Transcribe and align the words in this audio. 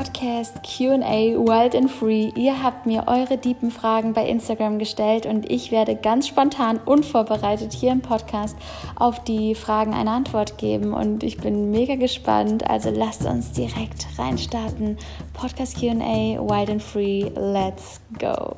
Podcast 0.00 0.62
QA 0.62 1.36
Wild 1.36 1.74
and 1.74 1.90
Free. 1.90 2.32
Ihr 2.34 2.62
habt 2.62 2.86
mir 2.86 3.04
eure 3.06 3.36
deepen 3.36 3.70
Fragen 3.70 4.14
bei 4.14 4.26
Instagram 4.26 4.78
gestellt 4.78 5.26
und 5.26 5.50
ich 5.50 5.72
werde 5.72 5.94
ganz 5.94 6.26
spontan, 6.26 6.78
unvorbereitet 6.78 7.74
hier 7.74 7.92
im 7.92 8.00
Podcast 8.00 8.56
auf 8.96 9.22
die 9.22 9.54
Fragen 9.54 9.92
eine 9.92 10.12
Antwort 10.12 10.56
geben. 10.56 10.94
Und 10.94 11.22
ich 11.22 11.36
bin 11.36 11.70
mega 11.70 11.96
gespannt. 11.96 12.66
Also 12.66 12.88
lasst 12.88 13.26
uns 13.26 13.52
direkt 13.52 14.06
reinstarten. 14.18 14.96
Podcast 15.34 15.78
QA 15.78 16.38
Wild 16.48 16.70
and 16.70 16.82
Free. 16.82 17.30
Let's 17.36 18.00
go. 18.18 18.56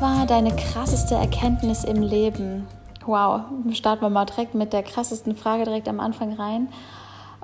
Was 0.00 0.18
war 0.18 0.26
deine 0.26 0.54
krasseste 0.54 1.16
Erkenntnis 1.16 1.82
im 1.82 2.00
Leben? 2.02 2.68
Wow, 3.04 3.40
starten 3.72 4.02
wir 4.02 4.10
mal 4.10 4.26
direkt 4.26 4.54
mit 4.54 4.72
der 4.72 4.84
krassesten 4.84 5.34
Frage 5.34 5.64
direkt 5.64 5.88
am 5.88 5.98
Anfang 5.98 6.34
rein. 6.34 6.68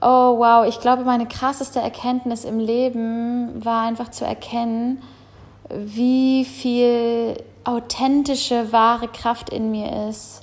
Oh 0.01 0.39
wow, 0.39 0.65
ich 0.65 0.79
glaube, 0.79 1.03
meine 1.03 1.27
krasseste 1.27 1.81
Erkenntnis 1.81 2.45
im 2.45 2.61
Leben 2.61 3.65
war 3.65 3.83
einfach 3.83 4.13
zu 4.13 4.25
erkennen, 4.25 5.03
wie 5.69 6.45
viel 6.45 7.43
authentische, 7.65 8.71
wahre 8.73 9.09
Kraft 9.09 9.51
in 9.51 9.73
mir 9.73 10.09
ist, 10.09 10.43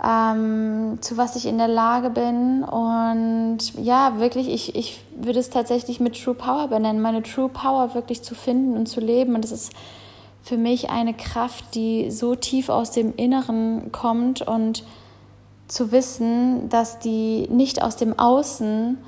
ähm, 0.00 0.98
zu 1.00 1.16
was 1.16 1.34
ich 1.34 1.46
in 1.46 1.58
der 1.58 1.66
Lage 1.66 2.10
bin. 2.10 2.62
Und 2.62 3.58
ja, 3.82 4.20
wirklich, 4.20 4.48
ich, 4.48 4.76
ich 4.76 5.00
würde 5.16 5.40
es 5.40 5.50
tatsächlich 5.50 5.98
mit 5.98 6.22
True 6.22 6.34
Power 6.34 6.68
benennen, 6.68 7.02
meine 7.02 7.24
True 7.24 7.48
Power 7.48 7.94
wirklich 7.94 8.22
zu 8.22 8.36
finden 8.36 8.76
und 8.76 8.86
zu 8.86 9.00
leben. 9.00 9.34
Und 9.34 9.42
das 9.42 9.50
ist 9.50 9.72
für 10.42 10.56
mich 10.56 10.90
eine 10.90 11.14
Kraft, 11.14 11.74
die 11.74 12.10
so 12.10 12.34
tief 12.34 12.68
aus 12.68 12.90
dem 12.90 13.14
Inneren 13.16 13.92
kommt 13.92 14.42
und 14.42 14.84
zu 15.68 15.92
wissen, 15.92 16.68
dass 16.68 16.98
die 16.98 17.48
nicht 17.50 17.82
aus 17.82 17.96
dem 17.96 18.18
Außen 18.18 18.98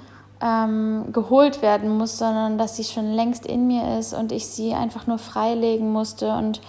ähm, 0.41 1.05
geholt 1.13 1.61
werden 1.63 1.97
muss, 1.97 2.19
sondern 2.19 2.57
dass 2.57 2.77
sie 2.77 2.85
schon 2.85 3.13
längst 3.13 3.47
in 3.47 3.67
mir 3.67 3.99
ist 3.99 4.15
und 4.15 4.33
ich 4.33 4.47
sie 4.47 4.75
einfach 4.75 5.07
nur 5.07 5.19
freilegen 5.19 5.93
musste 5.93 6.35
und 6.35 6.61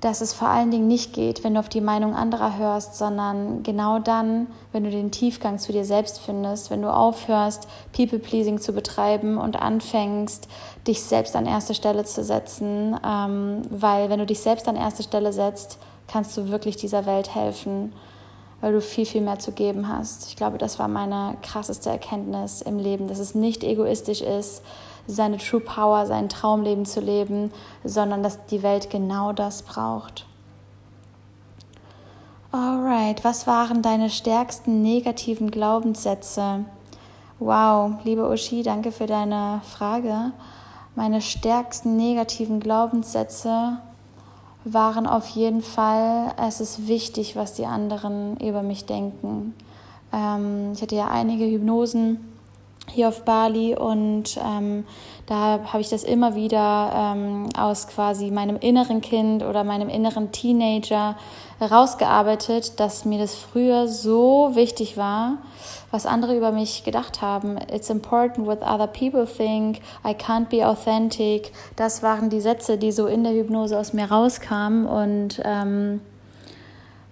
dass 0.00 0.22
es 0.22 0.32
vor 0.32 0.48
allen 0.48 0.70
Dingen 0.70 0.88
nicht 0.88 1.12
geht, 1.12 1.44
wenn 1.44 1.54
du 1.54 1.60
auf 1.60 1.68
die 1.68 1.82
Meinung 1.82 2.14
anderer 2.14 2.56
hörst, 2.56 2.96
sondern 2.96 3.62
genau 3.62 3.98
dann, 3.98 4.46
wenn 4.72 4.84
du 4.84 4.90
den 4.90 5.10
Tiefgang 5.10 5.58
zu 5.58 5.72
dir 5.72 5.84
selbst 5.84 6.20
findest, 6.20 6.70
wenn 6.70 6.80
du 6.80 6.92
aufhörst, 6.92 7.68
People-Pleasing 7.94 8.60
zu 8.60 8.72
betreiben 8.72 9.36
und 9.36 9.60
anfängst, 9.60 10.48
dich 10.86 11.02
selbst 11.02 11.36
an 11.36 11.46
erste 11.46 11.74
Stelle 11.74 12.04
zu 12.04 12.24
setzen, 12.24 12.98
ähm, 13.06 13.62
weil 13.70 14.08
wenn 14.10 14.18
du 14.18 14.26
dich 14.26 14.40
selbst 14.40 14.68
an 14.68 14.76
erste 14.76 15.02
Stelle 15.02 15.32
setzt, 15.32 15.78
kannst 16.08 16.36
du 16.36 16.48
wirklich 16.48 16.76
dieser 16.76 17.06
Welt 17.06 17.34
helfen, 17.34 17.92
weil 18.60 18.72
du 18.72 18.80
viel, 18.80 19.06
viel 19.06 19.20
mehr 19.20 19.38
zu 19.38 19.52
geben 19.52 19.88
hast. 19.88 20.28
Ich 20.28 20.36
glaube, 20.36 20.58
das 20.58 20.78
war 20.78 20.88
meine 20.88 21.36
krasseste 21.42 21.90
Erkenntnis 21.90 22.62
im 22.62 22.78
Leben, 22.78 23.08
dass 23.08 23.18
es 23.18 23.34
nicht 23.34 23.62
egoistisch 23.62 24.20
ist, 24.20 24.62
seine 25.06 25.38
True 25.38 25.60
Power, 25.60 26.06
sein 26.06 26.28
Traumleben 26.28 26.84
zu 26.84 27.00
leben, 27.00 27.52
sondern 27.84 28.22
dass 28.22 28.46
die 28.46 28.62
Welt 28.62 28.90
genau 28.90 29.32
das 29.32 29.62
braucht. 29.62 30.26
Alright, 32.52 33.22
was 33.22 33.46
waren 33.46 33.80
deine 33.80 34.10
stärksten 34.10 34.82
negativen 34.82 35.50
Glaubenssätze? 35.50 36.64
Wow, 37.38 37.92
liebe 38.04 38.28
Uschi, 38.28 38.62
danke 38.62 38.92
für 38.92 39.06
deine 39.06 39.60
Frage. 39.64 40.32
Meine 41.00 41.22
stärksten 41.22 41.96
negativen 41.96 42.60
Glaubenssätze 42.60 43.78
waren 44.64 45.06
auf 45.06 45.28
jeden 45.28 45.62
Fall, 45.62 46.34
es 46.36 46.60
ist 46.60 46.88
wichtig, 46.88 47.36
was 47.36 47.54
die 47.54 47.64
anderen 47.64 48.36
über 48.36 48.60
mich 48.60 48.84
denken. 48.84 49.54
Ähm, 50.12 50.72
ich 50.74 50.82
hatte 50.82 50.96
ja 50.96 51.08
einige 51.08 51.46
Hypnosen 51.46 52.18
hier 52.92 53.08
auf 53.08 53.24
Bali 53.24 53.76
und 53.76 54.38
ähm, 54.44 54.84
da 55.26 55.60
habe 55.64 55.80
ich 55.80 55.88
das 55.88 56.02
immer 56.02 56.34
wieder 56.34 56.92
ähm, 56.94 57.48
aus 57.56 57.88
quasi 57.88 58.30
meinem 58.30 58.56
inneren 58.56 59.00
Kind 59.00 59.44
oder 59.44 59.64
meinem 59.64 59.88
inneren 59.88 60.32
Teenager 60.32 61.16
herausgearbeitet, 61.58 62.80
dass 62.80 63.04
mir 63.04 63.18
das 63.18 63.34
früher 63.34 63.86
so 63.86 64.50
wichtig 64.54 64.96
war, 64.96 65.38
was 65.90 66.06
andere 66.06 66.36
über 66.36 66.52
mich 66.52 66.84
gedacht 66.84 67.22
haben. 67.22 67.58
It's 67.72 67.90
important 67.90 68.46
what 68.46 68.62
other 68.62 68.86
people 68.86 69.26
think. 69.26 69.80
I 70.04 70.14
can't 70.14 70.48
be 70.48 70.66
authentic. 70.66 71.52
Das 71.76 72.02
waren 72.02 72.30
die 72.30 72.40
Sätze, 72.40 72.78
die 72.78 72.92
so 72.92 73.06
in 73.06 73.22
der 73.22 73.32
Hypnose 73.32 73.78
aus 73.78 73.92
mir 73.92 74.10
rauskamen 74.10 74.86
und 74.86 75.40
ähm, 75.44 76.00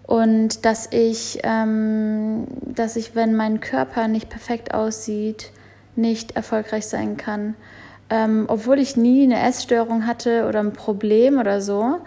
und 0.09 0.65
dass 0.65 0.91
ich, 0.91 1.38
ähm, 1.43 2.47
dass 2.65 2.97
ich, 2.97 3.15
wenn 3.15 3.37
mein 3.37 3.61
Körper 3.61 4.09
nicht 4.09 4.31
perfekt 4.31 4.72
aussieht, 4.72 5.50
nicht 5.99 6.37
erfolgreich 6.37 6.87
sein 6.87 7.17
kann. 7.17 7.55
Ähm, 8.11 8.47
obwohl 8.49 8.79
ich 8.79 8.97
nie 8.97 9.25
eine 9.25 9.47
Essstörung 9.47 10.07
hatte 10.07 10.47
oder 10.49 10.61
ein 10.61 10.73
Problem 10.73 11.39
oder 11.39 11.61
so. 11.61 12.01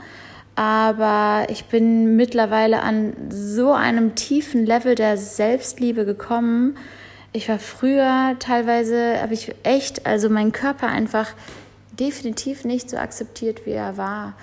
Aber 0.55 1.45
ich 1.49 1.65
bin 1.65 2.15
mittlerweile 2.15 2.81
an 2.81 3.13
so 3.29 3.71
einem 3.71 4.15
tiefen 4.15 4.65
Level 4.65 4.95
der 4.95 5.17
Selbstliebe 5.17 6.05
gekommen. 6.05 6.75
Ich 7.33 7.47
war 7.47 7.59
früher 7.59 8.35
teilweise, 8.39 9.21
habe 9.21 9.33
ich 9.33 9.53
echt, 9.63 10.05
also 10.05 10.29
meinen 10.29 10.51
Körper 10.51 10.87
einfach 10.87 11.33
definitiv 11.99 12.65
nicht 12.65 12.89
so 12.89 12.97
akzeptiert, 12.97 13.65
wie 13.65 13.71
er 13.71 13.97
war. 13.97 14.33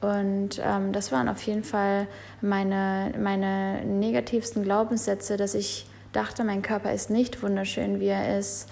Und 0.00 0.60
ähm, 0.64 0.92
das 0.92 1.10
waren 1.10 1.28
auf 1.28 1.42
jeden 1.42 1.64
Fall 1.64 2.06
meine, 2.40 3.12
meine 3.18 3.84
negativsten 3.84 4.62
Glaubenssätze, 4.62 5.36
dass 5.36 5.54
ich 5.54 5.86
dachte, 6.12 6.44
mein 6.44 6.62
Körper 6.62 6.92
ist 6.92 7.10
nicht 7.10 7.42
wunderschön, 7.42 7.98
wie 8.00 8.08
er 8.08 8.38
ist. 8.38 8.68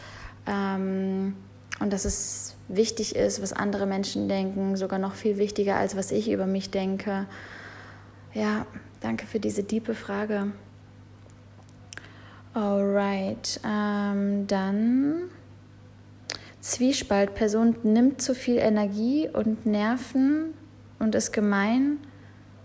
Ähm, 0.46 1.36
und 1.80 1.92
dass 1.92 2.04
es 2.04 2.56
wichtig 2.68 3.16
ist, 3.16 3.42
was 3.42 3.52
andere 3.52 3.86
Menschen 3.86 4.28
denken, 4.28 4.76
sogar 4.76 4.98
noch 4.98 5.14
viel 5.14 5.38
wichtiger 5.38 5.76
als 5.76 5.96
was 5.96 6.12
ich 6.12 6.30
über 6.30 6.46
mich 6.46 6.70
denke. 6.70 7.26
Ja, 8.32 8.66
danke 9.00 9.26
für 9.26 9.40
diese 9.40 9.62
diepe 9.62 9.94
Frage. 9.94 10.52
Alright, 12.52 13.60
ähm, 13.64 14.46
dann 14.46 15.30
Zwiespalt. 16.64 17.34
Person 17.34 17.76
nimmt 17.82 18.22
zu 18.22 18.34
viel 18.34 18.56
Energie 18.56 19.28
und 19.30 19.66
Nerven 19.66 20.54
und 20.98 21.14
ist 21.14 21.30
gemein, 21.30 21.98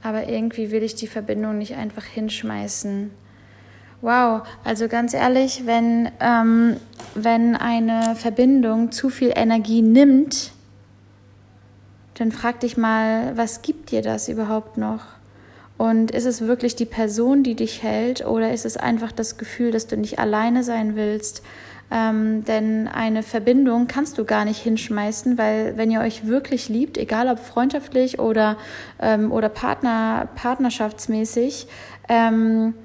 aber 0.02 0.30
irgendwie 0.30 0.72
will 0.72 0.84
ich 0.84 0.96
die 0.96 1.08
Verbindung 1.08 1.58
nicht 1.58 1.76
einfach 1.76 2.06
hinschmeißen. 2.06 3.12
Wow, 4.02 4.44
also 4.64 4.88
ganz 4.88 5.14
ehrlich, 5.14 5.64
wenn, 5.66 6.10
ähm, 6.22 6.78
wenn 7.16 7.56
eine 7.58 8.16
Verbindung 8.16 8.94
zu 8.94 9.10
viel 9.10 9.34
Energie 9.36 9.82
nimmt, 9.82 10.52
dann 12.14 12.32
frag 12.32 12.62
dich 12.62 12.78
mal, 12.78 13.36
was 13.36 13.62
gibt 13.62 13.92
dir 13.92 14.02
das 14.02 14.30
überhaupt 14.30 14.78
noch? 14.78 15.02
Und 15.78 16.12
ist 16.12 16.26
es 16.26 16.42
wirklich 16.42 16.76
die 16.76 16.86
Person, 16.86 17.44
die 17.44 17.56
dich 17.56 17.84
hält, 17.84 18.26
oder 18.26 18.52
ist 18.52 18.66
es 18.66 18.78
einfach 18.78 19.12
das 19.12 19.38
Gefühl, 19.38 19.72
dass 19.72 19.88
du 19.88 19.98
nicht 19.98 20.20
alleine 20.20 20.64
sein 20.64 20.96
willst? 20.96 21.42
Ähm, 21.92 22.46
denn 22.46 22.88
eine 22.88 23.24
Verbindung 23.24 23.88
kannst 23.88 24.18
du 24.18 24.24
gar 24.24 24.46
nicht 24.46 24.62
hinschmeißen, 24.62 25.38
weil 25.38 25.76
wenn 25.76 25.90
ihr 25.90 26.02
euch 26.02 26.28
wirklich 26.28 26.70
liebt, 26.70 26.98
egal 26.98 27.28
ob 27.28 27.40
freundschaftlich 27.40 28.20
oder, 28.20 28.58
ähm, 29.02 29.32
oder 29.32 29.50
Partner, 29.50 30.28
partnerschaftsmäßig, 30.36 31.68
ähm, 32.08 32.76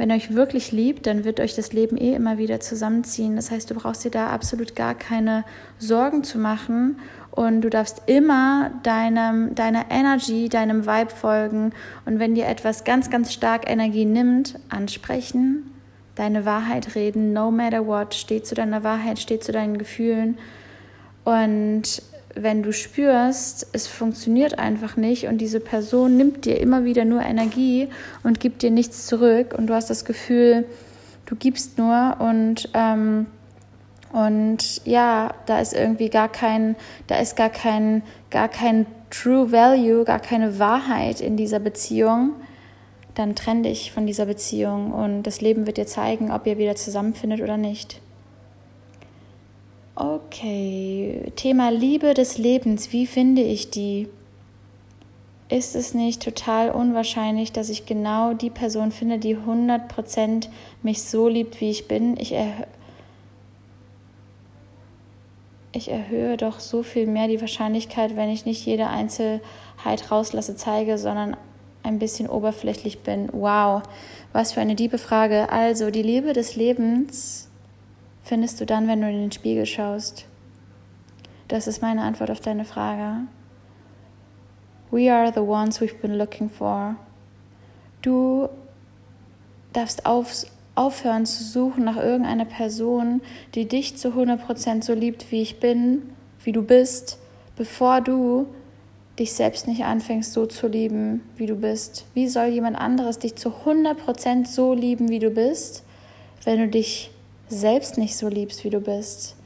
wenn 0.00 0.08
ihr 0.08 0.16
euch 0.16 0.34
wirklich 0.34 0.72
liebt, 0.72 1.06
dann 1.06 1.24
wird 1.24 1.40
euch 1.40 1.54
das 1.54 1.74
Leben 1.74 1.98
eh 1.98 2.14
immer 2.14 2.38
wieder 2.38 2.58
zusammenziehen. 2.58 3.36
Das 3.36 3.50
heißt, 3.50 3.70
du 3.70 3.74
brauchst 3.74 4.02
dir 4.02 4.10
da 4.10 4.30
absolut 4.30 4.74
gar 4.74 4.94
keine 4.94 5.44
Sorgen 5.78 6.24
zu 6.24 6.38
machen 6.38 6.96
und 7.32 7.60
du 7.60 7.68
darfst 7.68 8.04
immer 8.06 8.70
deinem, 8.82 9.54
deiner 9.54 9.90
Energy, 9.90 10.48
deinem 10.48 10.86
Vibe 10.86 11.10
folgen. 11.10 11.72
Und 12.06 12.18
wenn 12.18 12.34
dir 12.34 12.46
etwas 12.46 12.84
ganz, 12.84 13.10
ganz 13.10 13.30
stark 13.30 13.70
Energie 13.70 14.06
nimmt, 14.06 14.58
ansprechen, 14.70 15.70
deine 16.14 16.46
Wahrheit 16.46 16.94
reden, 16.94 17.34
no 17.34 17.50
matter 17.50 17.86
what, 17.86 18.14
steh 18.14 18.42
zu 18.42 18.54
deiner 18.54 18.82
Wahrheit, 18.82 19.18
steh 19.18 19.38
zu 19.38 19.52
deinen 19.52 19.76
Gefühlen 19.76 20.38
und 21.24 22.02
wenn 22.34 22.62
du 22.62 22.72
spürst, 22.72 23.66
es 23.72 23.86
funktioniert 23.86 24.58
einfach 24.58 24.96
nicht 24.96 25.26
und 25.26 25.38
diese 25.38 25.60
Person 25.60 26.16
nimmt 26.16 26.44
dir 26.44 26.60
immer 26.60 26.84
wieder 26.84 27.04
nur 27.04 27.22
Energie 27.22 27.88
und 28.22 28.40
gibt 28.40 28.62
dir 28.62 28.70
nichts 28.70 29.06
zurück 29.06 29.54
und 29.56 29.66
du 29.66 29.74
hast 29.74 29.90
das 29.90 30.04
Gefühl, 30.04 30.64
du 31.26 31.36
gibst 31.36 31.78
nur 31.78 32.16
und 32.20 32.68
ähm, 32.74 33.26
und 34.12 34.84
ja, 34.84 35.34
da 35.46 35.60
ist 35.60 35.72
irgendwie 35.72 36.08
gar 36.08 36.28
kein, 36.28 36.74
da 37.06 37.18
ist 37.20 37.36
gar 37.36 37.50
kein, 37.50 38.02
gar 38.30 38.48
kein 38.48 38.86
True 39.10 39.52
Value, 39.52 40.04
gar 40.04 40.18
keine 40.18 40.58
Wahrheit 40.58 41.20
in 41.20 41.36
dieser 41.36 41.60
Beziehung, 41.60 42.32
dann 43.14 43.36
trenn 43.36 43.62
dich 43.62 43.92
von 43.92 44.06
dieser 44.06 44.26
Beziehung 44.26 44.92
und 44.92 45.24
das 45.24 45.40
Leben 45.40 45.66
wird 45.66 45.76
dir 45.76 45.86
zeigen, 45.86 46.32
ob 46.32 46.46
ihr 46.46 46.58
wieder 46.58 46.74
zusammenfindet 46.74 47.40
oder 47.40 47.56
nicht. 47.56 48.00
Okay, 49.94 51.32
Thema 51.36 51.70
Liebe 51.70 52.14
des 52.14 52.38
Lebens, 52.38 52.92
wie 52.92 53.06
finde 53.06 53.42
ich 53.42 53.70
die? 53.70 54.08
Ist 55.48 55.74
es 55.74 55.94
nicht 55.94 56.22
total 56.22 56.70
unwahrscheinlich, 56.70 57.50
dass 57.50 57.70
ich 57.70 57.86
genau 57.86 58.32
die 58.32 58.50
Person 58.50 58.92
finde, 58.92 59.18
die 59.18 59.36
100% 59.36 60.48
mich 60.82 61.02
so 61.02 61.28
liebt, 61.28 61.60
wie 61.60 61.70
ich 61.70 61.88
bin? 61.88 62.16
Ich, 62.18 62.32
erhö 62.32 62.64
ich 65.72 65.90
erhöhe 65.90 66.36
doch 66.36 66.60
so 66.60 66.82
viel 66.82 67.06
mehr 67.06 67.28
die 67.28 67.40
Wahrscheinlichkeit, 67.40 68.16
wenn 68.16 68.30
ich 68.30 68.46
nicht 68.46 68.64
jede 68.64 68.86
Einzelheit 68.86 70.10
rauslasse, 70.10 70.56
zeige, 70.56 70.98
sondern 70.98 71.36
ein 71.82 71.98
bisschen 71.98 72.28
oberflächlich 72.28 73.00
bin. 73.00 73.28
Wow, 73.32 73.82
was 74.32 74.52
für 74.52 74.60
eine 74.60 74.74
liebe 74.74 74.98
Frage. 74.98 75.50
Also, 75.50 75.90
die 75.90 76.02
Liebe 76.02 76.32
des 76.32 76.56
Lebens 76.56 77.49
findest 78.30 78.60
du 78.60 78.64
dann, 78.64 78.86
wenn 78.86 79.00
du 79.00 79.08
in 79.08 79.22
den 79.22 79.32
Spiegel 79.32 79.66
schaust. 79.66 80.24
Das 81.48 81.66
ist 81.66 81.82
meine 81.82 82.02
Antwort 82.02 82.30
auf 82.30 82.38
deine 82.38 82.64
Frage. 82.64 83.26
We 84.92 85.12
are 85.12 85.32
the 85.34 85.40
ones 85.40 85.80
we've 85.80 85.96
been 86.00 86.16
looking 86.16 86.48
for. 86.48 86.94
Du 88.02 88.48
darfst 89.72 90.06
auf, 90.06 90.46
aufhören 90.76 91.26
zu 91.26 91.42
suchen 91.42 91.82
nach 91.82 91.96
irgendeiner 91.96 92.44
Person, 92.44 93.20
die 93.56 93.66
dich 93.66 93.96
zu 93.96 94.10
100% 94.10 94.84
so 94.84 94.94
liebt, 94.94 95.32
wie 95.32 95.42
ich 95.42 95.58
bin, 95.58 96.02
wie 96.44 96.52
du 96.52 96.62
bist, 96.62 97.18
bevor 97.56 98.00
du 98.00 98.46
dich 99.18 99.32
selbst 99.32 99.66
nicht 99.66 99.82
anfängst 99.82 100.32
so 100.32 100.46
zu 100.46 100.68
lieben, 100.68 101.22
wie 101.36 101.46
du 101.46 101.56
bist? 101.56 102.06
Wie 102.14 102.28
soll 102.28 102.46
jemand 102.46 102.78
anderes 102.78 103.18
dich 103.18 103.34
zu 103.34 103.48
100% 103.48 104.46
so 104.46 104.72
lieben, 104.72 105.08
wie 105.08 105.18
du 105.18 105.30
bist, 105.30 105.82
wenn 106.44 106.60
du 106.60 106.68
dich 106.68 107.10
selbst 107.50 107.98
nicht 107.98 108.16
so 108.16 108.28
liebst, 108.28 108.64
wie 108.64 108.70
du 108.70 108.80
bist? 108.80 109.36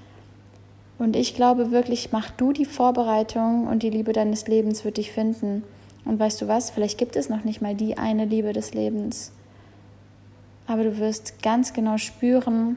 Und 0.99 1.17
ich 1.17 1.35
glaube 1.35 1.71
wirklich, 1.71 2.13
mach 2.13 2.31
du 2.31 2.53
die 2.53 2.65
Vorbereitung 2.65 3.67
und 3.67 3.83
die 3.83 3.91
Liebe 3.91 4.13
deines 4.13 4.47
Lebens 4.47 4.85
wird 4.85 4.99
dich 4.99 5.11
finden. 5.11 5.65
Und 6.05 6.19
weißt 6.21 6.41
du 6.41 6.49
was, 6.49 6.71
vielleicht 6.71 6.99
gibt 6.99 7.17
es 7.17 7.29
noch 7.29 7.45
nicht 7.45 7.63
mal 7.63 7.75
die 7.75 7.99
eine 7.99 8.27
Liebe 8.27 8.53
des 8.53 8.75
Lebens. 8.75 9.33
Aber 10.67 10.85
du 10.85 10.99
wirst 10.99 11.43
ganz 11.43 11.73
genau 11.73 11.99
spüren, 11.99 12.77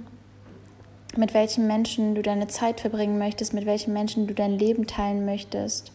mit 1.16 1.34
welchen 1.34 1.68
Menschen 1.68 2.16
du 2.16 2.22
deine 2.22 2.48
Zeit 2.48 2.80
verbringen 2.80 3.18
möchtest, 3.18 3.54
mit 3.54 3.66
welchen 3.66 3.94
Menschen 3.94 4.28
du 4.28 4.34
dein 4.34 4.58
Leben 4.58 4.88
teilen 4.88 5.26
möchtest. 5.26 5.92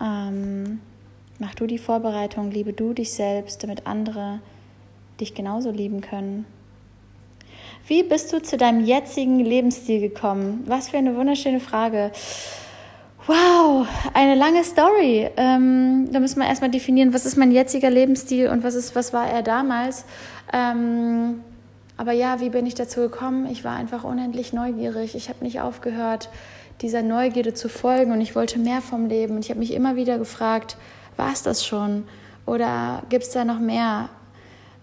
Ähm, 0.00 0.80
mach 1.38 1.54
du 1.54 1.66
die 1.66 1.78
Vorbereitung, 1.78 2.50
liebe 2.50 2.72
du 2.72 2.92
dich 2.92 3.12
selbst, 3.12 3.62
damit 3.62 3.86
andere 3.86 4.40
dich 5.20 5.34
genauso 5.34 5.70
lieben 5.70 6.00
können. 6.00 6.44
Wie 7.86 8.04
bist 8.04 8.32
du 8.32 8.40
zu 8.40 8.56
deinem 8.56 8.84
jetzigen 8.84 9.40
Lebensstil 9.40 10.00
gekommen? 10.00 10.62
Was 10.66 10.90
für 10.90 10.98
eine 10.98 11.16
wunderschöne 11.16 11.58
Frage. 11.58 12.12
Wow, 13.26 13.86
eine 14.14 14.36
lange 14.36 14.62
Story. 14.62 15.28
Ähm, 15.36 16.08
da 16.12 16.20
müssen 16.20 16.38
wir 16.38 16.46
erstmal 16.46 16.70
definieren, 16.70 17.12
was 17.12 17.26
ist 17.26 17.36
mein 17.36 17.50
jetziger 17.50 17.90
Lebensstil 17.90 18.48
und 18.48 18.62
was, 18.62 18.74
ist, 18.74 18.94
was 18.94 19.12
war 19.12 19.28
er 19.28 19.42
damals. 19.42 20.04
Ähm, 20.52 21.40
aber 21.96 22.12
ja, 22.12 22.40
wie 22.40 22.50
bin 22.50 22.66
ich 22.66 22.74
dazu 22.74 23.00
gekommen? 23.00 23.46
Ich 23.50 23.64
war 23.64 23.76
einfach 23.76 24.04
unendlich 24.04 24.52
neugierig. 24.52 25.16
Ich 25.16 25.28
habe 25.28 25.44
nicht 25.44 25.60
aufgehört, 25.60 26.30
dieser 26.82 27.02
Neugierde 27.02 27.52
zu 27.52 27.68
folgen 27.68 28.12
und 28.12 28.20
ich 28.20 28.36
wollte 28.36 28.60
mehr 28.60 28.80
vom 28.80 29.06
Leben. 29.06 29.34
Und 29.34 29.44
ich 29.44 29.50
habe 29.50 29.60
mich 29.60 29.72
immer 29.72 29.96
wieder 29.96 30.18
gefragt, 30.18 30.76
war 31.16 31.32
es 31.32 31.42
das 31.42 31.64
schon? 31.64 32.04
Oder 32.46 33.02
gibt 33.08 33.24
es 33.24 33.30
da 33.30 33.44
noch 33.44 33.58
mehr? 33.58 34.08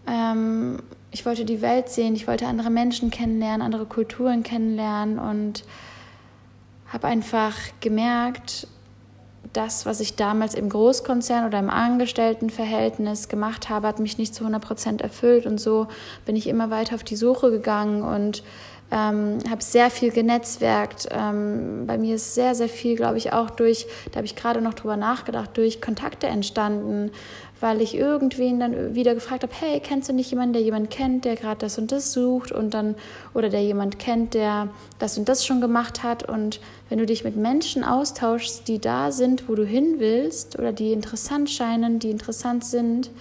Ähm, 0.05 0.79
ich 1.11 1.25
wollte 1.25 1.45
die 1.45 1.61
Welt 1.61 1.89
sehen, 1.89 2.15
ich 2.15 2.27
wollte 2.27 2.45
andere 2.45 2.69
Menschen 2.69 3.09
kennenlernen, 3.09 3.61
andere 3.61 3.85
Kulturen 3.85 4.44
kennenlernen 4.44 5.17
und 5.17 5.63
habe 6.91 7.07
einfach 7.07 7.56
gemerkt, 7.79 8.67
das, 9.53 9.85
was 9.85 10.00
ich 10.00 10.15
damals 10.15 10.53
im 10.53 10.69
Großkonzern 10.69 11.45
oder 11.47 11.59
im 11.59 11.69
Angestelltenverhältnis 11.69 13.29
gemacht 13.29 13.69
habe, 13.69 13.88
hat 13.88 14.00
mich 14.00 14.17
nicht 14.17 14.35
zu 14.35 14.44
100 14.44 14.63
Prozent 14.63 15.01
erfüllt. 15.01 15.45
Und 15.45 15.59
so 15.59 15.88
bin 16.25 16.35
ich 16.35 16.47
immer 16.47 16.69
weiter 16.69 16.95
auf 16.95 17.03
die 17.03 17.15
Suche 17.15 17.50
gegangen 17.50 18.03
und 18.03 18.44
ähm, 18.91 19.39
habe 19.50 19.63
sehr 19.63 19.89
viel 19.89 20.11
genetzwerkt. 20.11 21.07
Ähm, 21.11 21.85
bei 21.88 21.97
mir 21.97 22.15
ist 22.15 22.35
sehr, 22.35 22.53
sehr 22.53 22.69
viel, 22.69 22.95
glaube 22.95 23.17
ich, 23.17 23.33
auch 23.33 23.50
durch, 23.50 23.88
da 24.11 24.17
habe 24.17 24.25
ich 24.25 24.35
gerade 24.35 24.61
noch 24.61 24.73
drüber 24.73 24.97
nachgedacht, 24.97 25.51
durch 25.57 25.81
Kontakte 25.81 26.27
entstanden, 26.27 27.11
weil 27.59 27.81
ich 27.81 27.95
irgendwen 27.95 28.59
dann 28.59 28.95
wieder 28.95 29.13
gefragt 29.13 29.44
habe, 29.44 29.53
hey, 29.59 29.79
kennst 29.79 30.09
du 30.09 30.13
nicht 30.13 30.31
jemanden, 30.31 30.53
der 30.53 30.61
jemanden 30.61 30.89
kennt, 30.89 31.25
der 31.25 31.35
gerade 31.35 31.59
das 31.59 31.77
und 31.77 31.91
das 31.91 32.13
sucht 32.13 32.51
und 32.51 32.73
dann, 32.73 32.95
oder 33.33 33.50
der 33.50 33.63
jemand 33.63 34.00
kennt, 34.00 34.33
der 34.33 34.69
das 34.97 35.17
und 35.17 35.27
das 35.27 35.45
schon 35.45 35.61
gemacht 35.61 36.03
hat 36.03 36.27
und 36.27 36.59
wenn 36.89 37.00
du 37.00 37.06
dich 37.06 37.23
mit 37.23 37.35
Menschen 37.35 37.83
austauschst, 37.83 38.67
die 38.67 38.79
da 38.79 39.11
sind, 39.11 39.50
wo 39.50 39.56
du 39.56 39.65
hin 39.65 39.95
willst 39.97 40.57
oder 40.57 40.71
die 40.71 40.91
interessant 40.91 41.50
scheinen, 41.50 42.00
die 42.00 42.11
interessant 42.11 42.63
sind, 42.63 43.11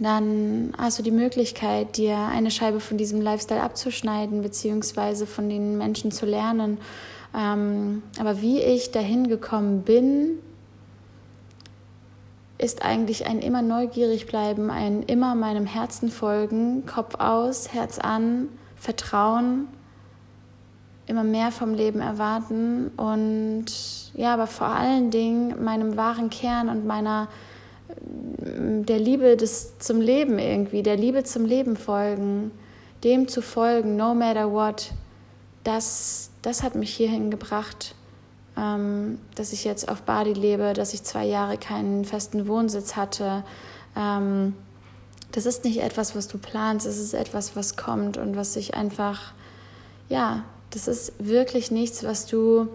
dann 0.00 0.72
hast 0.76 0.98
du 0.98 1.02
die 1.02 1.10
Möglichkeit, 1.10 1.96
dir 1.96 2.16
eine 2.16 2.50
Scheibe 2.50 2.80
von 2.80 2.98
diesem 2.98 3.20
Lifestyle 3.20 3.62
abzuschneiden, 3.62 4.42
beziehungsweise 4.42 5.26
von 5.26 5.48
den 5.48 5.78
Menschen 5.78 6.10
zu 6.12 6.26
lernen. 6.26 6.78
Ähm, 7.34 8.02
aber 8.18 8.40
wie 8.42 8.60
ich 8.60 8.90
dahin 8.90 9.28
gekommen 9.28 9.82
bin, 9.82 10.38
ist 12.58 12.82
eigentlich 12.82 13.26
ein 13.26 13.40
immer 13.40 13.62
neugierig 13.62 14.26
bleiben, 14.26 14.70
ein 14.70 15.02
immer 15.02 15.34
meinem 15.34 15.66
Herzen 15.66 16.10
folgen, 16.10 16.86
Kopf 16.86 17.16
aus, 17.16 17.72
Herz 17.72 17.98
an, 17.98 18.48
Vertrauen, 18.76 19.68
immer 21.06 21.24
mehr 21.24 21.50
vom 21.52 21.74
Leben 21.74 22.00
erwarten 22.00 22.90
und 22.96 23.66
ja, 24.14 24.34
aber 24.34 24.46
vor 24.46 24.68
allen 24.68 25.10
Dingen 25.10 25.62
meinem 25.62 25.96
wahren 25.96 26.30
Kern 26.30 26.68
und 26.68 26.86
meiner 26.86 27.28
der 27.98 28.98
Liebe 28.98 29.36
des, 29.36 29.78
zum 29.78 30.00
Leben 30.00 30.38
irgendwie, 30.38 30.82
der 30.82 30.96
Liebe 30.96 31.24
zum 31.24 31.44
Leben 31.44 31.76
folgen, 31.76 32.50
dem 33.04 33.28
zu 33.28 33.42
folgen, 33.42 33.96
no 33.96 34.14
matter 34.14 34.52
what, 34.52 34.92
das, 35.64 36.30
das 36.42 36.62
hat 36.62 36.74
mich 36.74 36.94
hierhin 36.94 37.30
gebracht, 37.30 37.94
ähm, 38.56 39.18
dass 39.34 39.52
ich 39.52 39.64
jetzt 39.64 39.88
auf 39.88 40.02
Bali 40.02 40.32
lebe, 40.32 40.72
dass 40.72 40.94
ich 40.94 41.02
zwei 41.02 41.24
Jahre 41.24 41.58
keinen 41.58 42.04
festen 42.04 42.48
Wohnsitz 42.48 42.96
hatte. 42.96 43.44
Ähm, 43.96 44.54
das 45.32 45.46
ist 45.46 45.64
nicht 45.64 45.82
etwas, 45.82 46.16
was 46.16 46.28
du 46.28 46.38
planst, 46.38 46.86
es 46.86 46.98
ist 46.98 47.14
etwas, 47.14 47.56
was 47.56 47.76
kommt 47.76 48.16
und 48.16 48.36
was 48.36 48.54
sich 48.54 48.74
einfach, 48.74 49.32
ja, 50.08 50.44
das 50.70 50.88
ist 50.88 51.12
wirklich 51.18 51.70
nichts, 51.70 52.04
was 52.04 52.26
du 52.26 52.68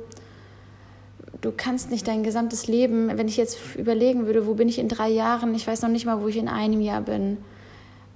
du 1.42 1.52
kannst 1.52 1.90
nicht 1.90 2.08
dein 2.08 2.24
gesamtes 2.24 2.68
Leben, 2.68 3.18
wenn 3.18 3.28
ich 3.28 3.38
jetzt 3.38 3.58
überlegen 3.76 4.26
würde, 4.26 4.46
wo 4.46 4.54
bin 4.54 4.70
ich 4.70 4.80
in 4.80 4.88
drei 4.88 5.10
Jahren, 5.10 5.54
ich 5.56 5.68
weiß 5.68 5.82
noch 5.82 5.90
nicht 5.90 6.06
mal, 6.06 6.22
wo 6.22 6.28
ich 6.28 6.38
in 6.38 6.48
einem 6.48 6.82
Jahr 6.82 7.02
bin. 7.02 7.38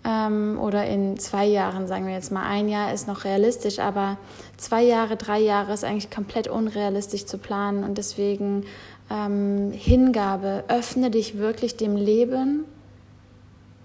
Ähm, 0.05 0.59
oder 0.61 0.85
in 0.85 1.17
zwei 1.17 1.45
Jahren, 1.45 1.87
sagen 1.87 2.05
wir 2.05 2.13
jetzt 2.13 2.31
mal. 2.31 2.47
Ein 2.47 2.69
Jahr 2.69 2.93
ist 2.93 3.07
noch 3.07 3.23
realistisch, 3.23 3.79
aber 3.79 4.17
zwei 4.57 4.83
Jahre, 4.83 5.17
drei 5.17 5.39
Jahre 5.39 5.73
ist 5.73 5.83
eigentlich 5.83 6.11
komplett 6.11 6.47
unrealistisch 6.47 7.25
zu 7.25 7.39
planen. 7.39 7.83
Und 7.83 7.97
deswegen 7.97 8.65
ähm, 9.09 9.71
Hingabe, 9.71 10.63
öffne 10.67 11.11
dich 11.11 11.37
wirklich 11.37 11.77
dem 11.77 11.95
Leben 11.95 12.65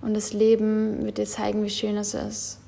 und 0.02 0.14
das 0.14 0.32
Leben 0.32 1.04
wird 1.04 1.18
dir 1.18 1.26
zeigen, 1.26 1.64
wie 1.64 1.70
schön 1.70 1.96
es 1.96 2.14
ist. 2.14 2.58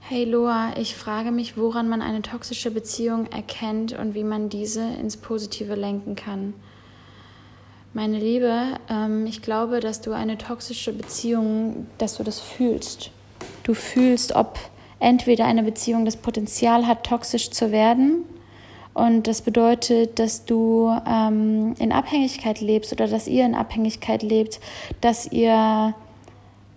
Hey 0.00 0.24
Loa, 0.24 0.72
ich 0.76 0.96
frage 0.96 1.30
mich, 1.30 1.56
woran 1.56 1.88
man 1.88 2.02
eine 2.02 2.22
toxische 2.22 2.72
Beziehung 2.72 3.26
erkennt 3.26 3.96
und 3.96 4.14
wie 4.14 4.24
man 4.24 4.48
diese 4.48 4.82
ins 4.82 5.16
Positive 5.16 5.76
lenken 5.76 6.16
kann. 6.16 6.54
Meine 7.92 8.18
Liebe, 8.18 8.78
ähm, 8.88 9.26
ich 9.26 9.42
glaube, 9.42 9.80
dass 9.80 10.00
du 10.00 10.12
eine 10.12 10.38
toxische 10.38 10.92
Beziehung, 10.92 11.88
dass 11.98 12.18
du 12.18 12.22
das 12.22 12.38
fühlst. 12.38 13.10
Du 13.64 13.74
fühlst, 13.74 14.36
ob 14.36 14.60
entweder 15.00 15.46
eine 15.46 15.64
Beziehung 15.64 16.04
das 16.04 16.16
Potenzial 16.16 16.86
hat, 16.86 17.04
toxisch 17.04 17.50
zu 17.50 17.72
werden. 17.72 18.24
Und 18.94 19.26
das 19.26 19.42
bedeutet, 19.42 20.20
dass 20.20 20.44
du 20.44 20.96
ähm, 21.04 21.74
in 21.80 21.90
Abhängigkeit 21.90 22.60
lebst 22.60 22.92
oder 22.92 23.08
dass 23.08 23.26
ihr 23.26 23.44
in 23.44 23.56
Abhängigkeit 23.56 24.22
lebt, 24.22 24.60
dass 25.00 25.26
ihr 25.32 25.92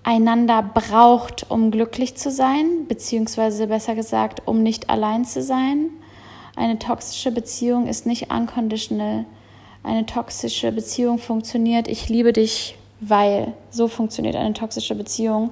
einander 0.01 0.63
braucht, 0.63 1.45
um 1.51 1.69
glücklich 1.69 2.15
zu 2.15 2.31
sein, 2.31 2.87
beziehungsweise 2.87 3.67
besser 3.67 3.93
gesagt, 3.93 4.47
um 4.47 4.63
nicht 4.63 4.89
allein 4.89 5.25
zu 5.25 5.43
sein. 5.43 5.91
Eine 6.55 6.79
toxische 6.79 7.31
Beziehung 7.31 7.85
ist 7.85 8.07
nicht 8.07 8.31
unconditional. 8.31 9.25
Eine 9.83 10.05
toxische 10.05 10.71
Beziehung 10.71 11.19
funktioniert, 11.19 11.87
ich 11.89 12.07
liebe 12.07 12.31
dich, 12.31 12.77
weil 13.01 13.53
so 13.69 13.89
funktioniert 13.89 14.35
eine 14.35 14.53
toxische 14.53 14.95
Beziehung. 14.95 15.51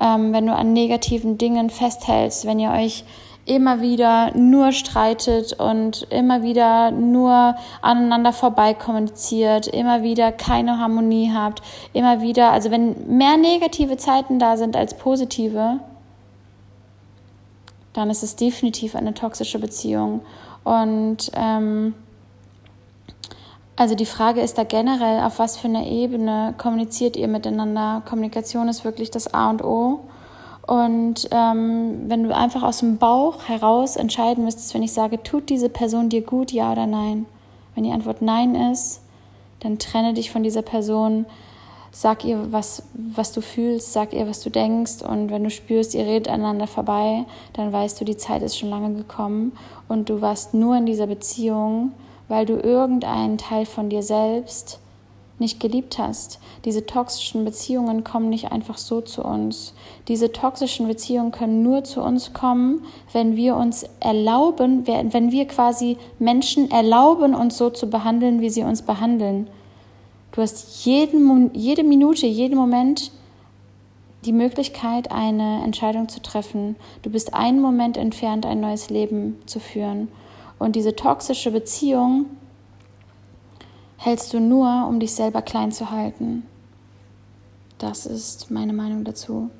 Ähm, 0.00 0.32
wenn 0.32 0.46
du 0.46 0.54
an 0.54 0.72
negativen 0.72 1.36
Dingen 1.36 1.68
festhältst, 1.68 2.46
wenn 2.46 2.58
ihr 2.58 2.70
euch 2.70 3.04
immer 3.44 3.80
wieder 3.80 4.34
nur 4.36 4.72
streitet 4.72 5.52
und 5.54 6.06
immer 6.10 6.42
wieder 6.42 6.90
nur 6.90 7.56
aneinander 7.82 8.32
vorbei 8.32 8.74
kommuniziert, 8.74 9.66
immer 9.66 10.02
wieder 10.02 10.32
keine 10.32 10.78
Harmonie 10.78 11.32
habt, 11.34 11.60
immer 11.92 12.22
wieder, 12.22 12.52
also 12.52 12.70
wenn 12.70 13.16
mehr 13.16 13.36
negative 13.36 13.96
Zeiten 13.96 14.38
da 14.38 14.56
sind 14.56 14.76
als 14.76 14.94
positive, 14.94 15.80
dann 17.92 18.08
ist 18.08 18.22
es 18.22 18.36
definitiv 18.36 18.94
eine 18.94 19.14
toxische 19.14 19.58
Beziehung. 19.58 20.20
Und 20.64 21.30
ähm, 21.34 21.94
also 23.80 23.94
die 23.94 24.04
Frage 24.04 24.42
ist 24.42 24.58
da 24.58 24.64
generell, 24.64 25.24
auf 25.24 25.38
was 25.38 25.56
für 25.56 25.66
einer 25.66 25.86
Ebene 25.86 26.52
kommuniziert 26.58 27.16
ihr 27.16 27.28
miteinander? 27.28 28.02
Kommunikation 28.06 28.68
ist 28.68 28.84
wirklich 28.84 29.10
das 29.10 29.32
A 29.32 29.48
und 29.48 29.64
O. 29.64 30.00
Und 30.66 31.26
ähm, 31.30 32.02
wenn 32.06 32.22
du 32.22 32.36
einfach 32.36 32.62
aus 32.62 32.80
dem 32.80 32.98
Bauch 32.98 33.48
heraus 33.48 33.96
entscheiden 33.96 34.44
müsstest, 34.44 34.74
wenn 34.74 34.82
ich 34.82 34.92
sage, 34.92 35.22
tut 35.22 35.48
diese 35.48 35.70
Person 35.70 36.10
dir 36.10 36.20
gut, 36.20 36.52
ja 36.52 36.70
oder 36.72 36.86
nein? 36.86 37.24
Wenn 37.74 37.84
die 37.84 37.92
Antwort 37.92 38.20
nein 38.20 38.54
ist, 38.54 39.00
dann 39.60 39.78
trenne 39.78 40.12
dich 40.12 40.30
von 40.30 40.42
dieser 40.42 40.60
Person 40.60 41.24
Sag 41.90 42.24
ihr, 42.24 42.52
was, 42.52 42.82
was 42.92 43.32
du 43.32 43.40
fühlst, 43.40 43.94
sag 43.94 44.12
ihr, 44.12 44.28
was 44.28 44.42
du 44.42 44.50
denkst. 44.50 45.02
Und 45.02 45.30
wenn 45.30 45.42
du 45.42 45.50
spürst, 45.50 45.94
ihr 45.94 46.04
redet 46.04 46.28
aneinander 46.28 46.66
vorbei, 46.66 47.24
dann 47.54 47.72
weißt 47.72 47.98
du, 47.98 48.04
die 48.04 48.18
Zeit 48.18 48.42
ist 48.42 48.58
schon 48.58 48.68
lange 48.68 48.94
gekommen 48.94 49.52
und 49.88 50.08
du 50.08 50.20
warst 50.20 50.52
nur 50.54 50.76
in 50.76 50.86
dieser 50.86 51.08
Beziehung, 51.08 51.92
weil 52.30 52.46
du 52.46 52.54
irgendeinen 52.54 53.38
Teil 53.38 53.66
von 53.66 53.90
dir 53.90 54.04
selbst 54.04 54.78
nicht 55.40 55.58
geliebt 55.58 55.98
hast. 55.98 56.38
Diese 56.64 56.86
toxischen 56.86 57.44
Beziehungen 57.44 58.04
kommen 58.04 58.28
nicht 58.28 58.52
einfach 58.52 58.78
so 58.78 59.00
zu 59.00 59.24
uns. 59.24 59.74
Diese 60.06 60.30
toxischen 60.30 60.86
Beziehungen 60.86 61.32
können 61.32 61.62
nur 61.62 61.82
zu 61.82 62.02
uns 62.02 62.32
kommen, 62.32 62.84
wenn 63.12 63.34
wir 63.34 63.56
uns 63.56 63.84
erlauben, 63.98 64.86
wenn 64.86 65.32
wir 65.32 65.48
quasi 65.48 65.96
Menschen 66.18 66.70
erlauben, 66.70 67.34
uns 67.34 67.56
so 67.56 67.68
zu 67.70 67.90
behandeln, 67.90 68.40
wie 68.40 68.50
sie 68.50 68.62
uns 68.62 68.82
behandeln. 68.82 69.48
Du 70.30 70.40
hast 70.40 70.84
jeden, 70.84 71.50
jede 71.54 71.82
Minute, 71.82 72.26
jeden 72.26 72.56
Moment 72.56 73.10
die 74.24 74.32
Möglichkeit, 74.32 75.10
eine 75.10 75.64
Entscheidung 75.64 76.08
zu 76.08 76.22
treffen. 76.22 76.76
Du 77.02 77.10
bist 77.10 77.34
einen 77.34 77.60
Moment 77.60 77.96
entfernt, 77.96 78.46
ein 78.46 78.60
neues 78.60 78.88
Leben 78.90 79.38
zu 79.46 79.58
führen. 79.58 80.08
Und 80.60 80.76
diese 80.76 80.94
toxische 80.94 81.50
Beziehung 81.50 82.26
hältst 83.96 84.32
du 84.34 84.40
nur, 84.40 84.86
um 84.86 85.00
dich 85.00 85.14
selber 85.14 85.40
klein 85.42 85.72
zu 85.72 85.90
halten. 85.90 86.46
Das 87.78 88.04
ist 88.04 88.50
meine 88.50 88.74
Meinung 88.74 89.02
dazu. 89.02 89.50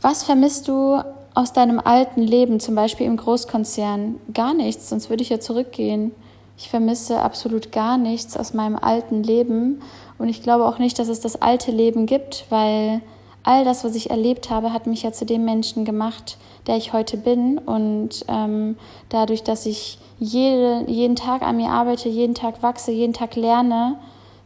Was 0.00 0.24
vermisst 0.24 0.66
du 0.66 1.00
aus 1.34 1.52
deinem 1.52 1.78
alten 1.78 2.20
Leben, 2.20 2.58
zum 2.58 2.74
Beispiel 2.74 3.06
im 3.06 3.16
Großkonzern? 3.16 4.16
Gar 4.34 4.54
nichts, 4.54 4.88
sonst 4.88 5.08
würde 5.08 5.22
ich 5.22 5.28
ja 5.28 5.38
zurückgehen. 5.38 6.10
Ich 6.58 6.68
vermisse 6.68 7.20
absolut 7.20 7.70
gar 7.70 7.96
nichts 7.96 8.36
aus 8.36 8.52
meinem 8.52 8.76
alten 8.76 9.22
Leben 9.22 9.82
und 10.18 10.28
ich 10.28 10.42
glaube 10.42 10.66
auch 10.66 10.78
nicht, 10.78 10.98
dass 10.98 11.08
es 11.08 11.20
das 11.20 11.40
alte 11.40 11.70
Leben 11.70 12.06
gibt, 12.06 12.44
weil 12.50 13.02
all 13.44 13.64
das, 13.64 13.84
was 13.84 13.94
ich 13.94 14.10
erlebt 14.10 14.50
habe, 14.50 14.72
hat 14.72 14.88
mich 14.88 15.04
ja 15.04 15.12
zu 15.12 15.24
dem 15.24 15.44
Menschen 15.44 15.84
gemacht, 15.84 16.38
der 16.66 16.76
ich 16.76 16.92
heute 16.92 17.16
bin. 17.16 17.58
Und 17.58 18.24
ähm, 18.28 18.76
dadurch, 19.08 19.42
dass 19.42 19.66
ich 19.66 19.98
jede, 20.18 20.84
jeden 20.86 21.16
Tag 21.16 21.42
an 21.42 21.56
mir 21.56 21.70
arbeite, 21.70 22.08
jeden 22.08 22.34
Tag 22.34 22.62
wachse, 22.62 22.92
jeden 22.92 23.14
Tag 23.14 23.36
lerne, 23.36 23.96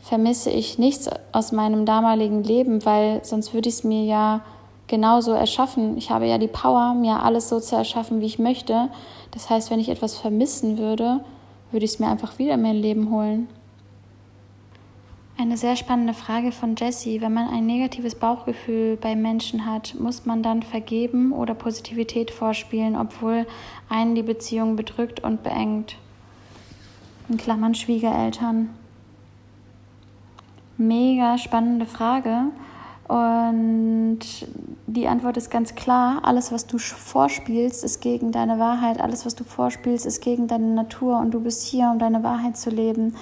vermisse 0.01 0.51
ich 0.51 0.79
nichts 0.79 1.09
aus 1.33 1.53
meinem 1.53 1.87
damaligen 1.87 2.45
Leben, 2.45 2.85
weil 2.85 3.25
sonst 3.25 3.55
würde 3.55 3.69
ich 3.69 3.77
es 3.77 3.85
mir 3.85 4.05
ja 4.05 4.41
genauso 4.87 5.33
erschaffen. 5.33 5.97
Ich 5.97 6.11
habe 6.11 6.27
ja 6.27 6.39
die 6.39 6.49
Power, 6.49 6.95
mir 6.95 7.23
alles 7.23 7.49
so 7.49 7.59
zu 7.59 7.75
erschaffen, 7.75 8.21
wie 8.21 8.27
ich 8.27 8.39
möchte. 8.39 8.89
Das 9.31 9.51
heißt, 9.51 9.71
wenn 9.71 9.81
ich 9.81 9.89
etwas 9.89 10.17
vermissen 10.17 10.79
würde, 10.79 11.21
würde 11.71 11.85
ich 11.85 11.93
es 11.93 11.99
mir 11.99 12.09
einfach 12.09 12.39
wieder 12.39 12.55
in 12.55 12.63
mein 12.63 12.77
Leben 12.77 13.11
holen. 13.11 13.49
Eine 15.37 15.57
sehr 15.57 15.75
spannende 15.75 16.15
Frage 16.15 16.53
von 16.53 16.77
Jessie. 16.77 17.21
Wenn 17.21 17.35
man 17.35 17.49
ein 17.49 17.67
negatives 17.67 18.15
Bauchgefühl 18.15 18.97
bei 18.97 19.17
Menschen 19.17 19.67
hat, 19.67 19.97
muss 19.99 20.27
man 20.27 20.45
dann 20.45 20.63
vergeben 20.63 21.33
oder 21.33 21.55
Positivität 21.55 22.31
vorspielen, 22.31 22.95
obwohl 22.95 23.45
einen 23.89 24.15
die 24.15 24.23
Beziehung 24.23 24.77
bedrückt 24.77 25.25
und 25.25 25.43
beengt? 25.43 25.97
In 27.29 27.37
Klammern 27.37 27.75
Schwiegereltern. 27.75 28.71
Mega 30.77 31.37
spannende 31.37 31.87
Frage. 31.87 32.53
Und 33.09 34.21
die 34.87 35.09
Antwort 35.09 35.37
ist 35.37 35.51
ganz 35.51 35.75
klar, 35.75 36.21
alles, 36.23 36.53
was 36.53 36.67
du 36.67 36.79
vorspielst, 36.79 37.85
ist 37.85 38.01
gegen 38.01 38.33
deine 38.33 38.59
Wahrheit, 38.59 38.99
alles, 38.99 39.27
was 39.27 39.35
du 39.35 39.45
vorspielst, 39.45 40.07
ist 40.07 40.23
gegen 40.23 40.47
deine 40.47 40.69
Natur 40.69 41.19
und 41.19 41.33
du 41.33 41.41
bist 41.41 41.65
hier, 41.65 41.91
um 41.91 41.99
deine 41.99 42.23
Wahrheit 42.23 42.57
zu 42.57 42.71
leben. 42.71 43.15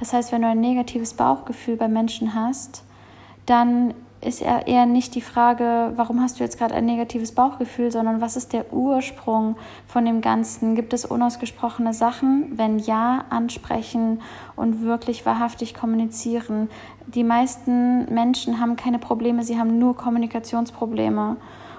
Das 0.00 0.12
heißt, 0.12 0.32
wenn 0.32 0.42
du 0.42 0.48
ein 0.48 0.60
negatives 0.60 1.14
Bauchgefühl 1.14 1.76
bei 1.76 1.86
Menschen 1.86 2.34
hast, 2.34 2.82
dann 3.46 3.94
ist 4.22 4.42
eher 4.42 4.84
nicht 4.84 5.14
die 5.14 5.22
Frage, 5.22 5.92
warum 5.96 6.20
hast 6.20 6.38
du 6.38 6.44
jetzt 6.44 6.58
gerade 6.58 6.74
ein 6.74 6.84
negatives 6.84 7.32
Bauchgefühl, 7.32 7.90
sondern 7.90 8.20
was 8.20 8.36
ist 8.36 8.52
der 8.52 8.70
Ursprung 8.72 9.56
von 9.86 10.04
dem 10.04 10.20
Ganzen? 10.20 10.74
Gibt 10.74 10.92
es 10.92 11.06
unausgesprochene 11.06 11.94
Sachen? 11.94 12.52
Wenn 12.58 12.78
ja, 12.78 13.24
ansprechen 13.30 14.20
und 14.56 14.82
wirklich 14.82 15.24
wahrhaftig 15.24 15.72
kommunizieren. 15.72 16.68
Die 17.06 17.24
meisten 17.24 18.12
Menschen 18.12 18.60
haben 18.60 18.76
keine 18.76 18.98
Probleme, 18.98 19.42
sie 19.42 19.58
haben 19.58 19.78
nur 19.78 19.96
Kommunikationsprobleme. 19.96 21.36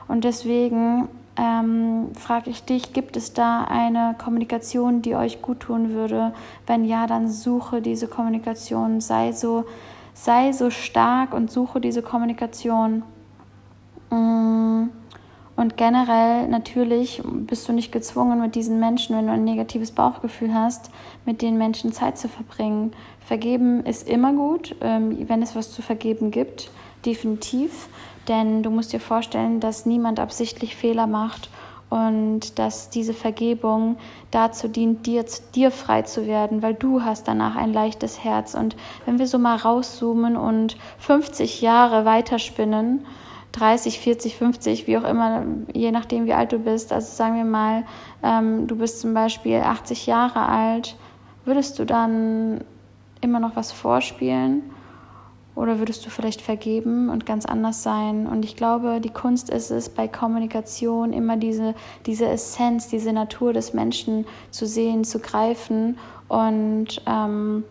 Und 0.08 0.24
deswegen 0.24 1.10
ähm, 1.42 2.10
frage 2.14 2.52
ich 2.52 2.64
dich, 2.64 2.94
gibt 2.94 3.18
es 3.18 3.34
da 3.34 3.64
eine 3.64 4.16
Kommunikation, 4.24 5.02
die 5.02 5.16
euch 5.16 5.42
gut 5.42 5.62
tun 5.62 5.90
würde? 5.90 6.34
Wenn 6.68 6.86
ja, 6.86 7.08
dann 7.08 7.28
suche 7.28 7.82
diese 7.82 8.08
Kommunikation, 8.08 9.02
sei 9.02 9.32
so 9.32 9.66
sei 10.14 10.52
so 10.52 10.70
stark 10.70 11.34
und 11.34 11.52
suche 11.52 11.82
diese 11.82 12.02
Kommunikation. 12.02 13.04
Mm. 14.10 14.90
Und 15.58 15.78
generell 15.78 16.48
natürlich 16.48 17.22
bist 17.24 17.68
du 17.68 17.74
nicht 17.74 17.92
gezwungen, 17.92 18.42
mit 18.42 18.56
diesen 18.56 18.80
Menschen, 18.80 19.16
wenn 19.16 19.28
du 19.28 19.34
ein 19.34 19.44
negatives 19.44 19.92
Bauchgefühl 19.92 20.54
hast, 20.54 20.90
mit 21.26 21.42
den 21.42 21.58
Menschen 21.58 21.92
Zeit 21.92 22.18
zu 22.18 22.30
verbringen. 22.30 22.94
Vergeben 23.20 23.86
ist 23.86 24.10
immer 24.10 24.34
gut, 24.34 24.76
ähm, 24.82 25.18
wenn 25.28 25.44
es 25.44 25.56
was 25.56 25.72
zu 25.72 25.82
vergeben 25.82 26.32
gibt, 26.32 26.72
definitiv. 27.06 27.90
Denn 28.28 28.64
du 28.64 28.70
musst 28.70 28.94
dir 28.94 29.00
vorstellen, 29.00 29.60
dass 29.60 29.86
niemand 29.86 30.20
absichtlich 30.20 30.76
Fehler 30.76 31.08
macht 31.08 31.50
und 31.90 32.58
dass 32.58 32.90
diese 32.90 33.14
Vergebung 33.14 33.98
dazu 34.32 34.70
dient, 34.70 35.06
dir, 35.06 35.26
dir 35.54 35.72
frei 35.72 36.04
zu 36.04 36.26
werden, 36.26 36.62
weil 36.62 36.74
du 36.74 37.04
hast 37.04 37.28
danach 37.28 37.58
ein 37.58 37.74
leichtes 37.74 38.24
Herz. 38.24 38.56
Und 38.56 38.78
wenn 39.06 39.20
wir 39.20 39.28
so 39.28 39.38
mal 39.38 39.58
rauszoomen 39.58 40.38
und 40.38 40.78
50 41.00 41.62
Jahre 41.62 42.06
weiterspinnen, 42.06 43.06
30, 43.52 44.00
40, 44.00 44.38
50, 44.38 44.88
wie 44.88 44.98
auch 44.98 45.04
immer, 45.04 45.44
je 45.74 45.92
nachdem, 45.92 46.26
wie 46.28 46.34
alt 46.34 46.54
du 46.54 46.60
bist, 46.60 46.94
also 46.94 47.14
sagen 47.14 47.36
wir 47.36 47.44
mal, 47.44 47.84
ähm, 48.24 48.68
du 48.68 48.78
bist 48.78 49.02
zum 49.02 49.14
Beispiel 49.14 49.58
80 49.58 50.06
Jahre 50.06 50.46
alt, 50.46 50.96
würdest 51.44 51.78
du 51.78 51.86
dann 51.86 52.62
immer 53.20 53.42
noch 53.42 53.58
was 53.58 53.74
vorspielen? 53.74 54.64
Oder 55.54 55.80
würdest 55.80 56.06
du 56.06 56.10
vielleicht 56.10 56.42
vergeben 56.42 57.10
und 57.10 57.26
ganz 57.26 57.46
anders 57.46 57.84
sein? 57.84 58.26
Und 58.26 58.46
ich 58.46 58.56
glaube, 58.56 59.02
die 59.02 59.10
Kunst 59.10 59.50
ist 59.50 59.70
es, 59.70 59.90
bei 59.90 60.08
Kommunikation 60.08 61.12
immer 61.12 61.36
diese, 61.36 61.76
diese 62.06 62.26
Essenz, 62.28 62.88
diese 62.88 63.12
Natur 63.12 63.52
des 63.52 63.74
Menschen 63.74 64.26
zu 64.50 64.66
sehen, 64.66 65.04
zu 65.04 65.20
greifen 65.20 65.98
und 66.30 67.02
ähm, 67.06 67.66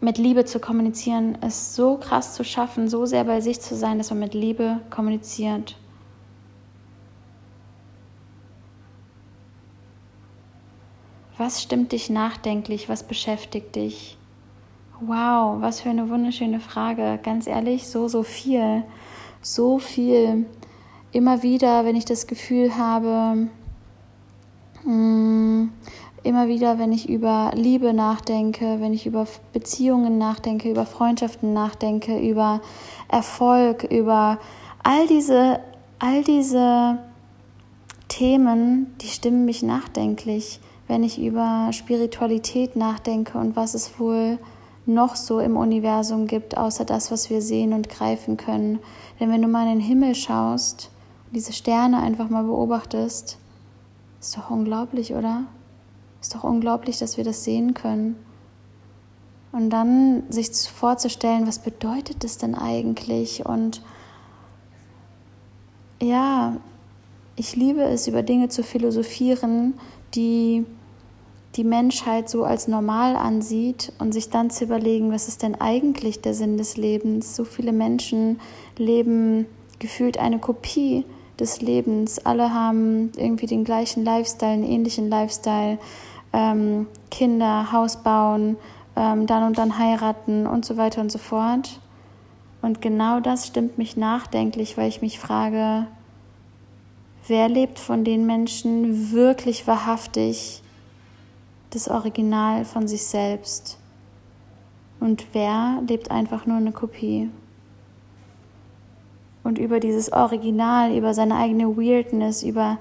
mit 0.00 0.18
Liebe 0.18 0.44
zu 0.44 0.60
kommunizieren, 0.60 1.38
es 1.40 1.74
so 1.74 1.96
krass 1.96 2.34
zu 2.34 2.44
schaffen, 2.44 2.88
so 2.88 3.06
sehr 3.06 3.24
bei 3.24 3.40
sich 3.40 3.60
zu 3.60 3.74
sein, 3.74 3.98
dass 3.98 4.10
man 4.10 4.20
mit 4.20 4.34
Liebe 4.34 4.80
kommuniziert. 4.90 5.76
Was 11.38 11.62
stimmt 11.62 11.92
dich 11.92 12.10
nachdenklich? 12.10 12.88
Was 12.88 13.02
beschäftigt 13.04 13.76
dich? 13.76 14.17
Wow, 15.00 15.60
was 15.60 15.80
für 15.80 15.90
eine 15.90 16.10
wunderschöne 16.10 16.58
Frage. 16.58 17.20
Ganz 17.22 17.46
ehrlich, 17.46 17.86
so, 17.86 18.08
so 18.08 18.24
viel. 18.24 18.82
So 19.40 19.78
viel. 19.78 20.46
Immer 21.12 21.44
wieder, 21.44 21.84
wenn 21.84 21.94
ich 21.94 22.04
das 22.04 22.26
Gefühl 22.26 22.76
habe, 22.76 23.46
mm, 24.84 25.68
immer 26.24 26.48
wieder, 26.48 26.80
wenn 26.80 26.90
ich 26.90 27.08
über 27.08 27.52
Liebe 27.54 27.92
nachdenke, 27.92 28.80
wenn 28.80 28.92
ich 28.92 29.06
über 29.06 29.28
Beziehungen 29.52 30.18
nachdenke, 30.18 30.68
über 30.68 30.84
Freundschaften 30.84 31.52
nachdenke, 31.52 32.18
über 32.18 32.60
Erfolg, 33.06 33.84
über 33.84 34.40
all 34.82 35.06
diese, 35.06 35.60
all 36.00 36.24
diese 36.24 36.98
Themen, 38.08 38.92
die 39.00 39.06
stimmen 39.06 39.44
mich 39.44 39.62
nachdenklich, 39.62 40.58
wenn 40.88 41.04
ich 41.04 41.22
über 41.22 41.68
Spiritualität 41.70 42.74
nachdenke 42.74 43.38
und 43.38 43.54
was 43.54 43.74
es 43.74 44.00
wohl 44.00 44.40
noch 44.88 45.16
so 45.16 45.38
im 45.38 45.56
Universum 45.56 46.26
gibt, 46.26 46.56
außer 46.56 46.84
das, 46.84 47.10
was 47.10 47.30
wir 47.30 47.42
sehen 47.42 47.72
und 47.72 47.88
greifen 47.88 48.36
können. 48.36 48.78
Denn 49.20 49.30
wenn 49.30 49.42
du 49.42 49.48
mal 49.48 49.66
in 49.66 49.78
den 49.78 49.86
Himmel 49.86 50.14
schaust, 50.14 50.90
diese 51.30 51.52
Sterne 51.52 51.98
einfach 51.98 52.28
mal 52.28 52.44
beobachtest, 52.44 53.38
Ist 54.20 54.36
doch 54.36 54.50
unglaublich, 54.50 55.14
oder? 55.14 55.44
Ist 56.20 56.34
doch 56.34 56.42
unglaublich, 56.42 56.98
dass 56.98 57.16
wir 57.16 57.24
das 57.24 57.44
sehen 57.44 57.74
können. 57.74 58.16
Und 59.52 59.70
dann 59.70 60.24
sich 60.28 60.50
vorzustellen, 60.50 61.46
was 61.46 61.60
bedeutet 61.60 62.24
das 62.24 62.38
denn 62.38 62.54
eigentlich? 62.54 63.46
Und 63.46 63.82
ja, 66.02 66.56
ich 67.36 67.54
liebe 67.54 67.82
es, 67.82 68.08
über 68.08 68.22
Dinge 68.22 68.48
zu 68.48 68.62
philosophieren, 68.62 69.74
die 70.14 70.66
die 71.56 71.64
Menschheit 71.64 72.28
so 72.28 72.44
als 72.44 72.68
normal 72.68 73.16
ansieht 73.16 73.92
und 73.98 74.12
sich 74.12 74.30
dann 74.30 74.50
zu 74.50 74.64
überlegen, 74.64 75.12
was 75.12 75.28
ist 75.28 75.42
denn 75.42 75.54
eigentlich 75.60 76.20
der 76.20 76.34
Sinn 76.34 76.56
des 76.56 76.76
Lebens? 76.76 77.34
So 77.34 77.44
viele 77.44 77.72
Menschen 77.72 78.40
leben 78.76 79.46
gefühlt 79.78 80.18
eine 80.18 80.38
Kopie 80.38 81.04
des 81.38 81.60
Lebens. 81.60 82.24
Alle 82.24 82.52
haben 82.52 83.12
irgendwie 83.16 83.46
den 83.46 83.64
gleichen 83.64 84.04
Lifestyle, 84.04 84.52
einen 84.52 84.64
ähnlichen 84.64 85.08
Lifestyle. 85.08 85.78
Ähm, 86.32 86.86
Kinder, 87.10 87.72
Haus 87.72 88.02
bauen, 88.02 88.56
ähm, 88.96 89.26
dann 89.26 89.44
und 89.44 89.58
dann 89.58 89.78
heiraten 89.78 90.46
und 90.46 90.64
so 90.64 90.76
weiter 90.76 91.00
und 91.00 91.10
so 91.10 91.18
fort. 91.18 91.80
Und 92.60 92.82
genau 92.82 93.20
das 93.20 93.46
stimmt 93.46 93.78
mich 93.78 93.96
nachdenklich, 93.96 94.76
weil 94.76 94.88
ich 94.88 95.00
mich 95.00 95.18
frage, 95.18 95.86
wer 97.26 97.48
lebt 97.48 97.78
von 97.78 98.04
den 98.04 98.26
Menschen 98.26 99.12
wirklich 99.12 99.66
wahrhaftig 99.66 100.62
das 101.70 101.88
Original 101.88 102.64
von 102.64 102.88
sich 102.88 103.04
selbst? 103.04 103.78
Und 105.00 105.26
wer 105.32 105.82
lebt 105.86 106.10
einfach 106.10 106.46
nur 106.46 106.56
eine 106.56 106.72
Kopie? 106.72 107.30
Und 109.44 109.58
über 109.58 109.80
dieses 109.80 110.12
Original, 110.12 110.94
über 110.94 111.14
seine 111.14 111.36
eigene 111.36 111.76
Weirdness, 111.76 112.42
über, 112.42 112.78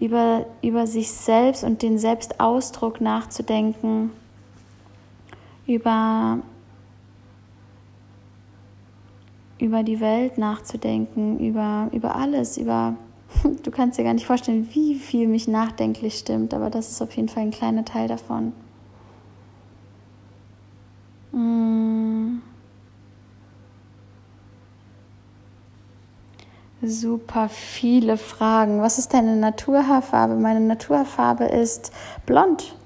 über, 0.00 0.44
über 0.60 0.86
sich 0.86 1.10
selbst 1.10 1.64
und 1.64 1.82
den 1.82 1.98
Selbstausdruck 1.98 3.00
nachzudenken, 3.00 4.10
über, 5.66 6.38
über 9.58 9.82
die 9.82 10.00
Welt 10.00 10.36
nachzudenken, 10.36 11.38
über, 11.38 11.88
über 11.92 12.16
alles, 12.16 12.58
über, 12.58 12.96
du 13.62 13.70
kannst 13.70 13.98
dir 13.98 14.04
gar 14.04 14.14
nicht 14.14 14.26
vorstellen, 14.26 14.68
wie 14.72 14.94
viel 14.94 15.28
mich 15.28 15.48
nachdenklich 15.48 16.18
stimmt, 16.18 16.54
aber 16.54 16.70
das 16.70 16.90
ist 16.90 17.02
auf 17.02 17.14
jeden 17.16 17.28
Fall 17.28 17.44
ein 17.44 17.50
kleiner 17.50 17.84
Teil 17.84 18.08
davon. 18.08 18.52
Mm. 21.32 22.38
Super 26.82 27.48
viele 27.48 28.16
Fragen. 28.16 28.80
Was 28.80 28.98
ist 28.98 29.12
deine 29.14 29.34
Naturhaarfarbe? 29.36 30.34
Meine 30.34 30.60
Naturhaarfarbe 30.60 31.44
ist 31.44 31.90
blond 32.26 32.76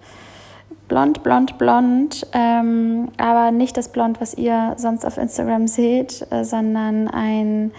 blond, 0.91 1.23
blond, 1.23 1.57
blond, 1.57 2.27
ähm, 2.33 3.11
aber 3.17 3.53
nicht 3.53 3.77
das 3.77 3.89
Blond, 3.91 4.21
was 4.21 4.35
ihr 4.35 4.75
sonst 4.77 5.07
auf 5.07 5.19
Instagram 5.19 5.69
seht, 5.69 6.27
äh, 6.31 6.45
sondern 6.45 7.07
ein 7.07 7.71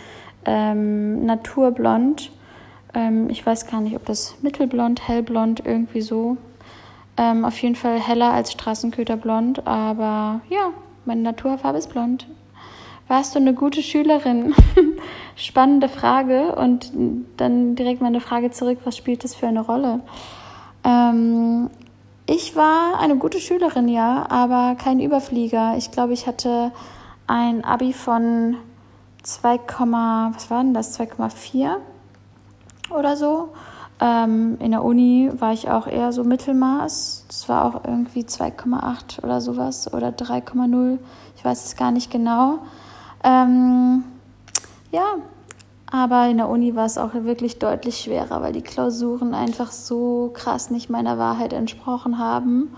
ähm, 0.46 1.26
Naturblond. 1.26 2.32
Ähm, 2.94 3.30
ich 3.30 3.46
weiß 3.46 3.68
gar 3.68 3.82
nicht, 3.82 3.96
ob 3.96 4.06
das 4.06 4.36
mittelblond, 4.42 5.08
hellblond, 5.08 5.64
irgendwie 5.66 6.02
so. 6.02 6.38
Ähm, 7.18 7.46
auf 7.46 7.62
jeden 7.62 7.76
Fall 7.76 8.00
heller 8.00 8.32
als 8.32 8.52
Straßenköterblond, 8.52 9.68
aber 9.68 10.42
ja, 10.50 10.72
meine 11.06 11.22
Naturfarbe 11.22 11.78
ist 11.78 11.90
blond. 11.90 12.28
Warst 13.08 13.36
du 13.36 13.40
eine 13.40 13.54
gute 13.54 13.82
Schülerin? 13.84 14.56
Spannende 15.36 15.90
Frage 15.90 16.56
und 16.56 16.92
dann 17.38 17.76
direkt 17.76 18.02
meine 18.02 18.22
Frage 18.22 18.52
zurück, 18.52 18.80
was 18.86 18.96
spielt 18.96 19.24
das 19.24 19.36
für 19.36 19.48
eine 19.48 19.62
Rolle? 19.62 20.00
Ähm, 20.84 21.70
ich 22.26 22.56
war 22.56 23.00
eine 23.00 23.18
gute 23.18 23.40
Schülerin, 23.40 23.90
ja, 23.90 24.26
aber 24.30 24.76
kein 24.76 25.02
Überflieger. 25.02 25.76
Ich 25.78 25.92
glaube, 25.92 26.14
ich 26.14 26.28
hatte 26.28 26.72
ein 27.28 27.66
Abi 27.66 27.92
von 27.92 28.56
2, 29.24 29.60
was 30.34 30.50
war 30.50 30.64
denn 30.64 30.74
das? 30.74 30.98
2,4 30.98 31.76
oder 32.92 33.16
so. 33.16 33.50
Ähm, 34.00 34.58
in 34.60 34.72
der 34.72 34.84
Uni 34.84 35.30
war 35.38 35.54
ich 35.54 35.70
auch 35.70 35.86
eher 35.86 36.12
so 36.12 36.24
Mittelmaß. 36.24 37.26
Das 37.28 37.48
war 37.48 37.66
auch 37.66 37.84
irgendwie 37.86 38.24
2,8 38.24 39.24
oder 39.24 39.42
sowas 39.42 39.94
oder 39.94 40.10
3,0. 40.10 40.98
Ich 41.38 41.46
weiß 41.46 41.66
es 41.66 41.76
gar 41.76 41.92
nicht 41.92 42.10
genau. 42.10 42.60
Ähm, 43.24 44.04
ja, 44.92 45.06
aber 45.92 46.28
in 46.28 46.38
der 46.38 46.50
Uni 46.50 46.76
war 46.76 46.86
es 46.86 46.98
auch 46.98 47.14
wirklich 47.14 47.60
deutlich 47.60 48.00
schwerer, 48.00 48.42
weil 48.42 48.54
die 48.54 48.62
Klausuren 48.62 49.36
einfach 49.36 49.72
so 49.72 50.32
krass 50.34 50.72
nicht 50.72 50.90
meiner 50.90 51.18
Wahrheit 51.18 51.54
entsprochen 51.54 52.18
haben. 52.18 52.74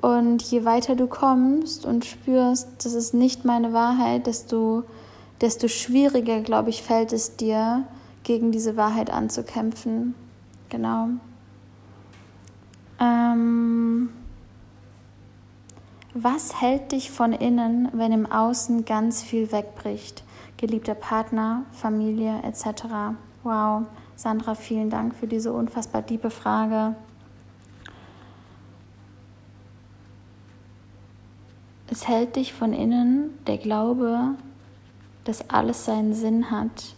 Und 0.00 0.42
je 0.42 0.64
weiter 0.64 0.96
du 0.96 1.06
kommst 1.06 1.86
und 1.86 2.04
spürst, 2.04 2.68
das 2.84 2.94
ist 2.94 3.14
nicht 3.14 3.44
meine 3.44 3.72
Wahrheit, 3.72 4.26
desto, 4.26 4.84
desto 5.40 5.68
schwieriger, 5.68 6.40
glaube 6.40 6.70
ich, 6.70 6.82
fällt 6.82 7.12
es 7.12 7.36
dir, 7.36 7.84
gegen 8.26 8.50
diese 8.50 8.76
Wahrheit 8.76 9.10
anzukämpfen. 9.10 10.14
Genau. 10.68 11.08
Ähm, 12.98 14.10
was 16.12 16.60
hält 16.60 16.92
dich 16.92 17.10
von 17.10 17.32
innen, 17.32 17.88
wenn 17.92 18.12
im 18.12 18.26
Außen 18.26 18.84
ganz 18.84 19.22
viel 19.22 19.52
wegbricht? 19.52 20.24
geliebter 20.56 20.94
Partner, 20.94 21.64
Familie 21.72 22.42
etc. 22.42 23.14
Wow, 23.42 23.82
Sandra, 24.16 24.54
vielen 24.54 24.90
Dank 24.90 25.14
für 25.14 25.26
diese 25.26 25.52
unfassbar 25.52 26.04
tiefe 26.04 26.30
Frage. 26.30 26.96
Es 31.88 32.08
hält 32.08 32.36
dich 32.36 32.52
von 32.52 32.72
innen 32.72 33.30
der 33.46 33.58
Glaube, 33.58 34.34
dass 35.24 35.50
alles 35.50 35.84
seinen 35.84 36.14
Sinn 36.14 36.50
hat. 36.50 36.95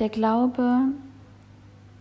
Der 0.00 0.08
Glaube, 0.08 0.88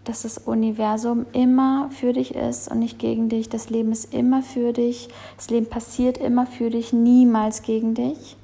dass 0.05 0.23
das 0.23 0.39
Universum 0.39 1.27
immer 1.33 1.89
für 1.91 2.13
dich 2.13 2.33
ist 2.33 2.71
und 2.71 2.79
nicht 2.79 2.97
gegen 2.97 3.29
dich. 3.29 3.49
Das 3.49 3.69
Leben 3.69 3.91
ist 3.91 4.13
immer 4.13 4.41
für 4.41 4.73
dich. 4.73 5.09
Das 5.35 5.49
Leben 5.49 5.67
passiert 5.67 6.17
immer 6.17 6.47
für 6.47 6.71
dich, 6.71 6.93
niemals 6.93 7.61
gegen 7.61 7.93
dich. 7.93 8.37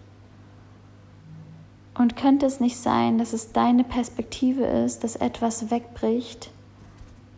Und 1.97 2.17
könnte 2.17 2.45
es 2.45 2.59
nicht 2.59 2.77
sein, 2.77 3.17
dass 3.17 3.33
es 3.33 3.53
deine 3.53 3.83
Perspektive 3.83 4.65
ist, 4.65 5.03
dass 5.03 5.15
etwas 5.15 5.71
wegbricht 5.71 6.51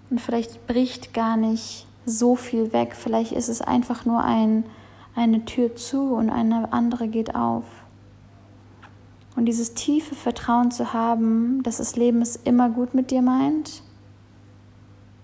und 0.10 0.20
vielleicht 0.20 0.68
bricht 0.68 1.14
gar 1.14 1.38
nicht 1.38 1.86
so 2.06 2.36
viel 2.36 2.74
weg, 2.74 2.96
vielleicht 2.96 3.34
ist 3.34 3.50
es 3.50 3.62
einfach 3.62 4.06
nur 4.06 4.24
ein, 4.24 4.64
eine 5.16 5.46
Tür 5.46 5.76
zu 5.76 6.14
und 6.14 6.30
eine 6.30 6.72
andere 6.72 7.08
geht 7.08 7.36
auf. 7.36 7.66
Und 9.38 9.46
dieses 9.46 9.76
tiefe 9.76 10.16
Vertrauen 10.16 10.72
zu 10.72 10.92
haben, 10.92 11.64
dass 11.64 11.78
das 11.78 11.96
Leben 11.96 12.22
es 12.22 12.36
immer 12.36 12.70
gut 12.70 12.94
mit 12.94 13.12
dir 13.12 13.22
meint 13.22 13.84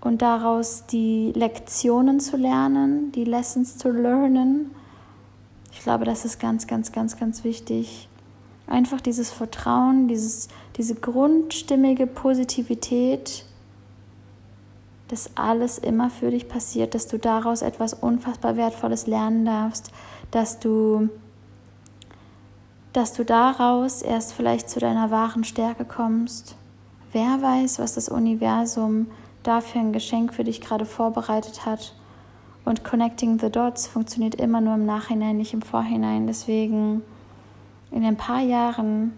und 0.01 0.21
daraus 0.21 0.85
die 0.85 1.33
Lektionen 1.35 2.19
zu 2.19 2.37
lernen, 2.37 3.11
die 3.11 3.25
Lessons 3.25 3.77
zu 3.77 3.89
lernen, 3.89 4.69
ich 5.71 5.81
glaube, 5.81 6.05
das 6.05 6.25
ist 6.25 6.39
ganz, 6.39 6.67
ganz, 6.67 6.91
ganz, 6.91 7.17
ganz 7.17 7.43
wichtig. 7.43 8.07
Einfach 8.67 9.01
dieses 9.01 9.31
Vertrauen, 9.31 10.07
dieses, 10.07 10.47
diese 10.77 10.95
grundstimmige 10.95 12.05
Positivität, 12.05 13.45
dass 15.07 15.31
alles 15.35 15.79
immer 15.79 16.09
für 16.09 16.31
dich 16.31 16.47
passiert, 16.47 16.93
dass 16.93 17.07
du 17.07 17.17
daraus 17.17 17.63
etwas 17.63 17.93
unfassbar 17.93 18.55
Wertvolles 18.55 19.07
lernen 19.07 19.43
darfst, 19.43 19.91
dass 20.31 20.59
du, 20.59 21.09
dass 22.93 23.13
du 23.13 23.25
daraus 23.25 24.01
erst 24.01 24.33
vielleicht 24.33 24.69
zu 24.69 24.79
deiner 24.79 25.11
wahren 25.11 25.43
Stärke 25.43 25.83
kommst. 25.83 26.55
Wer 27.11 27.41
weiß, 27.41 27.79
was 27.79 27.95
das 27.95 28.07
Universum 28.07 29.07
dafür 29.41 29.81
ein 29.81 29.93
Geschenk 29.93 30.33
für 30.33 30.43
dich 30.43 30.61
gerade 30.61 30.85
vorbereitet 30.85 31.65
hat. 31.65 31.93
Und 32.65 32.83
Connecting 32.83 33.39
the 33.39 33.49
Dots 33.49 33.87
funktioniert 33.87 34.35
immer 34.35 34.61
nur 34.61 34.75
im 34.75 34.85
Nachhinein, 34.85 35.37
nicht 35.37 35.53
im 35.53 35.61
Vorhinein. 35.61 36.27
Deswegen 36.27 37.01
in 37.91 38.05
ein 38.05 38.15
paar 38.15 38.39
Jahren 38.39 39.13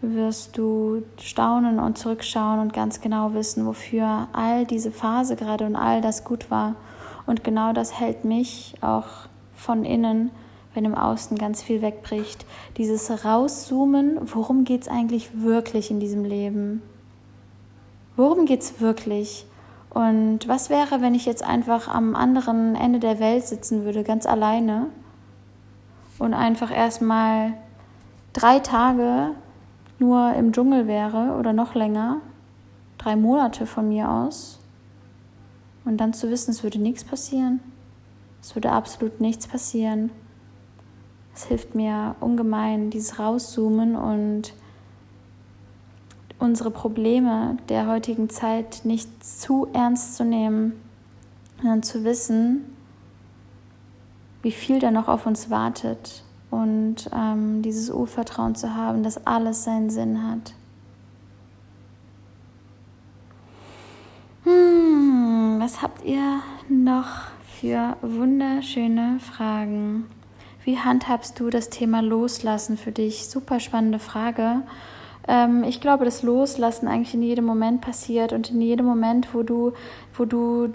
wirst 0.00 0.56
du 0.56 1.02
staunen 1.20 1.80
und 1.80 1.98
zurückschauen 1.98 2.60
und 2.60 2.72
ganz 2.72 3.00
genau 3.00 3.34
wissen, 3.34 3.66
wofür 3.66 4.28
all 4.32 4.64
diese 4.64 4.90
Phase 4.90 5.36
gerade 5.36 5.66
und 5.66 5.76
all 5.76 6.00
das 6.00 6.24
gut 6.24 6.50
war. 6.50 6.76
Und 7.26 7.44
genau 7.44 7.72
das 7.72 7.98
hält 7.98 8.24
mich 8.24 8.74
auch 8.80 9.06
von 9.54 9.84
innen, 9.84 10.30
wenn 10.78 10.84
im 10.84 10.94
Außen 10.94 11.36
ganz 11.36 11.60
viel 11.60 11.82
wegbricht. 11.82 12.46
Dieses 12.76 13.24
Rauszoomen, 13.24 14.16
worum 14.32 14.62
geht 14.62 14.82
es 14.82 14.88
eigentlich 14.88 15.42
wirklich 15.42 15.90
in 15.90 15.98
diesem 15.98 16.24
Leben? 16.24 16.82
Worum 18.14 18.46
geht 18.46 18.60
es 18.60 18.80
wirklich? 18.80 19.44
Und 19.90 20.46
was 20.46 20.70
wäre, 20.70 21.00
wenn 21.00 21.16
ich 21.16 21.26
jetzt 21.26 21.42
einfach 21.42 21.88
am 21.88 22.14
anderen 22.14 22.76
Ende 22.76 23.00
der 23.00 23.18
Welt 23.18 23.44
sitzen 23.44 23.84
würde, 23.84 24.04
ganz 24.04 24.24
alleine 24.24 24.86
und 26.20 26.32
einfach 26.32 26.70
erstmal 26.70 27.54
drei 28.32 28.60
Tage 28.60 29.32
nur 29.98 30.32
im 30.34 30.52
Dschungel 30.52 30.86
wäre 30.86 31.34
oder 31.40 31.52
noch 31.52 31.74
länger, 31.74 32.18
drei 32.98 33.16
Monate 33.16 33.66
von 33.66 33.88
mir 33.88 34.08
aus, 34.08 34.60
und 35.84 35.96
dann 35.96 36.12
zu 36.12 36.30
wissen, 36.30 36.52
es 36.52 36.62
würde 36.62 36.78
nichts 36.78 37.02
passieren. 37.02 37.58
Es 38.42 38.54
würde 38.54 38.70
absolut 38.70 39.20
nichts 39.20 39.48
passieren. 39.48 40.10
Es 41.38 41.44
hilft 41.44 41.76
mir 41.76 42.16
ungemein, 42.18 42.90
dieses 42.90 43.20
Rauszoomen 43.20 43.94
und 43.94 44.54
unsere 46.40 46.72
Probleme 46.72 47.58
der 47.68 47.86
heutigen 47.86 48.28
Zeit 48.28 48.80
nicht 48.82 49.24
zu 49.24 49.68
ernst 49.72 50.16
zu 50.16 50.24
nehmen, 50.24 50.72
sondern 51.58 51.84
zu 51.84 52.02
wissen, 52.02 52.64
wie 54.42 54.50
viel 54.50 54.80
da 54.80 54.90
noch 54.90 55.06
auf 55.06 55.26
uns 55.26 55.48
wartet 55.48 56.24
und 56.50 57.08
ähm, 57.14 57.62
dieses 57.62 57.88
Urvertrauen 57.88 58.56
zu 58.56 58.74
haben, 58.74 59.04
dass 59.04 59.24
alles 59.24 59.62
seinen 59.62 59.90
Sinn 59.90 60.28
hat. 60.28 60.54
Hm, 64.42 65.58
was 65.60 65.82
habt 65.82 66.04
ihr 66.04 66.40
noch 66.68 67.28
für 67.60 67.96
wunderschöne 68.02 69.20
Fragen? 69.20 70.06
Wie 70.68 70.78
handhabst 70.78 71.40
du 71.40 71.48
das 71.48 71.70
Thema 71.70 72.02
Loslassen 72.02 72.76
für 72.76 72.92
dich? 72.92 73.26
Super 73.26 73.58
spannende 73.58 73.98
Frage. 73.98 74.60
Ähm, 75.26 75.64
ich 75.64 75.80
glaube, 75.80 76.04
das 76.04 76.22
Loslassen 76.22 76.88
eigentlich 76.88 77.14
in 77.14 77.22
jedem 77.22 77.46
Moment 77.46 77.80
passiert 77.80 78.34
und 78.34 78.50
in 78.50 78.60
jedem 78.60 78.84
Moment, 78.84 79.32
wo 79.32 79.42
du, 79.42 79.72
wo 80.14 80.26
du 80.26 80.74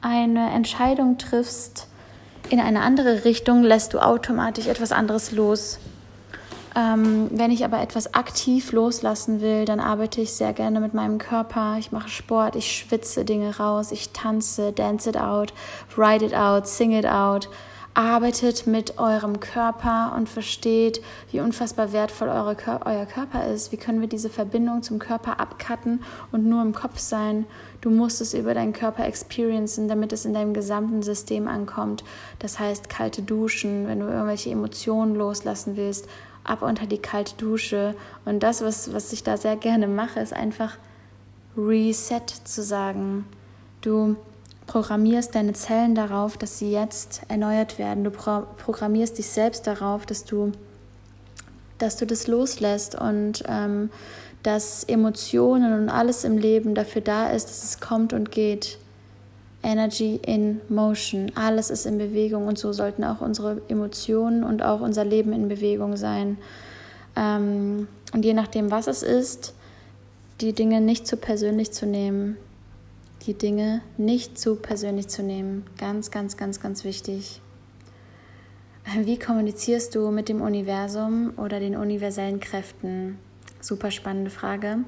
eine 0.00 0.52
Entscheidung 0.52 1.18
triffst 1.18 1.88
in 2.48 2.60
eine 2.60 2.82
andere 2.82 3.24
Richtung, 3.24 3.64
lässt 3.64 3.92
du 3.92 3.98
automatisch 3.98 4.68
etwas 4.68 4.92
anderes 4.92 5.32
los. 5.32 5.80
Ähm, 6.76 7.26
wenn 7.32 7.50
ich 7.50 7.64
aber 7.64 7.80
etwas 7.82 8.14
aktiv 8.14 8.70
loslassen 8.70 9.40
will, 9.40 9.64
dann 9.64 9.80
arbeite 9.80 10.20
ich 10.20 10.32
sehr 10.32 10.52
gerne 10.52 10.78
mit 10.78 10.94
meinem 10.94 11.18
Körper. 11.18 11.74
Ich 11.80 11.90
mache 11.90 12.08
Sport, 12.08 12.54
ich 12.54 12.70
schwitze 12.70 13.24
Dinge 13.24 13.56
raus, 13.56 13.90
ich 13.90 14.12
tanze, 14.12 14.70
dance 14.70 15.10
it 15.10 15.16
out, 15.16 15.52
write 15.96 16.24
it 16.24 16.34
out, 16.34 16.68
sing 16.68 16.92
it 16.92 17.04
out 17.04 17.48
arbeitet 17.94 18.66
mit 18.66 18.98
eurem 18.98 19.38
Körper 19.38 20.12
und 20.16 20.28
versteht, 20.28 21.00
wie 21.30 21.40
unfassbar 21.40 21.92
wertvoll 21.92 22.28
eure, 22.28 22.56
euer 22.84 23.06
Körper 23.06 23.46
ist. 23.46 23.70
Wie 23.70 23.76
können 23.76 24.00
wir 24.00 24.08
diese 24.08 24.28
Verbindung 24.28 24.82
zum 24.82 24.98
Körper 24.98 25.38
abcutten 25.38 26.02
und 26.32 26.44
nur 26.44 26.60
im 26.62 26.74
Kopf 26.74 26.98
sein? 26.98 27.46
Du 27.80 27.90
musst 27.90 28.20
es 28.20 28.34
über 28.34 28.52
deinen 28.52 28.72
Körper 28.72 29.06
experiencen, 29.06 29.86
damit 29.86 30.12
es 30.12 30.24
in 30.24 30.34
deinem 30.34 30.54
gesamten 30.54 31.02
System 31.02 31.46
ankommt. 31.46 32.02
Das 32.40 32.58
heißt, 32.58 32.88
kalte 32.88 33.22
Duschen, 33.22 33.86
wenn 33.86 34.00
du 34.00 34.06
irgendwelche 34.06 34.50
Emotionen 34.50 35.14
loslassen 35.14 35.76
willst, 35.76 36.08
ab 36.42 36.62
unter 36.62 36.86
die 36.86 36.98
kalte 36.98 37.36
Dusche. 37.36 37.94
Und 38.24 38.42
das, 38.42 38.62
was, 38.62 38.92
was 38.92 39.12
ich 39.12 39.22
da 39.22 39.36
sehr 39.36 39.56
gerne 39.56 39.86
mache, 39.86 40.18
ist 40.18 40.32
einfach 40.32 40.78
Reset 41.56 42.26
zu 42.42 42.62
sagen. 42.62 43.24
Du 43.80 44.16
programmierst 44.66 45.34
deine 45.34 45.52
Zellen 45.52 45.94
darauf, 45.94 46.36
dass 46.36 46.58
sie 46.58 46.72
jetzt 46.72 47.22
erneuert 47.28 47.78
werden. 47.78 48.04
Du 48.04 48.10
pro 48.10 48.42
programmierst 48.56 49.18
dich 49.18 49.28
selbst 49.28 49.66
darauf, 49.66 50.06
dass 50.06 50.24
du, 50.24 50.52
dass 51.78 51.96
du 51.96 52.06
das 52.06 52.26
loslässt 52.26 52.94
und 52.94 53.44
ähm, 53.46 53.90
dass 54.42 54.84
Emotionen 54.84 55.72
und 55.72 55.88
alles 55.88 56.24
im 56.24 56.38
Leben 56.38 56.74
dafür 56.74 57.02
da 57.02 57.30
ist, 57.30 57.46
dass 57.46 57.64
es 57.64 57.80
kommt 57.80 58.12
und 58.12 58.30
geht. 58.30 58.78
Energy 59.62 60.20
in 60.24 60.60
Motion. 60.68 61.32
Alles 61.34 61.70
ist 61.70 61.86
in 61.86 61.96
Bewegung 61.96 62.46
und 62.46 62.58
so 62.58 62.72
sollten 62.72 63.02
auch 63.02 63.22
unsere 63.22 63.62
Emotionen 63.68 64.44
und 64.44 64.62
auch 64.62 64.82
unser 64.82 65.04
Leben 65.04 65.32
in 65.32 65.48
Bewegung 65.48 65.96
sein. 65.96 66.36
Ähm, 67.16 67.88
und 68.12 68.24
je 68.24 68.34
nachdem, 68.34 68.70
was 68.70 68.86
es 68.86 69.02
ist, 69.02 69.54
die 70.40 70.52
Dinge 70.52 70.80
nicht 70.82 71.06
zu 71.06 71.16
persönlich 71.16 71.72
zu 71.72 71.86
nehmen, 71.86 72.36
die 73.26 73.34
Dinge 73.34 73.82
nicht 73.96 74.38
zu 74.38 74.56
persönlich 74.56 75.08
zu 75.08 75.22
nehmen. 75.22 75.64
Ganz, 75.78 76.10
ganz, 76.10 76.36
ganz, 76.36 76.60
ganz 76.60 76.84
wichtig. 76.84 77.40
Wie 79.02 79.18
kommunizierst 79.18 79.94
du 79.94 80.10
mit 80.10 80.28
dem 80.28 80.42
Universum 80.42 81.32
oder 81.36 81.58
den 81.58 81.74
universellen 81.74 82.40
Kräften? 82.40 83.18
Super 83.60 83.90
spannende 83.90 84.30
Frage. 84.30 84.78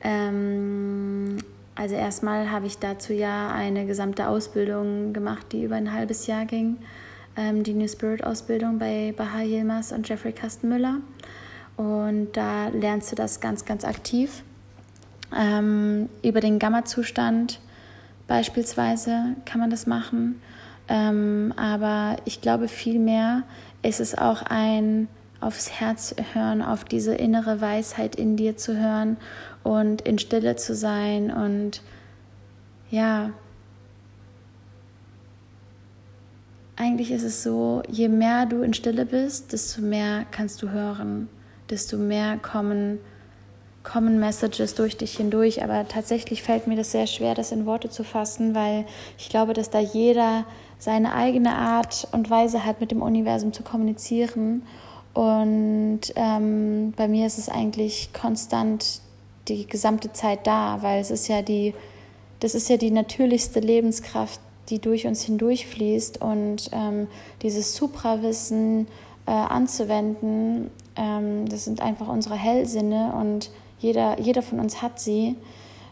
Ähm, 0.00 1.36
also 1.74 1.94
erstmal 1.94 2.50
habe 2.50 2.66
ich 2.66 2.78
dazu 2.78 3.12
ja 3.12 3.52
eine 3.52 3.84
gesamte 3.86 4.28
Ausbildung 4.28 5.12
gemacht, 5.12 5.46
die 5.52 5.64
über 5.64 5.76
ein 5.76 5.92
halbes 5.92 6.26
Jahr 6.26 6.46
ging. 6.46 6.78
Ähm, 7.36 7.62
die 7.62 7.74
New 7.74 7.88
Spirit 7.88 8.24
Ausbildung 8.24 8.78
bei 8.78 9.12
Baha 9.14 9.42
Yilmaz 9.42 9.92
und 9.92 10.08
Jeffrey 10.08 10.32
Kastenmüller. 10.32 11.00
Und 11.76 12.28
da 12.32 12.68
lernst 12.68 13.12
du 13.12 13.16
das 13.16 13.40
ganz, 13.40 13.64
ganz 13.64 13.84
aktiv 13.84 14.42
ähm, 15.36 16.08
über 16.22 16.40
den 16.40 16.58
Gamma-Zustand 16.58 17.60
beispielsweise 18.26 19.36
kann 19.44 19.60
man 19.60 19.70
das 19.70 19.86
machen. 19.86 20.40
Ähm, 20.88 21.52
aber 21.56 22.16
ich 22.24 22.40
glaube 22.40 22.68
vielmehr 22.68 23.42
ist 23.82 24.00
es 24.00 24.16
auch 24.16 24.42
ein 24.42 25.08
aufs 25.40 25.70
Herz 25.70 26.14
hören, 26.32 26.62
auf 26.62 26.84
diese 26.84 27.14
innere 27.14 27.60
Weisheit 27.60 28.14
in 28.14 28.36
dir 28.36 28.56
zu 28.56 28.76
hören 28.76 29.16
und 29.62 30.02
in 30.02 30.18
Stille 30.18 30.56
zu 30.56 30.74
sein 30.74 31.30
und 31.30 31.82
ja, 32.90 33.30
eigentlich 36.76 37.10
ist 37.10 37.22
es 37.22 37.42
so, 37.42 37.82
je 37.88 38.08
mehr 38.08 38.46
du 38.46 38.62
in 38.62 38.74
Stille 38.74 39.06
bist, 39.06 39.52
desto 39.52 39.80
mehr 39.80 40.24
kannst 40.30 40.62
du 40.62 40.70
hören, 40.70 41.28
desto 41.68 41.96
mehr 41.96 42.38
kommen 42.38 42.98
kommen 43.90 44.20
Messages 44.20 44.74
durch 44.74 44.96
dich 44.96 45.16
hindurch, 45.16 45.64
aber 45.64 45.88
tatsächlich 45.88 46.42
fällt 46.42 46.66
mir 46.66 46.76
das 46.76 46.92
sehr 46.92 47.06
schwer, 47.06 47.34
das 47.34 47.50
in 47.50 47.66
Worte 47.66 47.90
zu 47.90 48.04
fassen, 48.04 48.54
weil 48.54 48.84
ich 49.18 49.28
glaube, 49.28 49.52
dass 49.52 49.70
da 49.70 49.80
jeder 49.80 50.44
seine 50.78 51.12
eigene 51.12 51.54
Art 51.54 52.06
und 52.12 52.30
Weise 52.30 52.64
hat, 52.64 52.80
mit 52.80 52.92
dem 52.92 53.02
Universum 53.02 53.52
zu 53.52 53.62
kommunizieren. 53.62 54.62
Und 55.12 56.00
ähm, 56.14 56.92
bei 56.96 57.08
mir 57.08 57.26
ist 57.26 57.38
es 57.38 57.48
eigentlich 57.48 58.12
konstant 58.12 59.00
die 59.48 59.66
gesamte 59.66 60.12
Zeit 60.12 60.46
da, 60.46 60.78
weil 60.82 61.00
es 61.00 61.10
ist 61.10 61.26
ja 61.26 61.42
die, 61.42 61.74
das 62.38 62.54
ist 62.54 62.68
ja 62.68 62.76
die 62.76 62.92
natürlichste 62.92 63.58
Lebenskraft, 63.58 64.40
die 64.68 64.78
durch 64.78 65.06
uns 65.06 65.22
hindurchfließt 65.22 66.22
und 66.22 66.70
ähm, 66.72 67.08
dieses 67.42 67.74
Suprawissen 67.74 68.86
äh, 69.26 69.32
anzuwenden, 69.32 70.70
ähm, 70.94 71.48
das 71.48 71.64
sind 71.64 71.82
einfach 71.82 72.06
unsere 72.06 72.36
Hellsinne 72.36 73.12
und 73.20 73.50
jeder, 73.80 74.20
jeder 74.20 74.42
von 74.42 74.60
uns 74.60 74.82
hat 74.82 75.00
sie, 75.00 75.36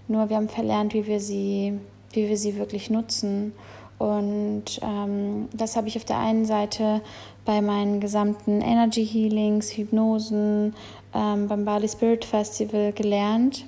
nur 0.06 0.28
wir 0.28 0.36
haben 0.36 0.48
verlernt, 0.48 0.94
wie 0.94 1.06
wir 1.06 1.20
sie, 1.20 1.78
wie 2.12 2.28
wir 2.28 2.36
sie 2.36 2.56
wirklich 2.56 2.90
nutzen. 2.90 3.52
Und 3.98 4.80
ähm, 4.82 5.48
das 5.52 5.76
habe 5.76 5.88
ich 5.88 5.96
auf 5.96 6.04
der 6.04 6.18
einen 6.18 6.44
Seite 6.44 7.02
bei 7.44 7.60
meinen 7.60 7.98
gesamten 8.00 8.60
Energy 8.60 9.04
Healings, 9.04 9.76
Hypnosen, 9.76 10.74
ähm, 11.14 11.48
beim 11.48 11.64
Bali 11.64 11.88
Spirit 11.88 12.24
Festival 12.24 12.92
gelernt, 12.92 13.64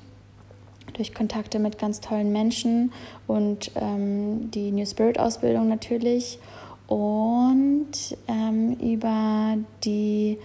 durch 0.92 1.14
Kontakte 1.14 1.59
mit 1.59 1.78
ganz 1.78 2.00
tollen 2.00 2.33
Menschen 2.33 2.92
und 3.26 3.72
ähm, 3.74 4.50
die 4.50 4.70
New 4.70 4.87
Spirit 4.87 5.18
Ausbildung 5.18 5.68
natürlich. 5.68 6.38
Und 6.87 7.92
ähm, 8.28 8.74
über 8.80 9.56
die 9.85 10.38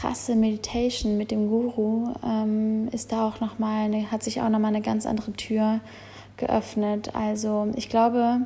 krasse 0.00 0.36
Meditation 0.36 1.16
mit 1.16 1.30
dem 1.30 1.48
Guru 1.48 2.14
ähm, 2.24 2.88
ist 2.92 3.12
da 3.12 3.26
auch 3.26 3.40
noch 3.40 3.58
mal 3.58 3.84
eine, 3.84 4.10
hat 4.10 4.22
sich 4.22 4.40
auch 4.40 4.48
noch 4.48 4.58
mal 4.58 4.68
eine 4.68 4.80
ganz 4.80 5.06
andere 5.06 5.32
Tür 5.32 5.80
geöffnet. 6.36 7.14
Also 7.14 7.72
ich 7.74 7.88
glaube, 7.88 8.42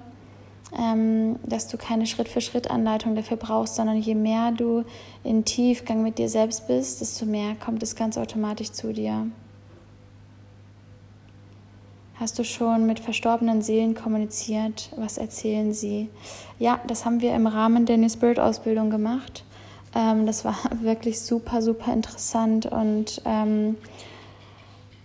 ähm, 0.78 1.36
dass 1.44 1.68
du 1.68 1.76
keine 1.76 2.06
Schritt-für-Schritt-Anleitung 2.06 3.14
dafür 3.14 3.36
brauchst, 3.36 3.76
sondern 3.76 3.98
je 3.98 4.14
mehr 4.14 4.52
du 4.52 4.84
in 5.24 5.44
Tiefgang 5.44 6.02
mit 6.02 6.18
dir 6.18 6.28
selbst 6.28 6.66
bist, 6.66 7.00
desto 7.00 7.26
mehr 7.26 7.54
kommt 7.54 7.82
es 7.82 7.96
ganz 7.96 8.16
automatisch 8.16 8.72
zu 8.72 8.92
dir. 8.92 9.26
Hast 12.14 12.38
du 12.38 12.44
schon 12.44 12.86
mit 12.86 13.00
verstorbenen 13.00 13.62
Seelen 13.62 13.94
kommuniziert? 13.94 14.90
Was 14.96 15.18
erzählen 15.18 15.72
sie? 15.74 16.08
Ja, 16.58 16.80
das 16.86 17.04
haben 17.04 17.20
wir 17.20 17.34
im 17.34 17.46
Rahmen 17.46 17.84
der 17.84 17.98
New 17.98 18.08
Spirit 18.08 18.38
Ausbildung 18.38 18.90
gemacht. 18.90 19.44
Ähm, 19.94 20.26
das 20.26 20.44
war 20.44 20.56
wirklich 20.80 21.20
super, 21.20 21.62
super 21.62 21.92
interessant 21.92 22.66
und 22.66 23.22
ähm, 23.24 23.76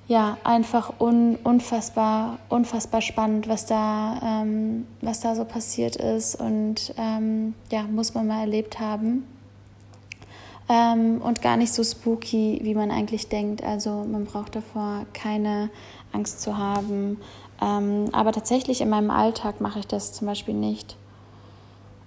ja, 0.07 0.37
einfach 0.45 1.01
un, 1.01 1.35
unfassbar, 1.43 2.39
unfassbar 2.47 3.01
spannend, 3.01 3.49
was 3.49 3.65
da, 3.65 4.19
ähm, 4.23 4.87
was 5.01 5.19
da 5.19 5.35
so 5.35 5.43
passiert 5.43 5.97
ist 5.97 6.35
und 6.35 6.93
ähm, 6.97 7.55
ja, 7.71 7.83
muss 7.83 8.13
man 8.13 8.27
mal 8.27 8.39
erlebt 8.39 8.79
haben. 8.79 9.25
Ähm, 10.69 11.21
und 11.21 11.41
gar 11.41 11.55
nicht 11.55 11.73
so 11.73 11.83
spooky, 11.83 12.59
wie 12.61 12.75
man 12.75 12.91
eigentlich 12.91 13.29
denkt. 13.29 13.63
Also 13.63 14.05
man 14.09 14.25
braucht 14.25 14.55
davor 14.55 15.05
keine 15.13 15.69
Angst 16.11 16.41
zu 16.41 16.57
haben. 16.57 17.21
Ähm, 17.61 18.09
aber 18.11 18.33
tatsächlich 18.33 18.81
in 18.81 18.89
meinem 18.89 19.09
Alltag 19.09 19.61
mache 19.61 19.79
ich 19.79 19.87
das 19.87 20.11
zum 20.13 20.27
Beispiel 20.27 20.53
nicht. 20.53 20.97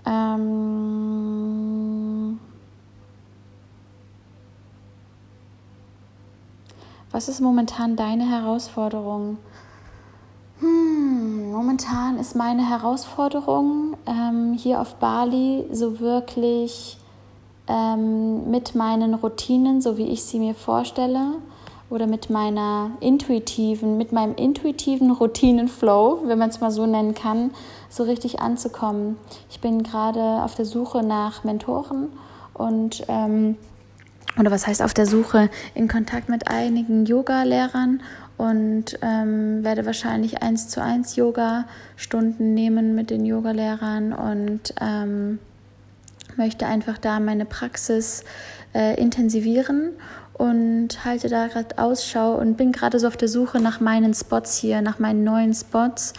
Ähm, 0.06 1.89
Was 7.12 7.29
ist 7.29 7.40
momentan 7.40 7.96
deine 7.96 8.29
Herausforderung? 8.29 9.38
Hm, 10.61 11.51
momentan 11.51 12.18
ist 12.18 12.37
meine 12.37 12.68
Herausforderung 12.68 13.96
ähm, 14.07 14.53
hier 14.53 14.81
auf 14.81 14.94
Bali 14.94 15.64
so 15.73 15.99
wirklich 15.99 16.99
ähm, 17.66 18.49
mit 18.51 18.77
meinen 18.77 19.14
Routinen, 19.14 19.81
so 19.81 19.96
wie 19.96 20.07
ich 20.07 20.23
sie 20.23 20.38
mir 20.38 20.55
vorstelle, 20.55 21.33
oder 21.88 22.07
mit 22.07 22.31
meiner 22.31 22.92
intuitiven, 23.01 23.96
mit 23.96 24.12
meinem 24.12 24.37
intuitiven 24.37 25.11
Routinenflow, 25.11 26.20
wenn 26.27 26.38
man 26.38 26.51
es 26.51 26.61
mal 26.61 26.70
so 26.70 26.87
nennen 26.87 27.16
kann, 27.16 27.51
so 27.88 28.05
richtig 28.05 28.40
anzukommen. 28.40 29.16
Ich 29.51 29.61
bin 29.61 29.83
gerade 29.83 30.44
auf 30.44 30.55
der 30.55 30.64
Suche 30.64 31.03
nach 31.03 31.42
Mentoren 31.42 32.12
und 32.55 33.03
ähm, 33.09 33.57
oder 34.38 34.50
was 34.50 34.66
heißt 34.66 34.82
auf 34.82 34.94
der 34.94 35.06
Suche 35.06 35.50
in 35.74 35.88
Kontakt 35.88 36.28
mit 36.28 36.48
einigen 36.48 37.04
Yoga-Lehrern 37.04 38.02
und 38.36 38.98
ähm, 39.02 39.62
werde 39.64 39.84
wahrscheinlich 39.84 40.42
eins 40.42 40.68
zu 40.68 40.82
eins 40.82 41.16
Yoga-Stunden 41.16 42.54
nehmen 42.54 42.94
mit 42.94 43.10
den 43.10 43.26
Yogalehrern 43.26 44.14
und 44.14 44.74
ähm, 44.80 45.38
möchte 46.36 46.66
einfach 46.66 46.96
da 46.96 47.20
meine 47.20 47.44
Praxis 47.44 48.24
äh, 48.74 48.98
intensivieren 48.98 49.90
und 50.40 51.05
halte 51.05 51.29
da 51.29 51.48
gerade 51.48 51.76
Ausschau 51.76 52.35
und 52.35 52.57
bin 52.57 52.72
gerade 52.72 52.98
so 52.98 53.07
auf 53.07 53.18
der 53.18 53.29
Suche 53.29 53.61
nach 53.61 53.81
meinen 53.81 54.14
Spots 54.14 54.57
hier, 54.57 54.81
nach 54.81 54.98
meinen 54.98 55.22
neuen 55.22 55.53
Spots. 55.53 56.14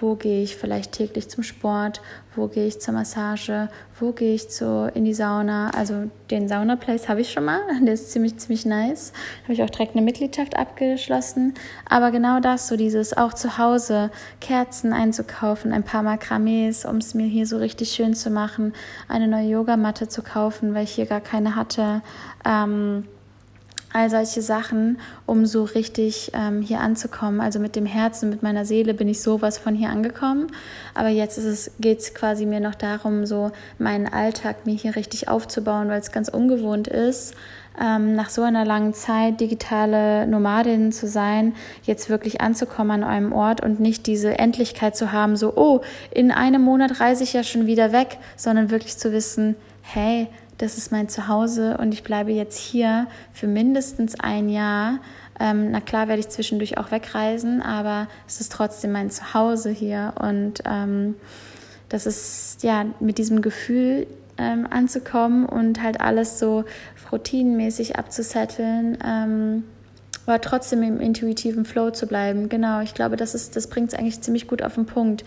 Wo 0.00 0.14
gehe 0.14 0.42
ich 0.42 0.56
vielleicht 0.56 0.92
täglich 0.92 1.28
zum 1.28 1.42
Sport? 1.42 2.00
Wo 2.34 2.48
gehe 2.48 2.66
ich 2.66 2.80
zur 2.80 2.94
Massage? 2.94 3.68
Wo 4.00 4.12
gehe 4.12 4.34
ich 4.34 4.48
zu, 4.48 4.90
in 4.94 5.04
die 5.04 5.12
Sauna? 5.12 5.70
Also 5.76 6.10
den 6.30 6.48
Sauna-Place 6.48 7.10
habe 7.10 7.20
ich 7.20 7.30
schon 7.30 7.44
mal. 7.44 7.60
Der 7.82 7.92
ist 7.92 8.12
ziemlich, 8.12 8.38
ziemlich 8.38 8.64
nice. 8.64 9.12
Habe 9.42 9.52
ich 9.52 9.62
auch 9.62 9.68
direkt 9.68 9.94
eine 9.94 10.04
Mitgliedschaft 10.04 10.56
abgeschlossen. 10.56 11.52
Aber 11.86 12.10
genau 12.10 12.40
das, 12.40 12.68
so 12.68 12.78
dieses 12.78 13.14
auch 13.14 13.34
zu 13.34 13.58
Hause 13.58 14.10
Kerzen 14.40 14.94
einzukaufen, 14.94 15.74
ein 15.74 15.82
paar 15.82 16.02
Makramees, 16.02 16.86
um 16.86 16.96
es 16.96 17.12
mir 17.12 17.26
hier 17.26 17.46
so 17.46 17.58
richtig 17.58 17.90
schön 17.90 18.14
zu 18.14 18.30
machen, 18.30 18.72
eine 19.06 19.28
neue 19.28 19.48
Yogamatte 19.48 20.08
zu 20.08 20.22
kaufen, 20.22 20.72
weil 20.72 20.84
ich 20.84 20.92
hier 20.92 21.06
gar 21.06 21.20
keine 21.20 21.56
hatte. 21.56 22.00
Ähm, 22.46 23.04
all 23.92 24.10
solche 24.10 24.42
Sachen, 24.42 24.98
um 25.24 25.46
so 25.46 25.64
richtig 25.64 26.32
ähm, 26.34 26.60
hier 26.60 26.80
anzukommen. 26.80 27.40
Also 27.40 27.58
mit 27.58 27.76
dem 27.76 27.86
Herzen, 27.86 28.28
mit 28.28 28.42
meiner 28.42 28.64
Seele 28.64 28.94
bin 28.94 29.08
ich 29.08 29.22
sowas 29.22 29.58
von 29.58 29.74
hier 29.74 29.90
angekommen. 29.90 30.48
Aber 30.94 31.08
jetzt 31.08 31.40
geht 31.80 32.00
es 32.00 32.14
quasi 32.14 32.46
mir 32.46 32.60
noch 32.60 32.74
darum, 32.74 33.26
so 33.26 33.52
meinen 33.78 34.06
Alltag 34.06 34.66
mir 34.66 34.74
hier 34.74 34.96
richtig 34.96 35.28
aufzubauen, 35.28 35.88
weil 35.88 36.00
es 36.00 36.12
ganz 36.12 36.28
ungewohnt 36.28 36.88
ist, 36.88 37.34
ähm, 37.80 38.14
nach 38.14 38.30
so 38.30 38.42
einer 38.42 38.64
langen 38.64 38.94
Zeit 38.94 39.40
digitale 39.40 40.26
Nomadin 40.26 40.92
zu 40.92 41.06
sein, 41.06 41.54
jetzt 41.82 42.08
wirklich 42.08 42.40
anzukommen 42.40 43.02
an 43.02 43.04
einem 43.04 43.32
Ort 43.32 43.62
und 43.62 43.80
nicht 43.80 44.06
diese 44.06 44.38
Endlichkeit 44.38 44.96
zu 44.96 45.12
haben, 45.12 45.36
so, 45.36 45.54
oh, 45.56 45.80
in 46.10 46.30
einem 46.30 46.62
Monat 46.62 47.00
reise 47.00 47.24
ich 47.24 47.32
ja 47.32 47.42
schon 47.42 47.66
wieder 47.66 47.92
weg, 47.92 48.18
sondern 48.36 48.70
wirklich 48.70 48.96
zu 48.96 49.12
wissen, 49.12 49.56
hey, 49.82 50.28
das 50.58 50.78
ist 50.78 50.92
mein 50.92 51.08
Zuhause 51.08 51.76
und 51.78 51.92
ich 51.92 52.02
bleibe 52.02 52.32
jetzt 52.32 52.58
hier 52.58 53.06
für 53.32 53.46
mindestens 53.46 54.18
ein 54.18 54.48
Jahr. 54.48 55.00
Ähm, 55.38 55.70
na 55.70 55.80
klar 55.80 56.08
werde 56.08 56.20
ich 56.20 56.28
zwischendurch 56.28 56.78
auch 56.78 56.90
wegreisen, 56.90 57.60
aber 57.60 58.08
es 58.26 58.40
ist 58.40 58.52
trotzdem 58.52 58.92
mein 58.92 59.10
Zuhause 59.10 59.70
hier 59.70 60.14
und 60.20 60.62
ähm, 60.64 61.14
das 61.88 62.06
ist 62.06 62.62
ja 62.62 62.86
mit 63.00 63.18
diesem 63.18 63.42
Gefühl 63.42 64.06
ähm, 64.38 64.66
anzukommen 64.68 65.46
und 65.46 65.82
halt 65.82 66.00
alles 66.00 66.38
so 66.38 66.64
routinenmäßig 67.12 67.96
abzusetteln, 67.96 68.98
ähm, 69.04 69.64
aber 70.26 70.40
trotzdem 70.40 70.82
im 70.82 71.00
intuitiven 71.00 71.64
Flow 71.64 71.90
zu 71.90 72.06
bleiben. 72.06 72.48
Genau, 72.48 72.80
ich 72.80 72.94
glaube, 72.94 73.16
das, 73.16 73.50
das 73.50 73.68
bringt 73.68 73.92
es 73.92 73.98
eigentlich 73.98 74.20
ziemlich 74.22 74.48
gut 74.48 74.62
auf 74.62 74.74
den 74.74 74.86
Punkt 74.86 75.24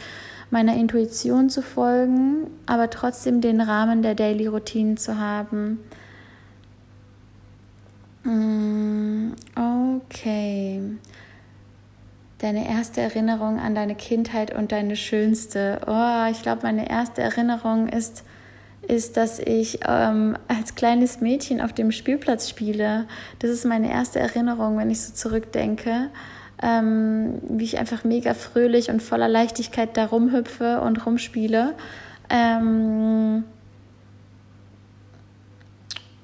meiner 0.52 0.76
Intuition 0.76 1.50
zu 1.50 1.62
folgen, 1.62 2.48
aber 2.66 2.90
trotzdem 2.90 3.42
den 3.42 3.62
Rahmen 3.62 4.02
der 4.02 4.16
Daily 4.16 4.48
Routine 4.48 4.96
zu 4.96 5.18
haben. 5.20 5.80
Mm, 8.24 9.34
okay. 9.56 10.82
Deine 12.40 12.70
erste 12.70 13.02
Erinnerung 13.02 13.60
an 13.60 13.76
deine 13.76 13.96
Kindheit 13.96 14.56
und 14.56 14.72
deine 14.72 14.96
schönste. 14.96 15.82
Oh, 15.88 16.32
ich 16.32 16.42
glaube, 16.42 16.62
meine 16.64 16.90
erste 16.90 17.22
Erinnerung 17.22 17.90
ist, 17.90 18.24
ist, 18.88 19.18
dass 19.18 19.40
ich 19.40 19.80
ähm, 19.88 20.38
als 20.48 20.76
kleines 20.76 21.22
Mädchen 21.22 21.62
auf 21.62 21.74
dem 21.74 21.92
Spielplatz 21.92 22.50
spiele. 22.50 23.08
Das 23.40 23.52
ist 23.52 23.66
meine 23.66 23.92
erste 23.92 24.20
Erinnerung, 24.20 24.78
wenn 24.78 24.90
ich 24.90 25.02
so 25.02 25.14
zurückdenke 25.14 26.10
ähm, 26.62 27.39
wie 27.48 27.63
ich 27.63 27.80
einfach 27.80 28.04
mega 28.04 28.34
fröhlich 28.34 28.89
und 28.89 29.02
voller 29.02 29.28
Leichtigkeit 29.28 29.95
da 29.95 30.06
rumhüpfe 30.06 30.82
und 30.82 31.06
rumspiele. 31.06 31.74
Ähm, 32.30 33.43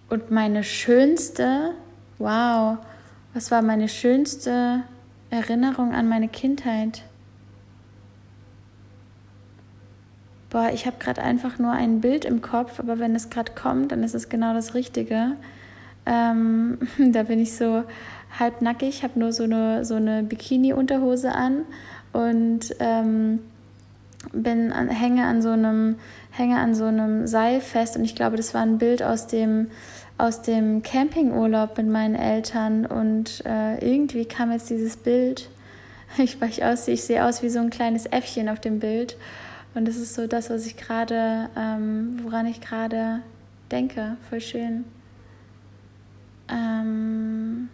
und 0.10 0.32
meine 0.32 0.64
schönste, 0.64 1.72
wow, 2.18 2.78
was 3.34 3.52
war 3.52 3.62
meine 3.62 3.90
schönste 3.90 4.84
Erinnerung 5.30 5.94
an 5.94 6.08
meine 6.08 6.28
Kindheit? 6.28 7.04
Boah, 10.50 10.70
ich 10.74 10.86
habe 10.86 10.98
gerade 11.00 11.22
einfach 11.22 11.60
nur 11.60 11.72
ein 11.72 12.02
Bild 12.02 12.24
im 12.24 12.42
Kopf, 12.42 12.80
aber 12.80 13.00
wenn 13.00 13.16
es 13.16 13.30
gerade 13.30 13.52
kommt, 13.54 13.92
dann 13.92 14.04
ist 14.04 14.16
es 14.16 14.30
genau 14.30 14.54
das 14.54 14.74
Richtige. 14.74 15.34
Ähm, 16.06 16.78
da 17.12 17.24
bin 17.24 17.40
ich 17.40 17.56
so 17.56 17.84
halbnackig, 18.40 19.04
habe 19.04 19.20
nur 19.20 19.34
so 19.34 19.44
eine, 19.44 19.86
so 19.86 19.96
eine 19.96 20.24
Bikini-Unterhose 20.24 21.34
an 21.34 21.66
und 22.14 22.76
ähm, 22.80 23.40
bin 24.34 24.72
an, 24.72 24.90
hänge 24.90 25.26
an 25.26 25.42
so 25.42 25.50
einem 25.50 25.96
hänge 26.32 26.58
an 26.58 26.76
so 26.76 26.86
einem 26.86 27.28
Seil 27.28 27.62
fest 27.62 27.96
und 27.96 28.04
ich 28.04 28.16
glaube, 28.16 28.38
das 28.38 28.54
war 28.54 28.62
ein 28.62 28.78
Bild 28.78 29.04
aus 29.04 29.28
dem 29.28 29.68
aus 30.18 30.42
dem 30.42 30.82
Campingurlaub 30.82 31.78
mit 31.78 31.88
meinen 31.88 32.16
Eltern 32.16 32.86
und 32.86 33.44
äh, 33.46 33.78
irgendwie 33.86 34.26
kam 34.26 34.52
jetzt 34.52 34.70
dieses 34.70 34.98
Bild. 34.98 35.50
Ich, 36.18 36.42
ich, 36.42 36.64
aus, 36.64 36.88
ich 36.88 37.04
sehe 37.04 37.26
aus 37.26 37.44
wie 37.44 37.50
so 37.50 37.60
ein 37.60 37.70
kleines 37.70 38.06
Äffchen 38.06 38.48
auf 38.48 38.62
dem 38.62 38.80
Bild 38.80 39.18
und 39.74 39.86
das 39.86 39.98
ist 39.98 40.14
so 40.14 40.28
das, 40.28 40.50
was 40.50 40.66
ich 40.66 40.78
gerade, 40.78 41.50
ähm, 41.58 42.20
woran 42.24 42.46
ich 42.46 42.62
gerade 42.62 43.20
denke. 43.70 44.16
Voll 44.30 44.40
schön. 44.40 44.86
Ähm, 46.48 47.68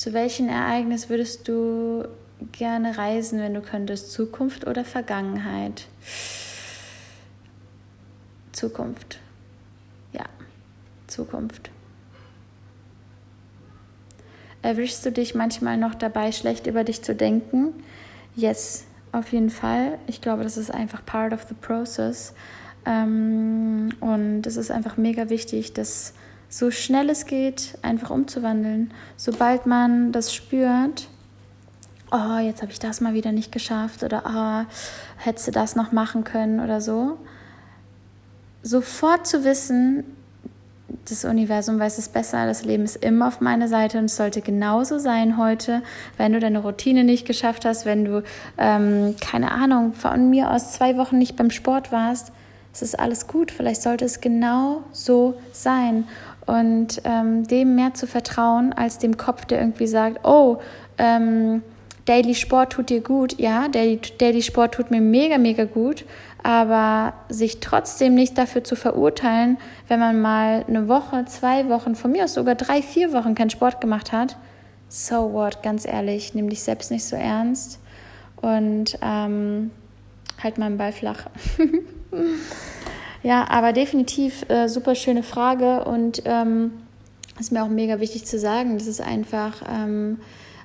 zu 0.00 0.14
welchem 0.14 0.48
Ereignis 0.48 1.10
würdest 1.10 1.46
du 1.46 2.08
gerne 2.52 2.96
reisen, 2.96 3.38
wenn 3.38 3.52
du 3.52 3.60
könntest? 3.60 4.12
Zukunft 4.12 4.66
oder 4.66 4.82
Vergangenheit? 4.82 5.88
Zukunft. 8.52 9.18
Ja, 10.14 10.24
Zukunft. 11.06 11.70
Erwischst 14.62 15.04
du 15.04 15.12
dich 15.12 15.34
manchmal 15.34 15.76
noch 15.76 15.94
dabei, 15.94 16.32
schlecht 16.32 16.66
über 16.66 16.82
dich 16.82 17.02
zu 17.02 17.14
denken? 17.14 17.74
Yes, 18.34 18.86
auf 19.12 19.30
jeden 19.34 19.50
Fall. 19.50 19.98
Ich 20.06 20.22
glaube, 20.22 20.44
das 20.44 20.56
ist 20.56 20.70
einfach 20.70 21.04
part 21.04 21.34
of 21.34 21.44
the 21.46 21.54
process. 21.54 22.32
Ähm, 22.86 23.90
und 24.00 24.46
es 24.46 24.56
ist 24.56 24.70
einfach 24.70 24.96
mega 24.96 25.28
wichtig, 25.28 25.74
dass 25.74 26.14
so 26.50 26.70
schnell 26.72 27.08
es 27.08 27.26
geht, 27.26 27.78
einfach 27.80 28.10
umzuwandeln. 28.10 28.92
Sobald 29.16 29.66
man 29.66 30.12
das 30.12 30.34
spürt, 30.34 31.08
oh, 32.10 32.38
jetzt 32.38 32.60
habe 32.60 32.72
ich 32.72 32.80
das 32.80 33.00
mal 33.00 33.14
wieder 33.14 33.32
nicht 33.32 33.52
geschafft 33.52 34.02
oder 34.02 34.24
oh, 34.26 34.72
hättest 35.16 35.46
du 35.46 35.52
das 35.52 35.76
noch 35.76 35.92
machen 35.92 36.24
können 36.24 36.60
oder 36.60 36.80
so, 36.80 37.18
sofort 38.62 39.26
zu 39.26 39.44
wissen, 39.44 40.04
das 41.08 41.24
Universum 41.24 41.78
weiß 41.78 41.98
es 41.98 42.08
besser, 42.08 42.46
das 42.46 42.64
Leben 42.64 42.82
ist 42.82 42.96
immer 42.96 43.28
auf 43.28 43.40
meiner 43.40 43.68
Seite 43.68 43.98
und 43.98 44.06
es 44.06 44.16
sollte 44.16 44.40
genauso 44.40 44.98
sein 44.98 45.36
heute, 45.36 45.82
wenn 46.16 46.32
du 46.32 46.40
deine 46.40 46.58
Routine 46.58 47.04
nicht 47.04 47.28
geschafft 47.28 47.64
hast, 47.64 47.86
wenn 47.86 48.04
du, 48.04 48.24
ähm, 48.58 49.14
keine 49.20 49.52
Ahnung, 49.52 49.92
von 49.92 50.30
mir 50.30 50.50
aus 50.50 50.72
zwei 50.72 50.96
Wochen 50.96 51.18
nicht 51.18 51.36
beim 51.36 51.50
Sport 51.50 51.92
warst, 51.92 52.32
es 52.72 52.82
ist 52.82 52.98
alles 52.98 53.26
gut, 53.26 53.50
vielleicht 53.50 53.82
sollte 53.82 54.04
es 54.04 54.20
genau 54.20 54.82
so 54.92 55.40
sein 55.52 56.06
und 56.50 57.02
ähm, 57.04 57.46
dem 57.46 57.76
mehr 57.76 57.94
zu 57.94 58.08
vertrauen 58.08 58.72
als 58.72 58.98
dem 58.98 59.16
Kopf, 59.16 59.44
der 59.44 59.60
irgendwie 59.60 59.86
sagt, 59.86 60.24
oh, 60.26 60.58
ähm, 60.98 61.62
Daily 62.06 62.34
Sport 62.34 62.72
tut 62.72 62.90
dir 62.90 63.02
gut. 63.02 63.38
Ja, 63.38 63.68
Daily, 63.68 64.00
Daily 64.18 64.42
Sport 64.42 64.74
tut 64.74 64.90
mir 64.90 65.00
mega, 65.00 65.38
mega 65.38 65.64
gut. 65.64 66.04
Aber 66.42 67.12
sich 67.28 67.60
trotzdem 67.60 68.14
nicht 68.14 68.36
dafür 68.36 68.64
zu 68.64 68.74
verurteilen, 68.74 69.58
wenn 69.86 70.00
man 70.00 70.20
mal 70.20 70.64
eine 70.66 70.88
Woche, 70.88 71.24
zwei 71.26 71.68
Wochen, 71.68 71.94
von 71.94 72.10
mir 72.10 72.24
aus 72.24 72.34
sogar 72.34 72.56
drei, 72.56 72.82
vier 72.82 73.12
Wochen 73.12 73.34
keinen 73.34 73.50
Sport 73.50 73.80
gemacht 73.80 74.10
hat, 74.10 74.36
so 74.88 75.32
what, 75.32 75.62
ganz 75.62 75.86
ehrlich, 75.86 76.34
nimm 76.34 76.48
dich 76.48 76.62
selbst 76.62 76.90
nicht 76.90 77.04
so 77.04 77.14
ernst 77.14 77.78
und 78.40 78.98
ähm, 79.02 79.70
halt 80.42 80.56
mal 80.56 80.66
einen 80.66 80.78
Ball 80.78 80.92
flach. 80.92 81.26
Ja, 83.22 83.48
aber 83.50 83.72
definitiv 83.72 84.48
äh, 84.48 84.68
super 84.68 84.94
schöne 84.94 85.22
Frage 85.22 85.84
und 85.84 86.22
ähm, 86.24 86.72
ist 87.38 87.52
mir 87.52 87.62
auch 87.62 87.68
mega 87.68 88.00
wichtig 88.00 88.24
zu 88.24 88.38
sagen, 88.38 88.78
dass 88.78 88.86
es 88.86 89.00
einfach 89.00 89.62
ähm, 89.68 90.18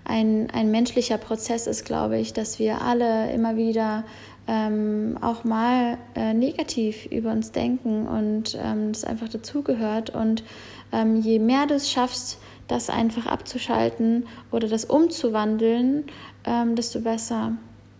ein, 0.05 0.49
ein 0.51 0.71
menschlicher 0.71 1.17
Prozess 1.17 1.67
ist, 1.67 1.83
glaube 1.85 2.17
ich, 2.17 2.31
dass 2.31 2.59
wir 2.59 2.81
alle 2.81 3.31
immer 3.31 3.57
wieder 3.57 4.03
ähm, 4.47 5.17
auch 5.21 5.43
mal 5.43 5.97
äh, 6.15 6.33
negativ 6.33 7.05
über 7.07 7.31
uns 7.31 7.51
denken 7.51 8.07
und 8.07 8.57
ähm, 8.63 8.91
das 8.91 9.03
einfach 9.03 9.27
dazugehört. 9.27 10.11
Und 10.11 10.43
ähm, 10.91 11.15
je 11.17 11.39
mehr 11.39 11.65
du 11.65 11.73
es 11.73 11.91
schaffst, 11.91 12.37
das 12.67 12.89
einfach 12.89 13.25
abzuschalten 13.25 14.27
oder 14.51 14.67
das 14.67 14.85
umzuwandeln, 14.85 16.05
ähm, 16.45 16.75
desto 16.75 17.01
besser. 17.01 17.53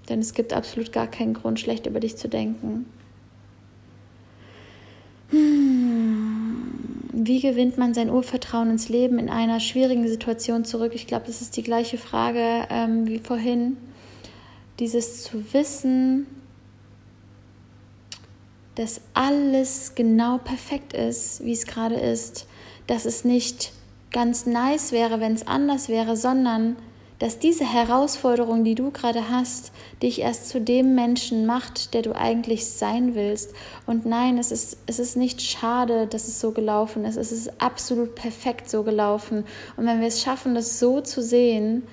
Denn 0.07 0.19
es 0.19 0.33
gibt 0.33 0.53
absolut 0.53 0.91
gar 0.91 1.07
keinen 1.07 1.33
Grund, 1.33 1.59
schlecht 1.59 1.87
über 1.87 1.99
dich 1.99 2.15
zu 2.15 2.29
denken. 2.29 2.85
Hm. 5.29 5.75
Wie 7.17 7.39
gewinnt 7.39 7.77
man 7.77 7.93
sein 7.93 8.09
Urvertrauen 8.09 8.69
ins 8.69 8.89
Leben 8.89 9.19
in 9.19 9.29
einer 9.29 9.59
schwierigen 9.59 10.07
Situation 10.07 10.65
zurück? 10.65 10.91
Ich 10.93 11.07
glaube, 11.07 11.25
das 11.25 11.41
ist 11.41 11.55
die 11.57 11.63
gleiche 11.63 11.97
Frage 11.97 12.67
ähm, 12.69 13.07
wie 13.07 13.19
vorhin. 13.19 13.77
Dieses 14.79 15.23
zu 15.23 15.53
wissen, 15.53 16.27
dass 18.75 19.01
alles 19.13 19.95
genau 19.95 20.37
perfekt 20.37 20.93
ist, 20.93 21.43
wie 21.43 21.53
es 21.53 21.65
gerade 21.65 21.95
ist, 21.95 22.47
dass 22.87 23.05
es 23.05 23.23
nicht 23.23 23.71
ganz 24.11 24.45
nice 24.45 24.91
wäre, 24.91 25.19
wenn 25.19 25.33
es 25.33 25.47
anders 25.47 25.89
wäre, 25.89 26.17
sondern 26.17 26.75
dass 27.19 27.39
diese 27.39 27.65
Herausforderung, 27.65 28.63
die 28.63 28.75
du 28.75 28.91
gerade 28.91 29.29
hast, 29.29 29.71
dich 30.01 30.21
erst 30.21 30.49
zu 30.49 30.59
dem 30.59 30.95
Menschen 30.95 31.45
macht, 31.45 31.93
der 31.93 32.01
du 32.01 32.13
eigentlich 32.15 32.67
sein 32.67 33.15
willst. 33.15 33.53
Und 33.85 34.05
nein, 34.05 34.37
es 34.37 34.51
ist, 34.51 34.77
es 34.85 34.99
ist 34.99 35.15
nicht 35.15 35.41
schade, 35.41 36.07
dass 36.07 36.27
es 36.27 36.39
so 36.39 36.51
gelaufen 36.51 37.05
ist. 37.05 37.15
Es 37.15 37.31
ist 37.31 37.61
absolut 37.61 38.15
perfekt 38.15 38.69
so 38.69 38.83
gelaufen. 38.83 39.45
Und 39.77 39.85
wenn 39.85 40.01
wir 40.01 40.07
es 40.07 40.21
schaffen, 40.21 40.55
das 40.55 40.79
so 40.79 41.01
zu 41.01 41.21
sehen, 41.21 41.83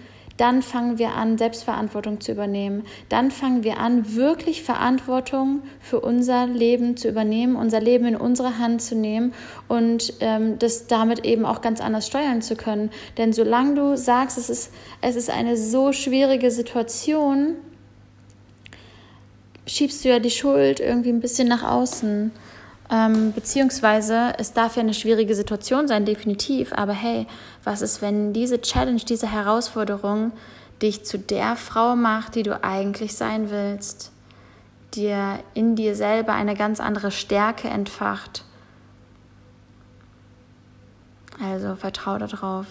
dann 0.42 0.60
fangen 0.60 0.98
wir 0.98 1.12
an, 1.12 1.38
Selbstverantwortung 1.38 2.20
zu 2.20 2.32
übernehmen. 2.32 2.82
Dann 3.08 3.30
fangen 3.30 3.62
wir 3.62 3.78
an, 3.78 4.16
wirklich 4.16 4.64
Verantwortung 4.64 5.62
für 5.78 6.00
unser 6.00 6.48
Leben 6.48 6.96
zu 6.96 7.08
übernehmen, 7.08 7.54
unser 7.54 7.80
Leben 7.80 8.06
in 8.06 8.16
unsere 8.16 8.58
Hand 8.58 8.82
zu 8.82 8.96
nehmen 8.96 9.34
und 9.68 10.14
ähm, 10.18 10.58
das 10.58 10.88
damit 10.88 11.24
eben 11.24 11.46
auch 11.46 11.60
ganz 11.60 11.80
anders 11.80 12.08
steuern 12.08 12.42
zu 12.42 12.56
können. 12.56 12.90
Denn 13.18 13.32
solange 13.32 13.76
du 13.76 13.96
sagst, 13.96 14.36
es 14.36 14.50
ist, 14.50 14.72
es 15.00 15.14
ist 15.14 15.30
eine 15.30 15.56
so 15.56 15.92
schwierige 15.92 16.50
Situation, 16.50 17.54
schiebst 19.68 20.04
du 20.04 20.08
ja 20.08 20.18
die 20.18 20.30
Schuld 20.30 20.80
irgendwie 20.80 21.10
ein 21.10 21.20
bisschen 21.20 21.46
nach 21.46 21.62
außen. 21.62 22.32
Ähm, 22.90 23.32
beziehungsweise 23.32 24.34
es 24.38 24.54
darf 24.54 24.74
ja 24.74 24.82
eine 24.82 24.92
schwierige 24.92 25.36
Situation 25.36 25.86
sein, 25.86 26.04
definitiv. 26.04 26.72
Aber 26.72 26.92
hey, 26.92 27.28
was 27.64 27.82
ist, 27.82 28.02
wenn 28.02 28.32
diese 28.32 28.60
Challenge, 28.60 29.00
diese 29.00 29.30
Herausforderung 29.30 30.32
dich 30.80 31.04
zu 31.04 31.18
der 31.18 31.56
Frau 31.56 31.94
macht, 31.94 32.34
die 32.34 32.42
du 32.42 32.62
eigentlich 32.62 33.14
sein 33.14 33.50
willst, 33.50 34.10
dir 34.94 35.38
in 35.54 35.76
dir 35.76 35.94
selber 35.94 36.32
eine 36.32 36.54
ganz 36.54 36.80
andere 36.80 37.10
Stärke 37.10 37.68
entfacht? 37.68 38.44
Also 41.40 41.76
vertrau 41.76 42.18
darauf. 42.18 42.66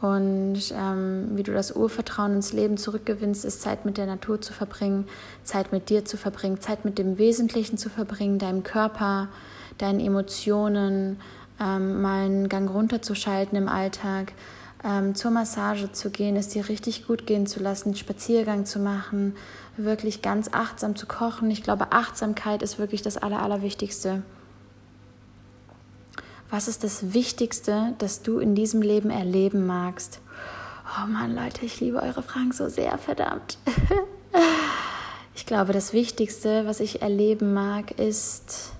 Und 0.00 0.60
ähm, 0.72 1.30
wie 1.32 1.42
du 1.42 1.52
das 1.52 1.74
Urvertrauen 1.74 2.34
ins 2.34 2.52
Leben 2.52 2.76
zurückgewinnst, 2.76 3.44
ist 3.46 3.62
Zeit 3.62 3.86
mit 3.86 3.96
der 3.96 4.06
Natur 4.06 4.40
zu 4.40 4.52
verbringen, 4.52 5.06
Zeit 5.42 5.72
mit 5.72 5.88
dir 5.88 6.04
zu 6.04 6.18
verbringen, 6.18 6.60
Zeit 6.60 6.84
mit 6.84 6.98
dem 6.98 7.16
Wesentlichen 7.16 7.78
zu 7.78 7.88
verbringen, 7.88 8.38
deinem 8.38 8.62
Körper, 8.62 9.28
deinen 9.78 10.00
Emotionen, 10.00 11.18
ähm, 11.60 12.02
mal 12.02 12.24
einen 12.24 12.48
Gang 12.48 12.70
runterzuschalten 12.70 13.56
im 13.56 13.68
Alltag, 13.68 14.32
ähm, 14.84 15.14
zur 15.14 15.30
Massage 15.30 15.92
zu 15.92 16.10
gehen, 16.10 16.36
es 16.36 16.48
dir 16.48 16.68
richtig 16.68 17.06
gut 17.06 17.26
gehen 17.26 17.46
zu 17.46 17.60
lassen, 17.60 17.94
Spaziergang 17.94 18.66
zu 18.66 18.78
machen, 18.78 19.34
wirklich 19.76 20.22
ganz 20.22 20.50
achtsam 20.52 20.96
zu 20.96 21.06
kochen. 21.06 21.50
Ich 21.50 21.62
glaube, 21.62 21.92
Achtsamkeit 21.92 22.62
ist 22.62 22.78
wirklich 22.78 23.02
das 23.02 23.16
Aller, 23.16 23.42
Allerwichtigste. 23.42 24.22
Was 26.50 26.68
ist 26.68 26.84
das 26.84 27.12
Wichtigste, 27.12 27.94
das 27.98 28.22
du 28.22 28.38
in 28.38 28.54
diesem 28.54 28.80
Leben 28.80 29.10
erleben 29.10 29.66
magst? 29.66 30.20
Oh 31.02 31.08
Mann, 31.08 31.34
Leute, 31.34 31.66
ich 31.66 31.80
liebe 31.80 32.00
eure 32.00 32.22
Fragen 32.22 32.52
so 32.52 32.68
sehr, 32.68 32.96
verdammt. 32.98 33.58
ich 35.34 35.44
glaube, 35.46 35.72
das 35.72 35.92
Wichtigste, 35.92 36.64
was 36.66 36.78
ich 36.78 37.02
erleben 37.02 37.52
mag, 37.52 37.98
ist 37.98 38.75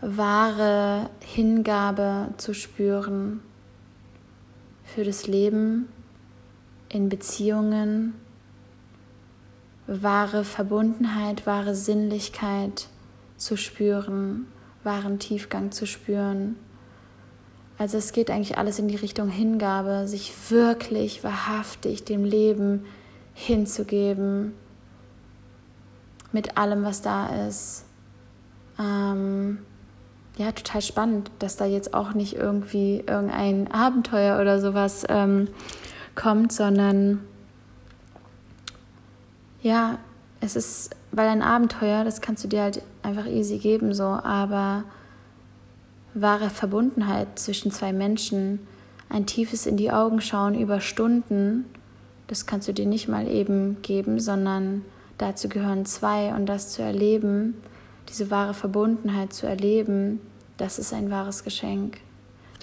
wahre 0.00 1.10
Hingabe 1.20 2.28
zu 2.36 2.54
spüren 2.54 3.40
für 4.84 5.04
das 5.04 5.26
Leben 5.26 5.88
in 6.88 7.08
Beziehungen, 7.08 8.14
wahre 9.86 10.44
Verbundenheit, 10.44 11.46
wahre 11.46 11.74
Sinnlichkeit 11.74 12.88
zu 13.36 13.56
spüren 13.56 14.46
wahren 14.88 15.18
Tiefgang 15.18 15.70
zu 15.70 15.86
spüren. 15.86 16.56
Also 17.76 17.98
es 17.98 18.12
geht 18.12 18.30
eigentlich 18.30 18.58
alles 18.58 18.78
in 18.78 18.88
die 18.88 18.96
Richtung 18.96 19.28
Hingabe, 19.28 20.08
sich 20.08 20.32
wirklich 20.50 21.22
wahrhaftig 21.22 22.04
dem 22.04 22.24
Leben 22.24 22.86
hinzugeben, 23.34 24.54
mit 26.32 26.56
allem, 26.56 26.84
was 26.84 27.02
da 27.02 27.46
ist. 27.46 27.84
Ähm, 28.78 29.58
ja, 30.38 30.52
total 30.52 30.82
spannend, 30.82 31.30
dass 31.40 31.56
da 31.56 31.66
jetzt 31.66 31.94
auch 31.94 32.14
nicht 32.14 32.36
irgendwie 32.36 33.02
irgendein 33.06 33.70
Abenteuer 33.72 34.40
oder 34.40 34.60
sowas 34.60 35.04
ähm, 35.08 35.48
kommt, 36.14 36.52
sondern 36.52 37.20
ja, 39.62 39.98
es 40.40 40.54
ist, 40.54 40.90
weil 41.10 41.26
ein 41.26 41.42
Abenteuer, 41.42 42.04
das 42.04 42.20
kannst 42.20 42.44
du 42.44 42.48
dir 42.48 42.62
halt 42.62 42.82
einfach 43.02 43.26
easy 43.26 43.58
geben, 43.58 43.92
so, 43.92 44.04
aber 44.04 44.84
wahre 46.14 46.50
Verbundenheit 46.50 47.36
zwischen 47.36 47.72
zwei 47.72 47.92
Menschen, 47.92 48.60
ein 49.08 49.26
tiefes 49.26 49.66
in 49.66 49.76
die 49.76 49.90
Augen 49.90 50.20
schauen 50.20 50.54
über 50.54 50.80
Stunden, 50.80 51.64
das 52.28 52.46
kannst 52.46 52.68
du 52.68 52.72
dir 52.72 52.86
nicht 52.86 53.08
mal 53.08 53.26
eben 53.26 53.82
geben, 53.82 54.20
sondern 54.20 54.84
dazu 55.16 55.48
gehören 55.48 55.84
zwei 55.84 56.32
und 56.32 56.46
das 56.46 56.70
zu 56.70 56.82
erleben, 56.82 57.54
diese 58.08 58.30
wahre 58.30 58.54
Verbundenheit 58.54 59.32
zu 59.32 59.46
erleben, 59.46 60.20
das 60.56 60.78
ist 60.78 60.92
ein 60.92 61.10
wahres 61.10 61.44
Geschenk. 61.44 61.98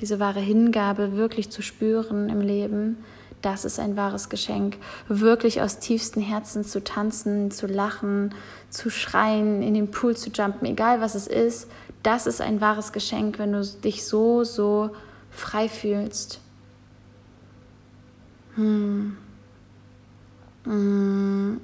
Diese 0.02 0.20
wahre 0.20 0.42
Hingabe 0.42 1.16
wirklich 1.16 1.50
zu 1.50 1.62
spüren 1.62 2.30
im 2.30 2.42
Leben, 2.42 2.98
das 3.42 3.64
ist 3.64 3.80
ein 3.80 3.96
wahres 3.96 4.30
Geschenk. 4.30 4.78
Wirklich 5.08 5.62
aus 5.62 5.80
tiefstem 5.80 6.24
Herzen 6.24 6.64
zu 6.64 6.84
tanzen, 6.84 7.52
zu 7.52 7.68
lachen, 7.68 8.34
zu 8.70 8.90
schreien, 8.90 9.62
in 9.62 9.76
den 9.76 9.92
Pool 9.92 10.18
zu 10.18 10.32
jumpen, 10.32 10.68
egal 10.68 11.00
was 11.00 11.16
es 11.16 11.28
ist, 11.28 11.70
das 12.02 12.28
ist 12.28 12.42
ein 12.42 12.60
wahres 12.60 12.92
Geschenk, 12.92 13.40
wenn 13.40 13.54
du 13.54 13.64
dich 13.64 14.06
so, 14.06 14.44
so 14.44 14.90
frei 15.30 15.70
fühlst. 15.70 16.40
Hm. 18.56 19.18
Hm. 20.64 21.62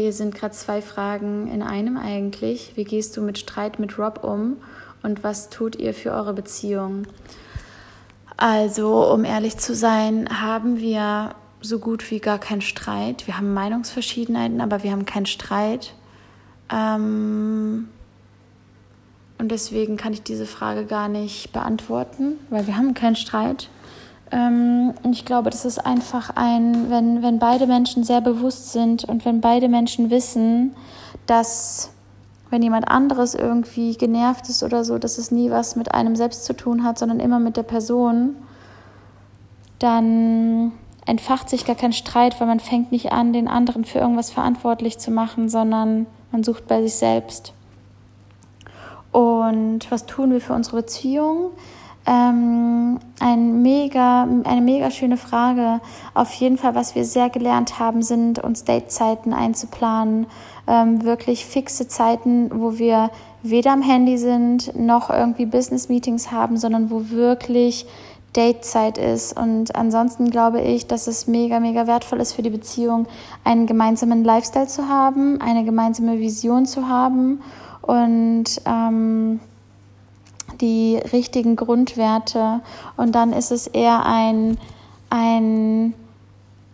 Hier 0.00 0.14
sind 0.14 0.34
gerade 0.34 0.54
zwei 0.54 0.80
Fragen 0.80 1.48
in 1.48 1.62
einem 1.62 1.98
eigentlich. 1.98 2.72
Wie 2.76 2.84
gehst 2.84 3.14
du 3.14 3.20
mit 3.20 3.36
Streit 3.36 3.78
mit 3.78 3.98
Rob 3.98 4.24
um 4.24 4.56
und 5.02 5.22
was 5.22 5.50
tut 5.50 5.76
ihr 5.76 5.92
für 5.92 6.12
eure 6.12 6.32
Beziehung? 6.32 7.06
Also, 8.38 9.12
um 9.12 9.26
ehrlich 9.26 9.58
zu 9.58 9.74
sein, 9.74 10.40
haben 10.40 10.78
wir 10.78 11.34
so 11.60 11.78
gut 11.78 12.10
wie 12.10 12.20
gar 12.20 12.38
keinen 12.38 12.62
Streit. 12.62 13.26
Wir 13.26 13.36
haben 13.36 13.52
Meinungsverschiedenheiten, 13.52 14.62
aber 14.62 14.82
wir 14.82 14.92
haben 14.92 15.04
keinen 15.04 15.26
Streit. 15.26 15.92
Ähm 16.72 17.88
und 19.36 19.50
deswegen 19.50 19.98
kann 19.98 20.14
ich 20.14 20.22
diese 20.22 20.46
Frage 20.46 20.86
gar 20.86 21.08
nicht 21.08 21.52
beantworten, 21.52 22.38
weil 22.48 22.66
wir 22.66 22.78
haben 22.78 22.94
keinen 22.94 23.16
Streit. 23.16 23.68
Ähm 24.32 24.94
und 25.02 25.12
ich 25.12 25.24
glaube, 25.24 25.50
das 25.50 25.64
ist 25.64 25.78
einfach 25.78 26.30
ein, 26.34 26.90
wenn, 26.90 27.22
wenn 27.22 27.38
beide 27.38 27.66
Menschen 27.66 28.02
sehr 28.02 28.20
bewusst 28.20 28.72
sind 28.72 29.04
und 29.04 29.24
wenn 29.24 29.40
beide 29.40 29.68
Menschen 29.68 30.10
wissen, 30.10 30.74
dass 31.26 31.90
wenn 32.50 32.62
jemand 32.62 32.88
anderes 32.88 33.34
irgendwie 33.34 33.96
genervt 33.96 34.48
ist 34.48 34.62
oder 34.62 34.84
so, 34.84 34.98
dass 34.98 35.16
es 35.16 35.30
nie 35.30 35.50
was 35.50 35.76
mit 35.76 35.94
einem 35.94 36.16
selbst 36.16 36.44
zu 36.44 36.54
tun 36.54 36.84
hat, 36.84 36.98
sondern 36.98 37.20
immer 37.20 37.38
mit 37.38 37.56
der 37.56 37.62
Person, 37.62 38.36
dann 39.78 40.72
entfacht 41.06 41.48
sich 41.48 41.64
gar 41.64 41.76
kein 41.76 41.92
Streit, 41.92 42.38
weil 42.40 42.46
man 42.46 42.60
fängt 42.60 42.92
nicht 42.92 43.10
an, 43.10 43.32
den 43.32 43.48
anderen 43.48 43.84
für 43.84 43.98
irgendwas 43.98 44.30
verantwortlich 44.30 44.98
zu 44.98 45.10
machen, 45.10 45.48
sondern 45.48 46.06
man 46.30 46.44
sucht 46.44 46.68
bei 46.68 46.82
sich 46.82 46.94
selbst. 46.94 47.52
Und 49.12 49.90
was 49.90 50.06
tun 50.06 50.30
wir 50.30 50.40
für 50.40 50.54
unsere 50.54 50.76
Beziehung? 50.76 51.50
Ähm, 52.06 52.98
ein 53.20 53.62
mega, 53.62 54.26
eine 54.44 54.60
mega 54.60 54.90
schöne 54.90 55.16
Frage. 55.16 55.80
Auf 56.14 56.32
jeden 56.34 56.58
Fall, 56.58 56.74
was 56.74 56.94
wir 56.94 57.04
sehr 57.04 57.30
gelernt 57.30 57.78
haben, 57.78 58.02
sind 58.02 58.38
uns 58.38 58.64
Datezeiten 58.64 59.32
einzuplanen. 59.32 60.26
Ähm, 60.66 61.04
wirklich 61.04 61.46
fixe 61.46 61.88
Zeiten, 61.88 62.50
wo 62.52 62.78
wir 62.78 63.10
weder 63.42 63.72
am 63.72 63.82
Handy 63.82 64.18
sind, 64.18 64.78
noch 64.78 65.10
irgendwie 65.10 65.46
Business-Meetings 65.46 66.30
haben, 66.30 66.56
sondern 66.56 66.90
wo 66.90 67.10
wirklich 67.10 67.86
Datezeit 68.32 68.98
ist. 68.98 69.36
Und 69.38 69.74
ansonsten 69.76 70.30
glaube 70.30 70.60
ich, 70.60 70.86
dass 70.86 71.06
es 71.06 71.26
mega, 71.26 71.60
mega 71.60 71.86
wertvoll 71.86 72.20
ist 72.20 72.32
für 72.32 72.42
die 72.42 72.50
Beziehung, 72.50 73.06
einen 73.44 73.66
gemeinsamen 73.66 74.24
Lifestyle 74.24 74.68
zu 74.68 74.88
haben, 74.88 75.40
eine 75.40 75.64
gemeinsame 75.64 76.18
Vision 76.18 76.64
zu 76.66 76.88
haben 76.88 77.42
und 77.82 78.44
ähm, 78.64 79.40
die 80.62 80.96
richtigen 81.12 81.56
Grundwerte. 81.56 82.60
Und 82.96 83.14
dann 83.14 83.34
ist 83.34 83.52
es 83.52 83.66
eher 83.66 84.06
ein, 84.06 84.56
ein 85.10 85.92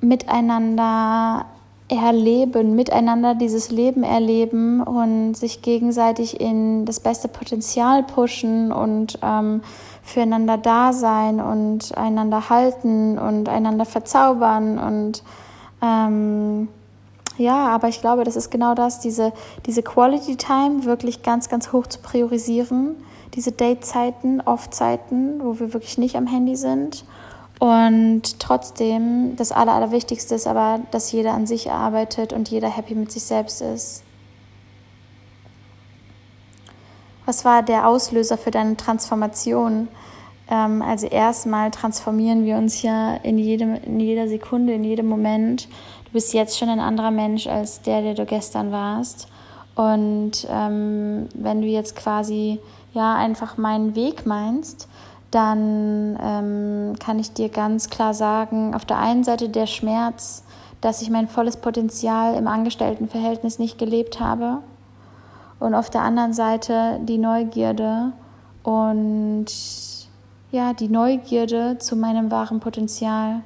Miteinander 0.00 1.46
erleben, 1.88 2.76
miteinander 2.76 3.34
dieses 3.34 3.70
Leben 3.70 4.02
erleben 4.02 4.82
und 4.82 5.34
sich 5.34 5.62
gegenseitig 5.62 6.40
in 6.40 6.84
das 6.84 7.00
beste 7.00 7.28
Potenzial 7.28 8.02
pushen 8.02 8.70
und 8.72 9.18
ähm, 9.22 9.62
füreinander 10.02 10.58
da 10.58 10.92
sein 10.92 11.40
und 11.40 11.96
einander 11.96 12.50
halten 12.50 13.18
und 13.18 13.48
einander 13.48 13.86
verzaubern 13.86 14.78
und 14.78 15.22
ähm, 15.82 16.68
ja, 17.38 17.68
aber 17.68 17.88
ich 17.88 18.00
glaube, 18.00 18.24
das 18.24 18.36
ist 18.36 18.50
genau 18.50 18.74
das, 18.74 19.00
diese, 19.00 19.32
diese 19.66 19.82
Quality 19.82 20.36
Time 20.36 20.84
wirklich 20.84 21.22
ganz, 21.22 21.48
ganz 21.48 21.72
hoch 21.72 21.86
zu 21.86 22.00
priorisieren, 22.00 22.96
diese 23.34 23.52
Date-Zeiten, 23.52 24.40
Off-Zeiten, 24.40 25.40
wo 25.42 25.58
wir 25.58 25.72
wirklich 25.72 25.98
nicht 25.98 26.16
am 26.16 26.26
Handy 26.26 26.56
sind 26.56 27.04
und 27.58 28.38
trotzdem, 28.38 29.34
das 29.36 29.50
Aller, 29.50 29.72
Allerwichtigste 29.72 30.34
ist 30.36 30.46
aber, 30.46 30.80
dass 30.90 31.10
jeder 31.10 31.32
an 31.34 31.46
sich 31.46 31.70
arbeitet 31.70 32.32
und 32.32 32.48
jeder 32.48 32.68
happy 32.68 32.94
mit 32.94 33.10
sich 33.10 33.24
selbst 33.24 33.60
ist. 33.62 34.04
Was 37.26 37.44
war 37.44 37.62
der 37.62 37.88
Auslöser 37.88 38.38
für 38.38 38.50
deine 38.50 38.76
Transformation? 38.76 39.88
Ähm, 40.48 40.82
also 40.82 41.08
erstmal 41.08 41.70
transformieren 41.70 42.44
wir 42.44 42.56
uns 42.56 42.82
ja 42.82 43.16
in, 43.16 43.38
jedem, 43.38 43.74
in 43.74 43.98
jeder 43.98 44.28
Sekunde, 44.28 44.74
in 44.74 44.84
jedem 44.84 45.06
Moment. 45.06 45.68
Du 46.08 46.14
bist 46.14 46.32
jetzt 46.32 46.58
schon 46.58 46.70
ein 46.70 46.80
anderer 46.80 47.10
Mensch 47.10 47.46
als 47.46 47.82
der, 47.82 48.00
der 48.00 48.14
du 48.14 48.24
gestern 48.24 48.72
warst. 48.72 49.28
Und 49.74 50.46
ähm, 50.50 51.28
wenn 51.34 51.60
du 51.60 51.66
jetzt 51.66 51.96
quasi 51.96 52.58
ja 52.94 53.14
einfach 53.14 53.58
meinen 53.58 53.94
Weg 53.94 54.24
meinst, 54.24 54.88
dann 55.30 56.18
ähm, 56.20 56.94
kann 56.98 57.18
ich 57.18 57.32
dir 57.34 57.50
ganz 57.50 57.90
klar 57.90 58.14
sagen, 58.14 58.74
auf 58.74 58.86
der 58.86 58.98
einen 58.98 59.22
Seite 59.22 59.50
der 59.50 59.66
Schmerz, 59.66 60.44
dass 60.80 61.02
ich 61.02 61.10
mein 61.10 61.28
volles 61.28 61.58
Potenzial 61.58 62.34
im 62.36 62.48
Angestelltenverhältnis 62.48 63.58
nicht 63.58 63.78
gelebt 63.78 64.18
habe 64.18 64.62
und 65.60 65.74
auf 65.74 65.90
der 65.90 66.00
anderen 66.02 66.32
Seite 66.32 67.00
die 67.02 67.18
Neugierde 67.18 68.12
und 68.62 69.46
ja, 70.50 70.72
die 70.72 70.88
Neugierde 70.88 71.76
zu 71.78 71.96
meinem 71.96 72.30
wahren 72.30 72.60
Potenzial. 72.60 73.42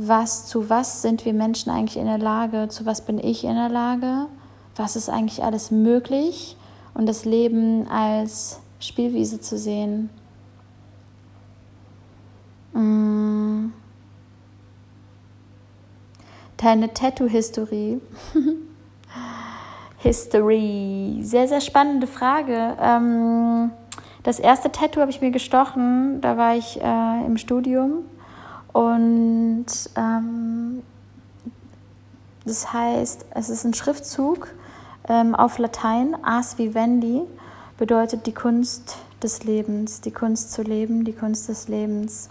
Was, 0.00 0.46
zu 0.46 0.70
was 0.70 1.02
sind 1.02 1.24
wir 1.24 1.34
Menschen 1.34 1.70
eigentlich 1.72 1.96
in 1.96 2.06
der 2.06 2.18
Lage? 2.18 2.68
Zu 2.68 2.86
was 2.86 3.04
bin 3.04 3.18
ich 3.18 3.42
in 3.42 3.56
der 3.56 3.68
Lage? 3.68 4.26
Was 4.76 4.94
ist 4.94 5.10
eigentlich 5.10 5.42
alles 5.42 5.72
möglich? 5.72 6.56
Und 6.94 7.06
das 7.06 7.24
Leben 7.24 7.88
als 7.88 8.60
Spielwiese 8.78 9.40
zu 9.40 9.58
sehen. 9.58 10.08
Mm. 12.74 13.72
Deine 16.58 16.94
Tattoo-Historie. 16.94 18.00
History. 19.98 21.18
Sehr, 21.22 21.48
sehr 21.48 21.60
spannende 21.60 22.06
Frage. 22.06 22.76
Ähm, 22.80 23.72
das 24.22 24.38
erste 24.38 24.70
Tattoo 24.70 25.00
habe 25.00 25.10
ich 25.10 25.20
mir 25.20 25.32
gestochen, 25.32 26.20
da 26.20 26.36
war 26.36 26.54
ich 26.54 26.80
äh, 26.80 27.26
im 27.26 27.36
Studium. 27.36 28.04
Und 28.78 29.66
ähm, 29.96 30.84
das 32.44 32.72
heißt, 32.72 33.26
es 33.30 33.48
ist 33.48 33.64
ein 33.64 33.74
Schriftzug 33.74 34.54
ähm, 35.08 35.34
auf 35.34 35.58
Latein, 35.58 36.14
Ars 36.22 36.58
Vivendi, 36.58 37.22
bedeutet 37.76 38.26
die 38.26 38.34
Kunst 38.34 38.98
des 39.20 39.42
Lebens, 39.42 40.00
die 40.00 40.12
Kunst 40.12 40.52
zu 40.52 40.62
leben, 40.62 41.04
die 41.04 41.12
Kunst 41.12 41.48
des 41.48 41.66
Lebens. 41.66 42.30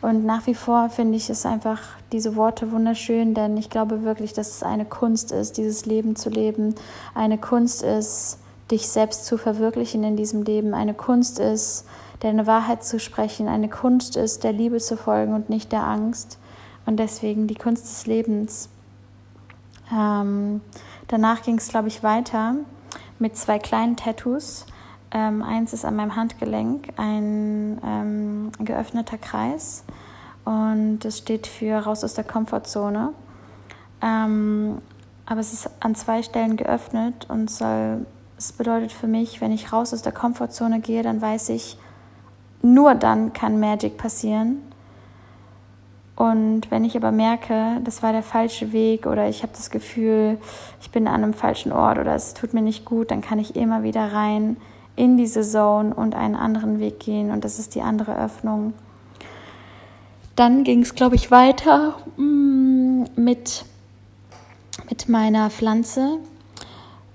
Und 0.00 0.24
nach 0.24 0.46
wie 0.46 0.54
vor 0.54 0.90
finde 0.90 1.16
ich 1.16 1.28
es 1.28 1.44
einfach 1.44 1.80
diese 2.12 2.36
Worte 2.36 2.70
wunderschön, 2.70 3.34
denn 3.34 3.56
ich 3.56 3.68
glaube 3.68 4.04
wirklich, 4.04 4.32
dass 4.32 4.50
es 4.50 4.62
eine 4.62 4.84
Kunst 4.84 5.32
ist, 5.32 5.56
dieses 5.56 5.86
Leben 5.86 6.14
zu 6.14 6.30
leben. 6.30 6.76
Eine 7.16 7.36
Kunst 7.36 7.82
ist, 7.82 8.38
dich 8.70 8.88
selbst 8.88 9.26
zu 9.26 9.38
verwirklichen 9.38 10.04
in 10.04 10.16
diesem 10.16 10.44
Leben. 10.44 10.72
Eine 10.72 10.94
Kunst 10.94 11.40
ist, 11.40 11.84
deine 12.20 12.46
Wahrheit 12.46 12.84
zu 12.84 13.00
sprechen. 13.00 13.48
Eine 13.48 13.68
Kunst 13.68 14.16
ist, 14.16 14.44
der 14.44 14.52
Liebe 14.52 14.78
zu 14.78 14.96
folgen 14.96 15.34
und 15.34 15.50
nicht 15.50 15.72
der 15.72 15.84
Angst. 15.84 16.38
Und 16.86 16.98
deswegen 16.98 17.46
die 17.46 17.54
Kunst 17.54 17.84
des 17.84 18.06
Lebens. 18.06 18.68
Ähm, 19.92 20.60
danach 21.08 21.42
ging 21.42 21.58
es, 21.58 21.68
glaube 21.68 21.88
ich, 21.88 22.02
weiter 22.02 22.54
mit 23.18 23.36
zwei 23.36 23.58
kleinen 23.58 23.96
Tattoos. 23.96 24.66
Ähm, 25.12 25.42
eins 25.42 25.72
ist 25.72 25.84
an 25.84 25.96
meinem 25.96 26.14
Handgelenk 26.14 26.92
ein 26.96 27.80
ähm, 27.84 28.52
geöffneter 28.60 29.18
Kreis 29.18 29.84
und 30.44 31.00
das 31.00 31.18
steht 31.18 31.46
für 31.46 31.78
raus 31.78 32.04
aus 32.04 32.14
der 32.14 32.24
Komfortzone. 32.24 33.12
Ähm, 34.00 34.78
aber 35.26 35.40
es 35.40 35.52
ist 35.52 35.70
an 35.80 35.94
zwei 35.94 36.22
Stellen 36.22 36.56
geöffnet 36.56 37.26
und 37.28 37.50
soll, 37.50 38.06
es 38.38 38.52
bedeutet 38.52 38.92
für 38.92 39.06
mich, 39.06 39.40
wenn 39.40 39.52
ich 39.52 39.72
raus 39.72 39.92
aus 39.92 40.02
der 40.02 40.12
Komfortzone 40.12 40.80
gehe, 40.80 41.02
dann 41.02 41.20
weiß 41.20 41.50
ich, 41.50 41.76
nur 42.62 42.94
dann 42.94 43.32
kann 43.32 43.60
Magic 43.60 43.96
passieren. 43.96 44.62
Und 46.16 46.70
wenn 46.70 46.84
ich 46.84 46.96
aber 46.96 47.12
merke, 47.12 47.80
das 47.82 48.02
war 48.02 48.12
der 48.12 48.22
falsche 48.22 48.72
Weg 48.72 49.06
oder 49.06 49.28
ich 49.28 49.42
habe 49.42 49.52
das 49.54 49.70
Gefühl, 49.70 50.38
ich 50.82 50.90
bin 50.90 51.08
an 51.08 51.22
einem 51.22 51.32
falschen 51.32 51.72
Ort 51.72 51.98
oder 51.98 52.14
es 52.14 52.34
tut 52.34 52.52
mir 52.52 52.60
nicht 52.60 52.84
gut, 52.84 53.10
dann 53.10 53.22
kann 53.22 53.38
ich 53.38 53.56
immer 53.56 53.82
wieder 53.82 54.12
rein 54.12 54.58
in 54.96 55.16
diese 55.16 55.40
Zone 55.40 55.94
und 55.94 56.14
einen 56.14 56.34
anderen 56.34 56.78
Weg 56.78 57.00
gehen 57.00 57.30
und 57.30 57.42
das 57.42 57.58
ist 57.58 57.74
die 57.74 57.80
andere 57.80 58.22
Öffnung. 58.22 58.74
Dann 60.36 60.62
ging 60.62 60.82
es, 60.82 60.94
glaube 60.94 61.16
ich, 61.16 61.30
weiter 61.30 61.94
mm, 62.18 63.04
mit, 63.16 63.64
mit 64.90 65.08
meiner 65.08 65.48
Pflanze. 65.48 66.18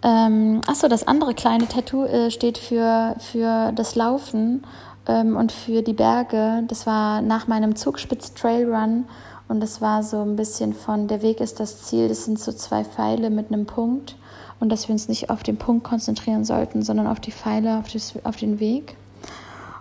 Ähm, 0.01 0.61
achso, 0.65 0.87
das 0.87 1.07
andere 1.07 1.35
kleine 1.35 1.67
Tattoo 1.67 2.05
äh, 2.05 2.31
steht 2.31 2.57
für, 2.57 3.15
für 3.19 3.71
das 3.71 3.95
Laufen 3.95 4.63
und 5.07 5.51
für 5.51 5.81
die 5.81 5.93
Berge. 5.93 6.63
Das 6.67 6.87
war 6.87 7.21
nach 7.21 7.47
meinem 7.47 7.75
Zugspitz 7.75 8.33
Trailrun 8.33 9.05
und 9.47 9.59
das 9.59 9.81
war 9.81 10.03
so 10.03 10.21
ein 10.21 10.35
bisschen 10.35 10.73
von 10.73 11.07
der 11.07 11.21
Weg 11.21 11.39
ist 11.39 11.59
das 11.59 11.83
Ziel. 11.83 12.07
Das 12.07 12.25
sind 12.25 12.39
so 12.39 12.51
zwei 12.51 12.83
Pfeile 12.83 13.29
mit 13.29 13.51
einem 13.51 13.65
Punkt 13.65 14.15
und 14.59 14.71
dass 14.71 14.87
wir 14.87 14.93
uns 14.93 15.07
nicht 15.07 15.29
auf 15.29 15.43
den 15.43 15.57
Punkt 15.57 15.83
konzentrieren 15.83 16.43
sollten, 16.43 16.81
sondern 16.81 17.07
auf 17.07 17.19
die 17.19 17.31
Pfeile, 17.31 17.77
auf, 17.77 17.91
das, 17.91 18.13
auf 18.23 18.37
den 18.37 18.59
Weg. 18.59 18.95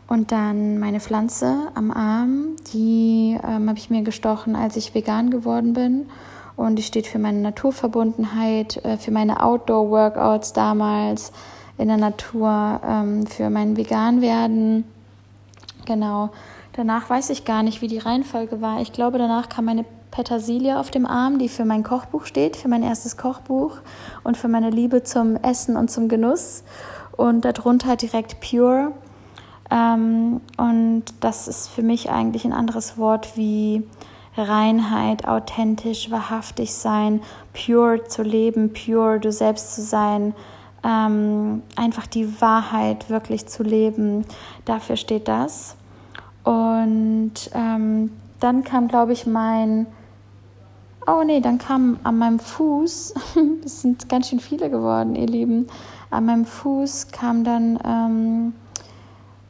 Und 0.06 0.32
dann 0.32 0.78
meine 0.78 1.00
Pflanze 1.00 1.56
am 1.74 1.90
Arm, 1.90 2.56
die 2.72 3.38
ähm, 3.42 3.68
habe 3.68 3.78
ich 3.78 3.88
mir 3.88 4.02
gestochen, 4.02 4.54
als 4.54 4.76
ich 4.76 4.94
vegan 4.94 5.30
geworden 5.30 5.72
bin. 5.72 6.06
Und 6.56 6.76
die 6.76 6.82
steht 6.82 7.06
für 7.06 7.18
meine 7.18 7.38
Naturverbundenheit, 7.38 8.84
äh, 8.84 8.98
für 8.98 9.10
meine 9.10 9.42
Outdoor-Workouts 9.42 10.52
damals 10.52 11.32
in 11.78 11.88
der 11.88 11.96
Natur, 11.96 12.80
ähm, 12.86 13.26
für 13.26 13.48
mein 13.48 13.76
Veganwerden. 13.76 14.84
Genau. 15.86 16.30
Danach 16.72 17.08
weiß 17.08 17.30
ich 17.30 17.44
gar 17.44 17.62
nicht, 17.62 17.82
wie 17.82 17.88
die 17.88 17.98
Reihenfolge 17.98 18.60
war. 18.60 18.80
Ich 18.80 18.92
glaube, 18.92 19.18
danach 19.18 19.48
kam 19.48 19.66
meine 19.66 19.84
Petersilie 20.10 20.78
auf 20.78 20.90
dem 20.90 21.06
Arm, 21.06 21.38
die 21.38 21.48
für 21.48 21.64
mein 21.64 21.82
Kochbuch 21.82 22.24
steht, 22.24 22.56
für 22.56 22.68
mein 22.68 22.82
erstes 22.82 23.16
Kochbuch 23.16 23.78
und 24.22 24.36
für 24.36 24.48
meine 24.48 24.70
Liebe 24.70 25.02
zum 25.02 25.36
Essen 25.36 25.76
und 25.76 25.90
zum 25.90 26.08
Genuss. 26.08 26.64
Und 27.16 27.44
darunter 27.44 27.96
direkt 27.96 28.40
Pure. 28.40 28.92
Ähm, 29.70 30.40
und 30.56 31.04
das 31.20 31.48
ist 31.48 31.68
für 31.68 31.82
mich 31.82 32.10
eigentlich 32.10 32.44
ein 32.44 32.52
anderes 32.52 32.98
Wort 32.98 33.36
wie 33.36 33.84
Reinheit, 34.36 35.26
authentisch, 35.28 36.10
wahrhaftig 36.10 36.74
sein, 36.74 37.20
pure 37.52 38.04
zu 38.04 38.22
leben, 38.22 38.72
pure 38.72 39.20
du 39.20 39.30
selbst 39.30 39.74
zu 39.74 39.82
sein, 39.82 40.34
ähm, 40.84 41.62
einfach 41.76 42.06
die 42.06 42.40
Wahrheit 42.40 43.10
wirklich 43.10 43.46
zu 43.46 43.62
leben. 43.62 44.24
Dafür 44.64 44.96
steht 44.96 45.28
das. 45.28 45.76
Und 46.44 47.32
ähm, 47.54 48.10
dann 48.40 48.64
kam, 48.64 48.88
glaube 48.88 49.12
ich, 49.12 49.26
mein 49.26 49.86
Oh 51.06 51.22
nee, 51.22 51.40
dann 51.40 51.58
kam 51.58 51.98
an 52.02 52.16
meinem 52.16 52.38
Fuß, 52.38 53.14
das 53.62 53.82
sind 53.82 54.08
ganz 54.08 54.30
schön 54.30 54.40
viele 54.40 54.70
geworden, 54.70 55.16
ihr 55.16 55.26
Lieben, 55.26 55.66
an 56.10 56.24
meinem 56.24 56.46
Fuß 56.46 57.08
kam 57.08 57.44
dann, 57.44 57.78
ähm, 57.84 58.54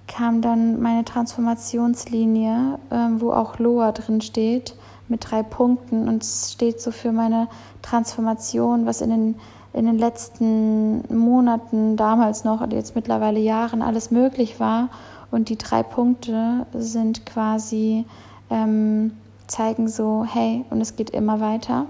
kam 0.09 0.41
dann 0.41 0.83
meine 0.83 1.05
Transformationslinie, 1.05 2.81
ähm, 2.91 3.21
wo 3.21 3.31
auch 3.31 3.61
Loa 3.61 3.93
drin 3.93 4.21
steht, 4.21 4.75
mit 5.07 5.31
drei 5.31 5.45
Punkten 5.45 6.09
und 6.09 6.25
es 6.25 6.51
steht 6.53 6.81
so 6.81 6.91
für 6.91 7.13
meine 7.13 7.49
Transformation, 7.83 8.85
was 8.85 9.01
in 9.01 9.11
den, 9.11 9.35
in 9.75 9.87
den 9.87 9.99
letzten 9.99 11.03
Monaten, 11.15 11.97
damals 11.97 12.45
noch, 12.45 12.67
jetzt 12.71 12.95
mittlerweile 12.95 13.41
Jahren 13.41 13.83
alles 13.83 14.11
möglich 14.11 14.61
war 14.61 14.89
Und 15.33 15.49
die 15.49 15.59
drei 15.59 15.83
Punkte 15.83 16.65
sind 16.73 17.27
quasi, 17.27 18.05
ähm, 18.51 19.11
zeigen 19.49 19.89
so, 19.89 20.25
hey, 20.25 20.65
und 20.71 20.81
es 20.81 20.95
geht 20.95 21.11
immer 21.11 21.41
weiter. 21.41 21.87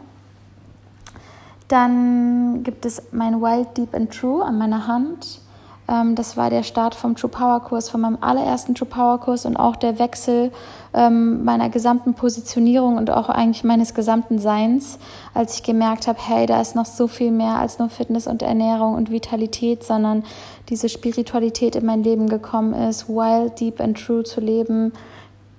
Dann 1.69 2.63
gibt 2.63 2.87
es 2.87 3.03
mein 3.13 3.43
Wild, 3.43 3.77
Deep 3.77 3.95
and 3.95 4.11
True 4.11 4.43
an 4.43 4.57
meiner 4.57 4.87
Hand. 4.87 5.43
Ähm, 5.89 6.15
das 6.15 6.37
war 6.37 6.51
der 6.51 6.63
Start 6.63 6.95
vom 6.95 7.17
True 7.17 7.31
Power 7.31 7.61
Kurs, 7.61 7.89
von 7.89 8.01
meinem 8.01 8.19
allerersten 8.21 8.75
True 8.75 8.89
Power 8.89 9.19
Kurs 9.19 9.45
und 9.45 9.57
auch 9.57 9.77
der 9.77 9.99
Wechsel 9.99 10.51
ähm, 10.95 11.45
meiner 11.45 11.69
gesamten 11.69 12.15
Positionierung 12.15 12.97
und 12.97 13.11
auch 13.11 13.29
eigentlich 13.29 13.65
meines 13.65 13.95
gesamten 13.95 14.39
Seins, 14.39 14.99
als 15.35 15.57
ich 15.57 15.63
gemerkt 15.63 16.07
habe, 16.07 16.19
hey, 16.21 16.47
da 16.47 16.61
ist 16.61 16.75
noch 16.75 16.87
so 16.87 17.07
viel 17.07 17.31
mehr 17.31 17.59
als 17.59 17.79
nur 17.79 17.91
Fitness 17.91 18.27
und 18.27 18.43
Ernährung 18.43 18.95
und 18.95 19.11
Vitalität, 19.11 19.85
sondern 19.85 20.25
diese 20.69 20.89
Spiritualität 20.89 21.77
in 21.77 21.85
mein 21.85 22.03
Leben 22.03 22.29
gekommen 22.29 22.73
ist, 22.73 23.09
wild, 23.09 23.61
deep 23.61 23.81
and 23.81 23.99
true 23.99 24.25
zu 24.25 24.41
leben. 24.41 24.93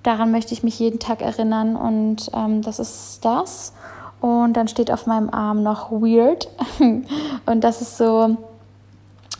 Daran 0.02 0.30
möchte 0.30 0.54
ich 0.54 0.62
mich 0.62 0.78
jeden 0.78 0.98
Tag 0.98 1.22
erinnern 1.22 1.76
und 1.76 2.30
ähm, 2.34 2.62
das 2.62 2.78
ist 2.78 3.24
das. 3.24 3.72
Und 4.20 4.54
dann 4.54 4.66
steht 4.66 4.90
auf 4.90 5.06
meinem 5.06 5.30
Arm 5.30 5.62
noch 5.62 5.90
Weird. 5.92 6.48
und 7.46 7.60
das 7.62 7.82
ist 7.82 7.98
so 7.98 8.36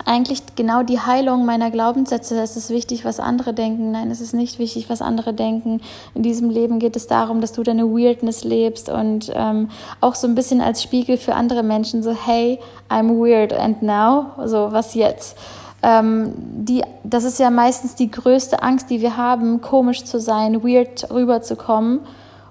eigentlich 0.07 0.43
genau 0.55 0.85
die 0.85 1.01
Heilung 1.01 1.45
meiner 1.45 1.71
Glaubenssätze. 1.71 2.41
Es 2.41 2.57
ist 2.57 2.71
wichtig, 2.71 3.05
was 3.05 3.19
andere 3.19 3.53
denken. 3.53 3.91
Nein, 3.91 4.11
es 4.11 4.21
ist 4.21 4.35
nicht 4.35 4.61
wichtig, 4.61 4.89
was 4.89 5.03
andere 5.03 5.35
denken. 5.35 5.81
In 6.15 6.23
diesem 6.23 6.49
Leben 6.49 6.79
geht 6.79 6.95
es 6.95 7.09
darum, 7.09 7.41
dass 7.41 7.53
du 7.53 7.65
deine 7.65 7.85
Weirdness 7.87 8.45
lebst 8.45 8.89
und 8.89 9.33
ähm, 9.35 9.69
auch 10.01 10.15
so 10.15 10.29
ein 10.29 10.37
bisschen 10.37 10.61
als 10.61 10.81
Spiegel 10.83 11.19
für 11.19 11.35
andere 11.35 11.65
Menschen. 11.65 12.05
So, 12.05 12.13
hey, 12.13 12.61
I'm 12.89 13.19
weird 13.19 13.53
and 13.53 13.83
now. 13.83 14.27
So, 14.47 14.71
was 14.71 14.95
jetzt? 14.95 15.37
Ähm, 15.83 16.33
die, 16.37 16.83
das 17.03 17.25
ist 17.25 17.41
ja 17.41 17.51
meistens 17.51 17.97
die 17.97 18.11
größte 18.11 18.63
Angst, 18.63 18.91
die 18.91 19.01
wir 19.01 19.17
haben, 19.17 19.61
komisch 19.61 20.05
zu 20.05 20.21
sein, 20.21 20.63
weird 20.63 21.11
rüberzukommen. 21.11 22.01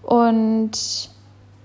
Und 0.04 1.10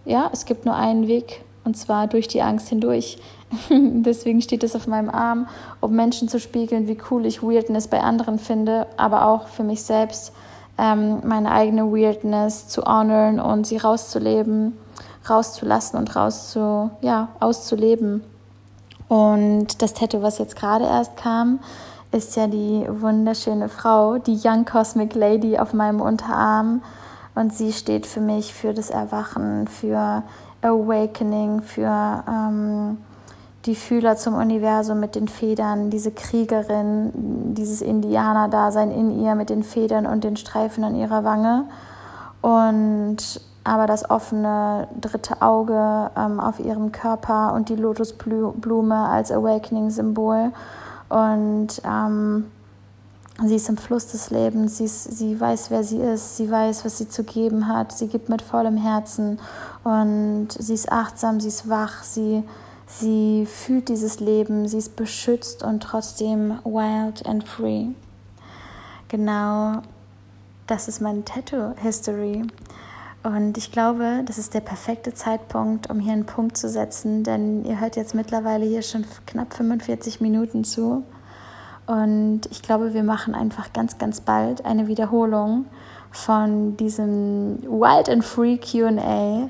ja, 0.05 0.31
es 0.33 0.45
gibt 0.45 0.67
nur 0.67 0.77
einen 0.77 1.09
Weg, 1.09 1.43
und 1.65 1.77
zwar 1.77 2.07
durch 2.07 2.29
die 2.29 2.43
Angst 2.43 2.69
hindurch. 2.69 3.19
Deswegen 3.71 4.43
steht 4.43 4.63
es 4.63 4.77
auf 4.77 4.87
meinem 4.87 5.11
Arm, 5.11 5.49
um 5.81 5.95
Menschen 5.95 6.29
zu 6.29 6.39
spiegeln, 6.39 6.87
wie 6.87 6.99
cool 7.11 7.27
ich 7.27 7.43
Weirdness 7.43 7.89
bei 7.89 8.01
anderen 8.01 8.39
finde, 8.39 8.87
aber 8.97 9.27
auch 9.27 9.49
für 9.49 9.65
mich 9.65 9.83
selbst 9.83 10.33
ähm, 10.79 11.21
meine 11.25 11.51
eigene 11.51 11.93
Weirdness 11.93 12.69
zu 12.69 12.83
honoren 12.83 13.41
und 13.41 13.67
sie 13.67 13.77
rauszuleben, 13.77 14.77
rauszulassen 15.29 15.99
und 15.99 16.15
rauszu, 16.15 16.91
ja, 17.01 17.29
auszuleben. 17.41 18.23
Und 19.09 19.83
das 19.83 19.95
Tattoo, 19.95 20.23
was 20.23 20.39
jetzt 20.39 20.57
gerade 20.57 20.85
erst 20.85 21.17
kam, 21.17 21.59
ist 22.13 22.37
ja 22.37 22.47
die 22.47 22.87
wunderschöne 22.89 23.69
Frau, 23.69 24.19
die 24.19 24.39
Young 24.43 24.65
Cosmic 24.65 25.15
Lady 25.15 25.59
auf 25.59 25.75
meinem 25.75 26.01
Unterarm. 26.01 26.83
Und 27.35 27.53
sie 27.53 27.73
steht 27.73 28.07
für 28.07 28.21
mich 28.21 28.55
für 28.55 28.73
das 28.73 28.91
Erwachen, 28.91 29.69
für 29.69 30.23
Awakening, 30.63 31.63
für 31.63 32.25
ähm, 32.29 32.99
die 33.67 33.75
Fühler 33.75 34.17
zum 34.17 34.35
Universum 34.35 35.01
mit 35.01 35.15
den 35.15 35.29
Federn, 35.29 35.91
diese 35.91 36.11
Kriegerin, 36.11 37.11
dieses 37.55 37.83
Indianer-Dasein 37.83 38.91
in 38.91 39.21
ihr 39.21 39.35
mit 39.35 39.51
den 39.51 39.63
Federn 39.63 40.07
und 40.07 40.25
den 40.25 40.37
Streifen 40.37 40.83
an 40.85 40.95
ihrer 40.95 41.25
Wange. 41.25 41.65
Und 42.41 43.41
aber 43.63 43.87
das 43.87 44.09
offene 44.09 44.89
dritte 44.99 45.43
Auge 45.43 46.11
ähm, 46.17 46.41
auf 46.41 46.59
ihrem 46.61 46.93
Körper 46.93 47.53
und 47.53 47.69
die 47.69 47.77
Lotusblume 47.77 48.97
als 48.97 49.31
Awakening-Symbol. 49.31 50.53
Und 51.11 51.69
ähm, 51.85 52.47
sie 53.45 53.57
ist 53.57 53.69
im 53.69 53.77
Fluss 53.77 54.07
des 54.07 54.31
Lebens, 54.31 54.79
sie, 54.79 54.85
ist, 54.85 55.19
sie 55.19 55.39
weiß, 55.39 55.71
wer 55.71 55.85
sie 55.85 55.99
ist, 55.99 56.37
sie 56.39 56.51
weiß, 56.51 56.85
was 56.85 56.99
sie 56.99 57.09
zu 57.09 57.25
geben 57.25 57.69
hat, 57.69 57.93
sie 57.93 58.09
gibt 58.09 58.29
mit 58.29 58.43
vollem 58.43 58.77
Herzen 58.77 59.39
und 59.85 60.49
sie 60.59 60.75
ist 60.75 60.91
achtsam, 60.91 61.41
sie 61.41 61.49
ist 61.49 61.69
wach, 61.69 62.03
sie 62.03 62.45
Sie 62.93 63.47
fühlt 63.47 63.89
dieses 63.89 64.19
Leben, 64.19 64.67
sie 64.67 64.79
ist 64.79 64.97
beschützt 64.97 65.63
und 65.63 65.81
trotzdem 65.81 66.59
wild 66.65 67.25
and 67.25 67.47
free. 67.47 67.87
Genau, 69.09 69.83
das 70.67 70.89
ist 70.89 71.01
meine 71.01 71.25
Tattoo-History. 71.25 72.43
Und 73.23 73.57
ich 73.57 73.71
glaube, 73.71 74.23
das 74.25 74.39
ist 74.39 74.55
der 74.55 74.61
perfekte 74.61 75.15
Zeitpunkt, 75.15 75.89
um 75.89 76.01
hier 76.01 76.13
einen 76.13 76.27
Punkt 76.27 76.57
zu 76.57 76.69
setzen, 76.69 77.23
denn 77.23 77.65
ihr 77.65 77.81
hört 77.81 77.97
jetzt 77.97 78.15
mittlerweile 78.15 78.67
hier 78.67 78.83
schon 78.83 79.05
knapp 79.27 79.55
45 79.55 80.21
Minuten 80.21 80.65
zu. 80.65 81.05
Und 81.87 82.43
ich 82.51 82.61
glaube, 82.61 82.93
wir 82.93 83.05
machen 83.05 83.35
einfach 83.35 83.73
ganz, 83.73 83.99
ganz 83.99 84.21
bald 84.21 84.65
eine 84.65 84.89
Wiederholung 84.89 85.67
von 86.11 86.77
diesem 86.77 87.63
Wild 87.63 88.09
and 88.09 88.25
Free 88.25 88.59
QA 88.59 89.49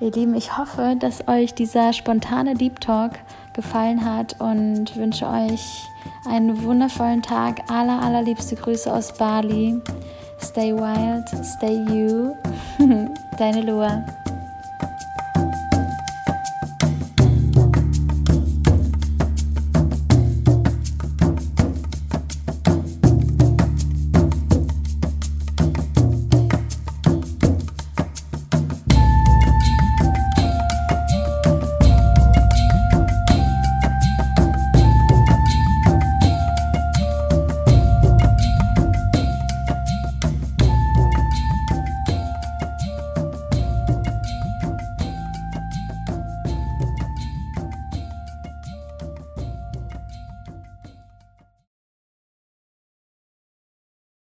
Ihr 0.00 0.10
Lieben, 0.12 0.34
ich 0.34 0.56
hoffe, 0.56 0.96
dass 0.98 1.28
euch 1.28 1.52
dieser 1.52 1.92
spontane 1.92 2.54
Deep 2.54 2.80
Talk 2.80 3.12
gefallen 3.52 4.02
hat 4.02 4.40
und 4.40 4.96
wünsche 4.96 5.26
euch 5.26 5.86
einen 6.26 6.64
wundervollen 6.64 7.20
Tag. 7.20 7.70
Aller, 7.70 8.00
allerliebste 8.02 8.56
Grüße 8.56 8.90
aus 8.90 9.12
Bali. 9.12 9.78
Stay 10.40 10.74
wild, 10.74 11.28
stay 11.44 11.84
you. 11.92 12.34
Deine 13.38 13.60
Lua. 13.60 14.02